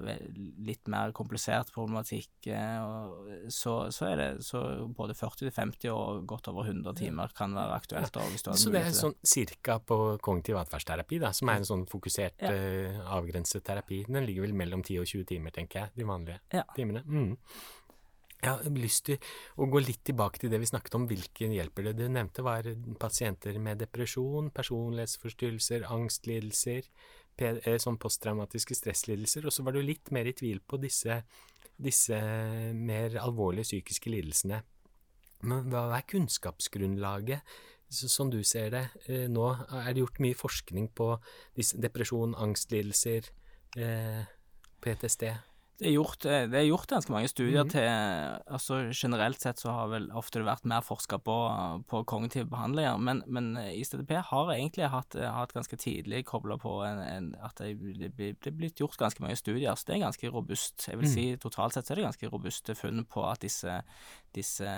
litt 0.66 0.88
mer 0.90 1.12
komplisert 1.14 1.70
problematikk, 1.70 2.48
eh, 2.50 3.44
så, 3.54 3.74
så 3.94 4.08
er 4.08 4.16
det 4.18 4.28
så 4.42 4.62
både 4.90 5.14
40-50 5.14 5.92
og 5.94 6.24
godt 6.26 6.50
over 6.50 6.66
100 6.66 6.96
timer 6.98 7.30
kan 7.38 7.54
være 7.54 7.76
aktuelt. 7.78 8.18
Da, 8.18 8.56
så 8.58 8.72
det 8.74 8.82
er 8.82 8.96
sånn 8.98 9.14
cirka 9.22 9.78
på 9.78 10.00
kognitiv 10.24 10.58
atferdsterapi, 10.58 11.20
da, 11.22 11.30
som 11.36 11.52
er 11.52 11.62
en 11.62 11.68
sånn 11.70 11.86
fokusert, 11.90 12.42
ja. 12.42 12.50
uh, 12.50 13.04
avgrenset 13.20 13.62
terapi. 13.66 14.02
Den 14.10 14.26
ligger 14.26 14.48
vel 14.48 14.58
mellom 14.58 14.82
10 14.82 15.04
og 15.04 15.12
20 15.12 15.30
timer, 15.30 15.54
tenker 15.54 15.84
jeg, 15.84 15.94
de 16.00 16.08
vanlige 16.08 16.40
ja. 16.58 16.66
timene. 16.74 17.04
Mm. 17.06 17.36
Jeg 18.38 18.54
har 18.54 18.76
lyst 18.78 19.08
til 19.08 19.16
å 19.58 19.66
gå 19.66 19.80
litt 19.82 20.04
tilbake 20.06 20.38
til 20.38 20.52
det 20.52 20.60
vi 20.62 20.68
snakket 20.70 20.94
om, 20.94 21.08
hvilken 21.10 21.56
hjelper 21.56 21.88
det? 21.88 21.94
Du 21.98 22.04
nevnte 22.06 22.44
var 22.46 22.68
pasienter 23.02 23.58
med 23.58 23.80
depresjon, 23.82 24.52
personlighetsforstyrrelser, 24.54 25.88
angstlidelser, 25.90 26.86
eh, 27.42 27.78
sånn 27.82 27.98
posttraumatiske 27.98 28.78
stresslidelser, 28.78 29.46
og 29.46 29.54
så 29.54 29.66
var 29.66 29.74
du 29.74 29.82
litt 29.82 30.12
mer 30.14 30.30
i 30.30 30.36
tvil 30.38 30.60
på 30.60 30.78
disse, 30.78 31.24
disse 31.74 32.20
mer 32.74 33.18
alvorlige 33.18 33.72
psykiske 33.72 34.14
lidelsene. 34.14 34.62
Men 35.42 35.66
hva 35.70 35.88
er 35.96 36.06
kunnskapsgrunnlaget, 36.06 37.42
som 37.90 38.30
du 38.30 38.42
ser 38.44 38.70
det 38.70 38.86
eh, 39.08 39.26
nå? 39.26 39.50
Er 39.82 39.92
det 39.92 40.04
gjort 40.04 40.22
mye 40.22 40.38
forskning 40.38 40.90
på 40.94 41.10
disse 41.58 41.78
depresjon, 41.80 42.38
angstlidelser, 42.38 43.30
eh, 43.74 44.26
PTSD? 44.78 45.32
Det 45.78 45.86
er, 45.86 45.92
gjort, 45.94 46.24
eh, 46.26 46.48
det 46.50 46.58
er 46.58 46.64
gjort, 46.66 46.88
ganske 46.90 47.12
mange 47.14 47.28
studier 47.30 47.62
mm. 47.62 47.68
til 47.70 47.84
altså 47.86 48.80
Generelt 48.90 49.38
sett 49.38 49.60
så 49.62 49.70
har 49.70 49.90
vel 49.92 50.08
ofte 50.18 50.40
det 50.40 50.48
vært 50.48 50.66
mer 50.66 50.82
forska 50.82 51.20
på, 51.22 51.36
på, 51.86 52.00
kognitive 52.10 52.48
behandlinger, 52.50 52.98
men, 52.98 53.20
men 53.30 53.52
ICDP 53.54 54.16
har 54.26 54.50
egentlig 54.56 54.88
hatt, 54.90 55.14
hatt 55.14 55.54
ganske 55.54 55.78
tidlig 55.78 56.24
kobla 56.26 56.56
på 56.58 56.72
en, 56.82 56.98
en, 57.04 57.28
at 57.46 57.62
det, 57.62 57.76
det, 58.00 58.10
er 58.34 58.56
blitt 58.58 58.82
gjort 58.82 58.98
ganske 58.98 59.22
mange 59.22 59.38
studier. 59.38 59.78
Så 59.78 59.86
det 59.86 59.96
er 59.96 60.02
ganske 60.08 60.32
robust. 60.34 60.88
Jeg 60.90 60.98
vil 60.98 61.06
mm. 61.06 61.14
si 61.14 61.28
totalt 61.46 61.78
sett 61.78 61.86
så 61.86 61.94
er 61.94 62.02
det 62.02 62.08
ganske 62.08 62.32
robuste 62.34 62.74
funn 62.78 63.06
på 63.06 63.22
at 63.30 63.46
disse, 63.46 63.78
disse, 64.34 64.74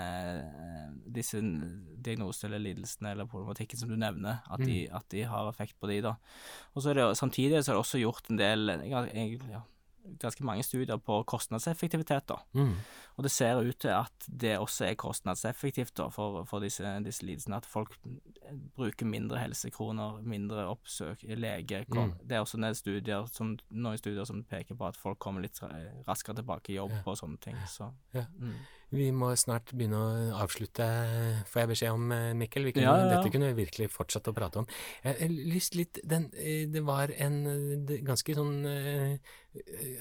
disse 1.17 1.41
diagnosene 1.41 2.51
eller 2.51 2.65
lidelsene 2.67 3.15
eller 3.15 3.31
problematikken 3.31 3.81
som 3.81 3.89
du 3.89 3.97
nevner, 3.97 4.45
at 4.45 4.61
de, 4.61 4.83
mm. 4.85 5.01
at 5.01 5.09
de 5.17 5.25
har 5.33 5.49
effekt 5.49 5.79
på 5.81 5.89
de 5.89 5.97
da. 6.11 6.15
Og 6.75 6.85
så 6.85 6.93
er 6.93 7.01
det 7.01 7.09
Samtidig 7.17 7.65
så 7.65 7.71
er 7.71 7.75
det 7.79 7.81
også 7.87 8.05
gjort 8.05 8.29
en 8.29 8.37
del 8.37 8.69
jeg, 8.85 9.41
ja, 9.49 9.65
ganske 10.21 10.45
mange 10.45 10.63
studier 10.63 10.97
på 10.97 11.21
kostnadseffektivitet. 11.29 12.27
da. 12.29 12.37
Mm. 12.53 12.75
Og 13.15 13.23
det 13.23 13.31
ser 13.31 13.61
ut 13.61 13.77
til 13.79 13.93
at 13.93 14.27
det 14.27 14.57
også 14.57 14.85
er 14.85 14.93
kostnadseffektivt 14.99 15.93
da, 15.97 16.07
for, 16.09 16.43
for 16.49 16.63
disse, 16.63 16.83
disse 17.05 17.25
lidelsene. 17.25 17.59
At 17.61 17.69
folk 17.69 17.97
bruker 18.75 19.05
mindre 19.05 19.39
helsekroner, 19.39 20.21
mindre 20.21 20.67
oppsøk, 20.71 21.23
lege. 21.23 21.85
Mm. 21.89 22.13
Det 22.23 22.37
er 22.37 22.45
også 22.45 22.59
noen 22.61 22.77
studier, 22.77 23.25
som, 23.31 23.55
noen 23.69 23.97
studier 24.01 24.27
som 24.27 24.43
peker 24.43 24.77
på 24.79 24.87
at 24.89 24.99
folk 24.99 25.19
kommer 25.19 25.45
litt 25.45 25.61
raskere 26.07 26.41
tilbake 26.41 26.73
i 26.73 26.79
jobb 26.79 26.95
ja. 26.97 27.03
og 27.05 27.19
sånne 27.19 27.41
ting. 27.41 27.57
Så, 27.69 27.91
ja. 28.15 28.25
mm. 28.37 28.55
Vi 28.91 29.07
må 29.15 29.29
snart 29.39 29.71
begynne 29.71 29.99
å 29.99 30.39
avslutte, 30.43 30.85
får 31.47 31.61
jeg 31.61 31.69
beskjed 31.71 31.95
om, 31.95 32.11
eh, 32.11 32.33
Mikkel. 32.35 32.69
Kunne, 32.73 32.83
ja, 32.83 32.95
ja, 32.99 33.09
dette 33.13 33.31
kunne 33.31 33.51
vi 33.51 33.63
virkelig 33.63 33.87
fortsatt 33.93 34.27
å 34.27 34.35
prate 34.35 34.59
om. 34.59 34.67
Jeg 35.03 35.15
har 35.19 35.29
lyst 35.29 35.75
litt 35.79 35.99
den, 36.03 36.29
eh, 36.35 36.65
Det 36.65 36.83
var 36.83 37.11
en 37.17 37.85
ganske 38.03 38.35
sånn 38.35 39.19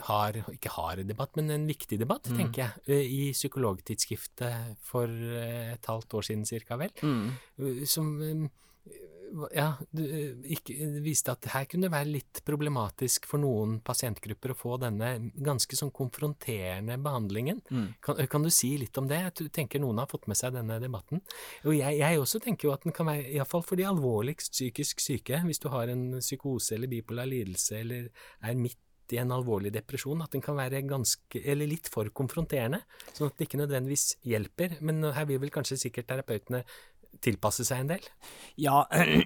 hard, 0.06 0.44
ikke 0.52 0.70
hard 0.70 1.06
debatt, 1.06 1.34
men 1.36 1.50
en 1.50 1.66
viktig 1.66 1.98
debatt, 1.98 2.28
mm. 2.30 2.36
tenker 2.38 2.72
jeg, 2.86 3.06
i 3.10 3.32
Psykologtidsskriftet 3.32 4.76
for 4.80 5.06
et 5.08 5.86
halvt 5.86 6.14
år 6.14 6.22
siden 6.22 6.46
cirka, 6.46 6.76
vel, 6.76 6.90
mm. 7.02 7.86
som 7.86 8.50
ja, 9.54 9.74
eh, 9.98 10.34
ikke, 10.56 10.74
viste 11.04 11.34
at 11.34 11.48
her 11.52 11.66
kunne 11.70 11.86
det 11.86 11.94
være 11.94 12.10
litt 12.10 12.42
problematisk 12.46 13.28
for 13.30 13.42
noen 13.42 13.78
pasientgrupper 13.84 14.54
å 14.54 14.58
få 14.58 14.76
denne 14.82 15.12
ganske 15.36 15.78
sånn 15.78 15.92
konfronterende 15.94 16.98
behandlingen. 17.02 17.62
Mm. 17.70 17.86
Kan, 18.04 18.20
kan, 18.32 18.44
du 18.46 18.50
si 18.54 18.72
litt 18.80 18.96
om 19.00 19.08
det? 19.10 19.22
Jeg 19.28 19.50
tenker 19.56 19.82
noen 19.82 20.02
har 20.02 20.10
fått 20.10 20.28
med 20.30 20.38
seg 20.40 20.54
denne 20.56 20.80
debatten. 20.82 21.22
Og 21.64 21.76
jeg, 21.76 22.00
jeg 22.02 22.20
også 22.20 22.42
tenker 22.44 22.68
jo 22.68 22.74
at 22.74 22.86
den 22.86 22.96
kan 22.96 23.08
være, 23.10 23.28
iallfall 23.36 23.64
for 23.66 23.80
de 23.80 23.88
alvorligst 23.88 24.54
psykisk 24.56 25.02
syke, 25.04 25.42
hvis 25.46 25.62
du 25.62 25.70
har 25.72 25.92
en 25.92 26.06
psykose 26.20 26.76
eller 26.76 26.90
bipolar 26.90 27.28
lidelse 27.30 27.80
eller 27.80 28.10
er 28.46 28.58
midt 28.58 28.78
i 29.14 29.18
en 29.20 29.32
alvorlig 29.34 29.72
depresjon, 29.74 30.22
at 30.22 30.34
den 30.34 30.42
kan 30.44 30.58
være 30.58 30.82
ganske, 30.88 31.40
eller 31.40 31.68
litt 31.70 31.90
for 31.92 32.10
konfronterende, 32.14 32.82
sånn 33.12 33.30
at 33.30 33.38
det 33.38 33.48
ikke 33.48 33.60
nødvendigvis 33.62 34.06
hjelper. 34.26 34.76
Men 34.86 35.02
her 35.16 35.26
vil 35.28 35.40
vel 35.42 35.52
kanskje 35.54 35.80
sikkert 35.80 36.10
terapeutene 36.10 36.62
tilpasse 37.24 37.64
seg 37.66 37.78
en 37.84 37.92
del? 37.94 38.04
Ja, 38.60 38.78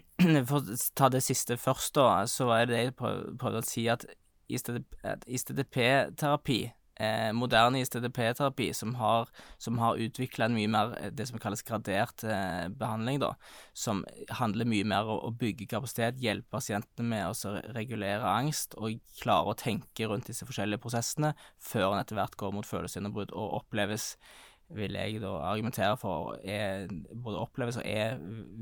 for 0.49 0.59
å 0.61 0.63
ta 0.97 1.07
det 1.13 1.23
siste 1.27 1.55
først, 1.61 1.93
da, 1.99 2.07
så 2.31 2.43
var 2.51 2.59
det 2.65 2.73
det 2.75 2.83
jeg 2.83 2.99
prøvde 2.99 3.61
å 3.61 3.67
si 3.67 3.83
at 3.93 4.03
ISTDP-terapi 4.49 6.61
eh, 7.01 7.33
moderne 7.33 7.81
ISTDP-terapi 7.81 8.75
som 8.75 8.95
har, 8.95 9.29
som 9.59 9.79
har 9.79 10.01
utvikla 10.01 10.49
en 10.49 10.57
mye 10.57 10.71
mer 10.71 10.95
eh, 11.01 11.11
det 11.15 11.27
som 11.29 11.41
kalles 11.43 11.65
gradert 11.67 12.25
eh, 12.25 12.69
behandling, 12.69 13.21
da, 13.23 13.35
som 13.73 14.05
handler 14.41 14.69
mye 14.71 14.87
mer 14.89 15.11
om 15.11 15.23
å 15.29 15.35
bygge 15.41 15.69
kapasitet, 15.71 16.21
hjelpe 16.23 16.57
pasientene 16.57 17.09
med 17.09 17.31
å 17.31 17.57
regulere 17.77 18.35
angst 18.37 18.77
og 18.79 19.01
klare 19.21 19.53
å 19.53 19.59
tenke 19.59 20.09
rundt 20.11 20.31
disse 20.31 20.47
forskjellige 20.49 20.83
prosessene 20.85 21.35
før 21.59 21.93
en 21.93 22.03
etter 22.03 22.19
hvert 22.19 22.39
går 22.41 22.57
mot 22.57 22.69
følelsesgjennombrudd 22.69 23.35
og 23.35 23.61
oppleves 23.63 24.15
vil 24.73 24.97
jeg 24.97 25.21
da 25.23 25.31
argumentere 25.45 25.97
for 26.01 26.39
er, 26.41 26.89
både 27.13 27.41
oppleves 27.43 27.77
og 27.79 27.87
er 27.87 28.17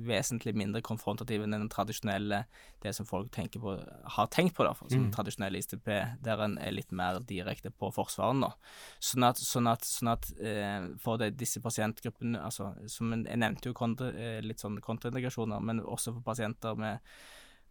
vesentlig 0.09 0.55
mindre 0.59 0.83
konfrontativ 0.85 1.45
enn 1.45 1.55
den 1.55 1.69
tradisjonelle, 1.73 2.43
det 2.83 2.95
som 2.97 3.07
folk 3.07 3.31
tenker 3.35 3.63
på, 3.63 3.77
har 4.17 4.31
tenkt 4.35 4.57
på, 4.57 4.67
da, 4.67 4.75
som 4.83 5.07
mm. 5.07 5.11
tradisjonell 5.15 5.57
ISTP, 5.59 5.91
der 6.25 6.43
en 6.45 6.59
er 6.59 6.75
litt 6.75 6.93
mer 6.93 7.21
direkte 7.29 7.71
på 7.71 7.93
forsvaren. 7.95 8.43
da. 8.43 8.53
Sånn 8.99 9.29
at, 9.29 9.43
sånn 9.43 9.71
at, 9.71 9.87
sånn 9.87 10.13
at 10.13 10.33
eh, 10.43 10.89
for 11.03 11.23
det, 11.23 11.33
disse 11.39 11.63
pasientgruppene, 11.63 12.41
altså, 12.43 12.73
som 12.91 13.15
jeg 13.15 13.39
nevnte 13.39 13.71
jo 13.71 13.79
kontra, 13.79 14.11
eh, 14.13 14.41
litt 14.45 14.63
sånn 14.63 14.81
kontraindikasjoner, 14.83 15.63
men 15.63 15.85
også 15.85 16.17
for 16.17 16.27
pasienter 16.33 16.77
med 16.79 17.15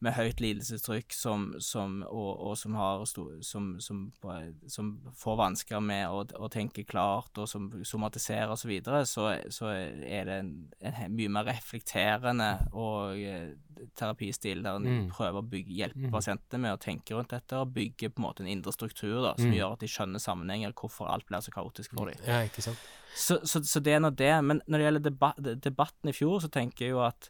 med 0.01 0.15
høyt 0.17 0.41
lidelsestrykk 0.41 1.13
som, 1.13 1.43
som, 1.61 1.99
og, 2.07 2.29
og 2.49 2.57
som, 2.57 2.75
har, 2.79 3.03
som, 3.05 3.67
som, 3.79 4.91
får 5.21 5.35
vansker 5.37 5.83
med 5.85 6.07
å, 6.09 6.23
å, 6.41 6.49
tenke 6.51 6.85
klart 6.89 7.37
og 7.37 7.49
som 7.49 7.67
somatiserer 7.85 8.49
osv., 8.49 8.63
så, 8.63 8.69
videre, 8.71 9.01
så 9.05 9.27
så 9.53 9.69
er 9.71 10.25
det 10.25 10.37
en, 10.41 10.53
en 10.81 11.13
mye 11.13 11.33
mer 11.33 11.45
reflekterende 11.51 12.49
og 12.73 13.19
eh, 13.21 13.51
terapistil 13.97 14.63
der 14.65 14.79
en 14.79 14.87
mm. 14.87 15.03
prøver 15.13 15.41
å 15.41 15.49
bygge, 15.51 15.75
hjelpe 15.83 16.07
mm. 16.07 16.13
pasientene 16.13 16.63
med 16.65 16.77
å 16.77 16.81
tenke 16.81 17.17
rundt 17.17 17.33
dette 17.33 17.59
og 17.59 17.73
bygge 17.75 18.09
på 18.09 18.21
en 18.21 18.25
måte 18.25 18.45
en 18.45 18.49
indre 18.51 18.73
struktur 18.73 19.19
da, 19.19 19.35
som 19.37 19.51
mm. 19.51 19.57
gjør 19.57 19.75
at 19.75 19.83
de 19.85 19.91
skjønner 19.91 20.23
sammenhenger, 20.23 20.73
hvorfor 20.77 21.11
alt 21.13 21.27
blir 21.29 21.45
så 21.45 21.53
kaotisk 21.53 21.93
for 21.97 22.09
dem. 22.09 22.25
Ja. 22.25 22.73
Så, 23.13 23.41
så, 23.45 23.61
så 23.67 23.83
det 23.83 23.97
er 23.97 24.01
nå 24.03 24.11
det. 24.15 24.33
Men 24.45 24.61
når 24.65 24.77
det 24.77 24.87
gjelder 24.87 25.05
debat, 25.09 25.45
debatten 25.65 26.11
i 26.11 26.15
fjor, 26.15 26.39
så 26.43 26.49
tenker 26.53 26.87
jeg 26.87 26.95
jo 26.95 27.03
at 27.05 27.29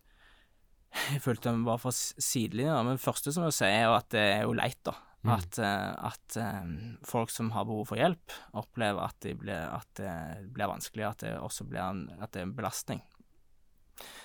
jeg 0.92 1.22
følte 1.24 1.50
den 1.50 1.64
var 1.68 1.80
fra 1.82 1.94
sidelinja. 1.94 2.82
Men 2.84 2.98
det 2.98 3.06
første 3.06 3.34
som 3.34 3.48
jeg 3.48 3.58
sier, 3.58 3.72
er 3.72 3.88
jo 3.88 3.96
at 3.96 4.12
det 4.14 4.26
er 4.34 4.44
jo 4.46 4.58
leit, 4.58 4.80
da. 4.88 4.96
Mm. 5.22 5.32
At, 5.36 5.58
uh, 5.62 6.10
at 6.10 6.38
um, 6.42 6.76
folk 7.06 7.30
som 7.30 7.52
har 7.54 7.68
behov 7.70 7.92
for 7.92 8.02
hjelp, 8.02 8.34
opplever 8.58 9.04
at, 9.06 9.18
de 9.22 9.36
ble, 9.38 9.54
at 9.54 9.90
det 10.00 10.14
blir 10.56 10.72
vanskelig, 10.72 11.06
at 11.12 11.26
det 11.26 11.34
også 11.38 11.68
blir 11.70 11.84
en, 11.84 12.06
at 12.18 12.34
det 12.34 12.42
er 12.42 12.48
en 12.50 12.56
belastning. 12.58 13.04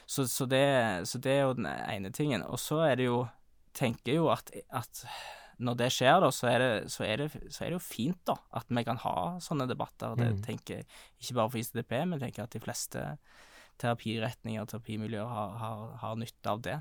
Så, 0.07 0.25
så, 0.31 0.47
det, 0.49 0.65
så, 1.11 1.19
det, 1.19 1.33
er 1.35 1.43
jo 1.45 1.57
den 1.59 1.69
ene 1.69 2.13
tingen. 2.15 2.47
Og 2.47 2.61
så 2.63 2.85
er 2.87 3.01
det 3.01 3.11
jo 3.11 3.27
Tenker 3.77 4.15
jo 4.15 4.31
at, 4.33 4.49
at 4.73 5.03
når 5.61 5.75
det 5.77 5.91
skjer, 5.93 6.15
da, 6.25 6.31
så 6.33 6.47
er 6.49 6.63
det, 6.63 6.69
så, 6.89 7.03
er 7.05 7.21
det, 7.21 7.27
så 7.53 7.67
er 7.67 7.69
det, 7.69 7.75
jo 7.75 7.83
fint, 7.85 8.23
da, 8.25 8.39
at 8.57 8.71
vi 8.73 8.85
kan 8.89 8.97
ha 9.03 9.17
sånne 9.45 9.67
debatter. 9.69 10.15
Det 10.17 10.31
mm. 10.33 10.39
tenker 10.47 10.81
ikke 11.21 11.37
bare 11.37 11.53
for 11.53 11.61
ICDP, 11.61 11.93
men 12.09 12.23
tenker 12.23 12.47
at 12.47 12.57
de 12.57 12.63
fleste 12.65 13.03
terapiretninger 13.83 14.63
og 14.63 14.71
terapimiljøer 14.71 15.31
har, 15.31 15.57
har, 15.61 15.87
har 16.03 16.19
nytte 16.21 16.53
av 16.53 16.63
det. 16.65 16.77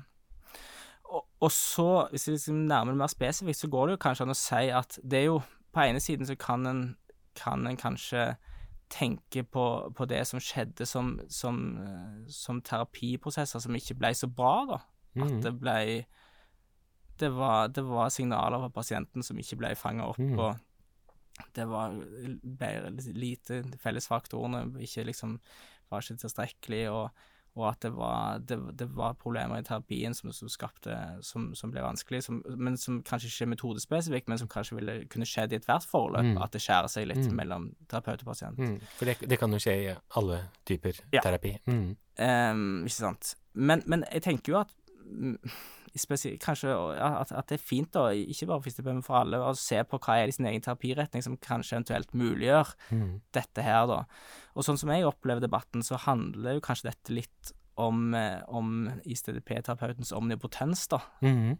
Og, 1.06 1.22
og, 1.40 1.50
så, 1.52 2.06
hvis 2.10 2.26
vi 2.28 2.34
liksom 2.34 2.64
nærmer 2.66 2.92
det 2.92 2.98
mer 2.98 3.12
spesifikt, 3.12 3.58
så 3.58 3.70
går 3.70 3.86
det 3.86 3.96
jo 3.96 4.02
kanskje 4.02 4.26
an 4.26 4.34
å 4.34 4.38
si 4.38 4.64
at 4.74 4.98
det 5.02 5.20
er 5.20 5.28
jo 5.30 5.40
På 5.76 5.84
ene 5.84 6.00
siden 6.00 6.24
så 6.24 6.32
kan 6.40 6.66
en, 6.66 6.84
kan 7.36 7.66
en 7.68 7.76
kanskje 7.76 8.30
tenke 8.88 9.42
på, 9.44 9.92
på, 9.96 10.04
det 10.08 10.22
som 10.26 10.40
skjedde 10.40 10.86
som, 10.86 11.18
som, 11.28 11.58
som, 12.32 12.62
terapiprosesser 12.64 13.60
som 13.60 13.76
ikke 13.76 13.98
ble 13.98 14.14
så 14.16 14.28
bra, 14.30 14.54
da. 14.70 14.78
Mm. 15.16 15.24
At 15.26 15.34
det 15.44 15.52
ble 15.60 15.80
det 17.20 17.28
var, 17.32 17.68
det 17.68 17.84
var, 17.84 18.08
signaler 18.12 18.60
fra 18.60 18.72
pasienten 18.72 19.24
som 19.24 19.38
ikke 19.40 19.56
ble 19.60 19.74
fanga 19.76 20.10
opp, 20.10 20.18
mm. 20.20 20.38
og 20.38 21.46
det 21.56 21.64
var 21.68 21.94
ble 22.42 22.70
lite 23.16 23.62
fellesfaktorene 23.80 24.66
ikke 24.84 25.06
liksom 25.10 25.38
var 25.90 26.04
ikke 26.04 26.20
tilstrekkelig, 26.22 26.82
og, 26.92 27.26
og 27.56 27.66
at 27.70 27.80
det 27.86 27.90
var, 27.96 28.40
det, 28.44 28.58
det 28.80 28.88
var, 28.96 29.16
problemer 29.20 29.60
i 29.60 29.66
terapien 29.66 30.14
som, 30.14 30.32
som 30.36 30.50
skapte 30.52 30.96
som, 31.24 31.48
som, 31.56 31.72
ble 31.72 31.84
vanskelig, 31.84 32.22
som, 32.26 32.42
men 32.56 32.76
som 32.80 32.98
kanskje 33.06 33.30
ikke 33.30 33.46
er 33.46 33.52
metodespesifikk, 33.54 34.28
men 34.32 34.42
som 34.42 34.50
kanskje 34.52 34.80
ville 34.80 34.96
kunne 35.12 35.28
skjedd 35.28 35.54
i 35.54 35.60
ethvert 35.60 35.86
forløp, 35.88 36.32
mm. 36.32 36.42
at 36.44 36.56
det 36.56 36.64
skjærer 36.64 36.92
seg 36.92 37.08
litt 37.10 37.24
mm. 37.24 37.38
mellom 37.38 37.70
terapeut 37.90 38.26
og 38.26 38.32
pasient. 38.32 38.60
Mm. 38.60 38.76
For 38.98 39.10
det, 39.10 39.18
det, 39.24 39.40
kan 39.40 39.56
jo 39.56 39.62
skje 39.62 39.78
i 39.84 39.94
alle 40.20 40.42
typer 40.68 41.00
ja. 41.14 41.22
terapi. 41.22 41.56
Um, 41.66 42.84
ikke 42.84 42.98
sant. 42.98 43.36
Men, 43.56 43.84
men 43.88 44.04
jeg 44.12 44.26
tenker 44.28 44.52
jo 44.52 44.60
at 44.64 44.76
kanskje 46.42 46.72
at, 47.00 47.32
at, 47.32 47.48
det 47.48 47.58
er 47.58 47.62
fint, 47.62 47.90
da, 47.94 48.08
ikke 48.12 48.48
bare 48.50 48.62
for 48.64 48.88
men 48.88 49.04
for 49.06 49.20
alle, 49.20 49.40
å 49.40 49.54
se 49.58 49.82
på 49.84 50.00
hva 50.02 50.18
er 50.20 50.30
i 50.30 50.34
sin 50.36 50.48
egen 50.48 50.64
terapiretning 50.64 51.24
som 51.24 51.36
kanskje 51.36 51.78
eventuelt 51.78 52.14
muliggjør 52.16 52.72
mm. 52.90 53.12
dette 53.36 53.64
her, 53.64 53.86
da. 53.90 54.02
Og 54.54 54.66
sånn 54.66 54.80
som 54.80 54.92
jeg 54.92 55.06
opplever 55.08 55.44
debatten, 55.44 55.84
så 55.86 56.00
handler 56.06 56.58
jo 56.58 56.64
kanskje 56.64 56.90
dette 56.90 57.16
litt 57.16 57.54
om, 57.76 58.14
eh, 58.16 58.40
om 58.48 58.90
ISTDP-terapeutens 59.04 60.14
omnipotens, 60.16 60.86
da. 60.92 61.00
Mm. 61.24 61.56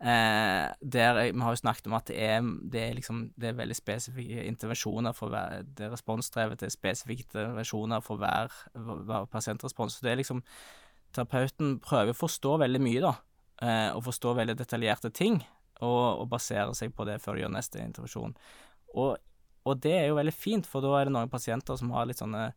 Eh, 0.00 0.72
der 0.80 1.32
Vi 1.32 1.40
har 1.40 1.50
jo 1.52 1.56
snakket 1.60 1.86
om 1.86 1.92
at 1.92 2.06
det 2.08 2.16
er, 2.16 2.40
det 2.72 2.80
er, 2.80 2.94
liksom, 2.94 3.32
det 3.36 3.48
er 3.48 3.58
veldig 3.58 3.76
spesifikke 3.76 4.44
intervensjoner 4.48 5.12
for 5.12 5.28
hver 5.28 5.62
Det 5.62 5.86
er 5.86 5.92
responsdrevet, 5.92 6.60
det 6.60 6.66
er 6.66 6.70
spesifikke 6.70 7.26
intervensjoner 7.28 8.00
for 8.00 8.16
hver, 8.16 8.48
hver 8.74 9.24
pasientrespons. 9.24 9.92
Så 9.92 10.00
det 10.02 10.12
er 10.12 10.16
liksom 10.16 10.42
terapeuten 11.16 11.78
prøver 11.84 12.14
å 12.14 12.18
forstå 12.18 12.58
veldig 12.64 12.82
mye, 12.82 13.00
da, 13.04 13.14
eh, 13.62 13.88
og 13.94 14.04
forstå 14.06 14.34
veldig 14.38 14.58
detaljerte 14.60 15.12
ting, 15.14 15.40
og, 15.80 16.22
og 16.22 16.28
basere 16.32 16.74
seg 16.76 16.94
på 16.96 17.06
det 17.08 17.18
før 17.22 17.36
de 17.36 17.44
gjør 17.44 17.54
neste 17.56 17.80
intervensjon. 17.82 18.36
Og, 18.94 19.16
og, 19.64 19.74
det 19.82 19.96
er 19.96 20.06
jo 20.10 20.20
veldig 20.20 20.36
fint, 20.36 20.68
for 20.68 20.84
da 20.84 20.92
er 20.98 21.08
det 21.08 21.16
noen 21.16 21.32
pasienter 21.32 21.78
som 21.80 21.92
har 21.94 22.08
litt 22.08 22.20
sånne 22.20 22.50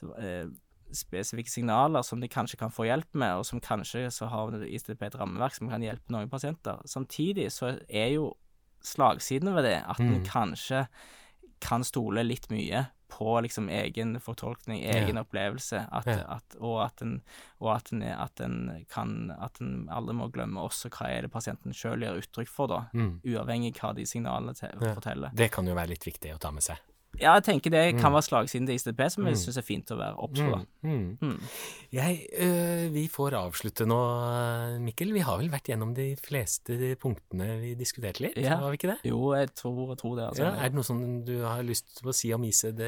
så, 0.00 0.12
eh, 0.20 0.50
spesifikke 0.96 1.52
signaler 1.52 2.02
som 2.02 2.22
de 2.22 2.28
kanskje 2.30 2.58
kan 2.58 2.72
få 2.74 2.88
hjelp 2.88 3.14
med, 3.14 3.38
og 3.38 3.46
som 3.46 3.62
kanskje 3.62 4.08
så 4.14 4.30
har 4.30 4.56
ISTP 4.66 5.04
et 5.06 5.18
rammeverk 5.18 5.54
som 5.54 5.70
kan 5.70 5.84
hjelpe 5.84 6.12
noen 6.12 6.30
pasienter. 6.30 6.80
Samtidig 6.88 7.50
så 7.54 7.76
er 7.86 8.14
jo 8.16 8.32
slagsiden 8.86 9.52
ved 9.54 9.68
det 9.68 9.78
at 9.84 10.00
mm. 10.00 10.14
en 10.14 10.24
kanskje 10.26 10.86
kan 11.60 11.84
stole 11.84 12.24
litt 12.24 12.48
mye 12.50 12.86
på 13.10 13.34
liksom 13.44 13.68
egen 13.72 14.14
fortolkning, 14.22 14.82
egen 14.84 15.18
ja. 15.18 15.24
opplevelse, 15.24 15.84
at, 15.90 16.08
ja. 16.10 16.22
at, 16.36 16.56
og 16.58 16.78
at 16.84 17.02
en, 17.04 17.16
og 17.60 17.72
at 17.74 17.92
en, 17.94 18.02
at 18.02 18.40
en 18.44 18.58
kan 18.90 19.32
At 19.36 19.60
en 19.60 19.88
aldri 19.92 20.14
må 20.16 20.28
glemme 20.32 20.62
også 20.62 20.90
hva 20.94 21.10
er 21.10 21.26
det 21.26 21.32
pasienten 21.32 21.74
sjøl 21.76 22.04
gir 22.04 22.20
uttrykk 22.20 22.50
for, 22.50 22.70
da, 22.70 22.82
mm. 22.94 23.20
uavhengig 23.26 23.74
hva 23.80 23.92
de 23.96 24.06
signalene 24.08 24.54
til, 24.58 24.72
ja. 24.80 24.94
forteller. 24.96 25.34
Det 25.36 25.50
kan 25.54 25.68
jo 25.68 25.76
være 25.78 25.94
litt 25.94 26.06
viktig 26.06 26.34
å 26.34 26.40
ta 26.40 26.52
med 26.54 26.66
seg. 26.66 26.80
Ja, 27.20 27.34
jeg 27.36 27.44
tenker 27.44 27.70
det 27.70 27.98
kan 28.00 28.12
være 28.12 28.22
slagsiden 28.24 28.66
til 28.66 28.74
ISDP, 28.78 29.00
som 29.10 29.26
jeg 29.26 29.34
Mm. 29.36 29.40
syns 29.42 29.56
er 29.58 29.62
fint 29.62 29.90
å 29.92 29.96
være 29.98 30.16
obs 30.18 30.40
på. 30.40 30.60
Mm. 30.82 31.18
Mm. 31.20 31.40
Øh, 31.92 32.92
vi 32.94 33.08
får 33.08 33.34
avslutte 33.36 33.84
nå, 33.86 33.98
Mikkel. 34.80 35.12
Vi 35.12 35.20
har 35.20 35.36
vel 35.38 35.50
vært 35.50 35.68
gjennom 35.68 35.94
de 35.94 36.14
fleste 36.16 36.96
punktene 37.00 37.60
vi 37.60 37.74
diskuterte 37.74 38.20
litt, 38.24 38.36
Ja. 38.38 38.56
har 38.56 38.70
vi 38.70 38.76
ikke 38.78 38.92
det? 38.94 38.98
Jo, 39.10 39.34
jeg 39.34 39.52
tror, 39.54 39.88
jeg 39.90 39.98
tror 39.98 40.16
det. 40.16 40.24
altså. 40.30 40.42
Ja, 40.44 40.50
er 40.64 40.68
det 40.70 40.74
noe 40.74 40.84
som 40.84 41.24
du 41.24 41.42
har 41.44 41.62
lyst 41.62 41.96
til 41.98 42.08
å 42.08 42.14
si 42.14 42.32
om 42.32 42.42
ICD, 42.44 42.80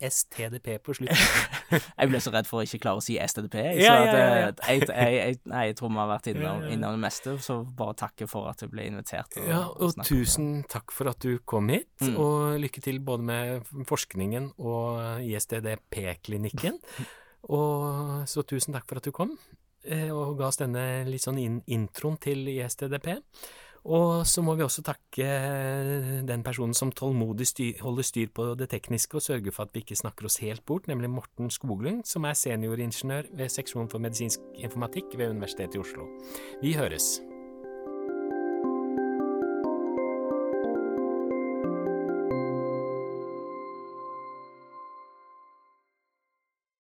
ISTDP 0.00 0.78
på 0.82 0.94
slutten? 0.94 1.16
Jeg 1.98 2.08
ble 2.10 2.18
så 2.20 2.30
redd 2.32 2.46
for 2.46 2.60
å 2.60 2.64
ikke 2.66 2.78
klare 2.84 3.00
å 3.00 3.02
si 3.02 3.16
STDP. 3.18 3.54
Ja, 3.82 3.94
eh, 4.04 4.52
Jeg, 4.68 4.86
jeg, 4.88 5.38
nei, 5.46 5.64
jeg 5.70 5.76
tror 5.76 5.88
vi 5.90 5.96
har 5.98 6.10
vært 6.18 6.28
innom, 6.34 6.62
innom 6.70 6.94
det 6.94 7.00
meste, 7.02 7.34
så 7.42 7.56
bare 7.76 7.94
takke 7.98 8.28
for 8.30 8.48
at 8.50 8.60
jeg 8.62 8.70
ble 8.70 8.84
invitert. 8.86 9.36
og- 9.40 9.48
Ja, 9.48 9.62
og 9.68 9.94
tusen 10.04 10.64
takk 10.68 10.92
for 10.92 11.08
at 11.08 11.18
du 11.18 11.38
kom 11.40 11.68
hit, 11.68 11.88
Mm. 12.00 12.18
og 12.18 12.60
lykke 12.60 12.82
til 12.82 12.98
både 13.00 13.22
med 13.22 13.63
forskningen 13.88 14.52
og 14.58 15.20
ISTDP-klinikken. 15.24 16.80
og 17.56 18.24
så 18.30 18.46
tusen 18.46 18.76
takk 18.76 18.88
for 18.88 19.00
at 19.00 19.08
du 19.08 19.12
kom, 19.14 19.36
eh, 19.84 20.10
og 20.14 20.38
ga 20.38 20.48
oss 20.48 20.60
denne 20.62 21.04
litt 21.08 21.26
sånn 21.26 21.40
in 21.42 21.60
introen 21.66 22.18
til 22.20 22.48
ISTDP. 22.54 23.16
Og 23.84 24.22
så 24.24 24.40
må 24.40 24.54
vi 24.56 24.64
også 24.64 24.80
takke 24.84 25.26
den 26.24 26.44
personen 26.46 26.72
som 26.76 26.92
tålmodig 26.92 27.46
styr, 27.50 27.82
holder 27.84 28.08
styr 28.08 28.32
på 28.32 28.46
det 28.56 28.70
tekniske 28.72 29.20
og 29.20 29.26
sørger 29.26 29.52
for 29.52 29.66
at 29.66 29.76
vi 29.76 29.84
ikke 29.84 30.00
snakker 30.00 30.30
oss 30.30 30.40
helt 30.40 30.64
bort, 30.64 30.88
nemlig 30.88 31.12
Morten 31.12 31.52
Skoglund, 31.52 32.06
som 32.08 32.24
er 32.24 32.38
senioringeniør 32.38 33.28
ved 33.36 33.52
seksjon 33.52 33.92
for 33.92 34.00
medisinsk 34.00 34.40
informatikk 34.56 35.18
ved 35.20 35.36
Universitetet 35.36 35.76
i 35.76 35.84
Oslo. 35.84 36.08
Vi 36.64 36.72
høres. 36.80 37.18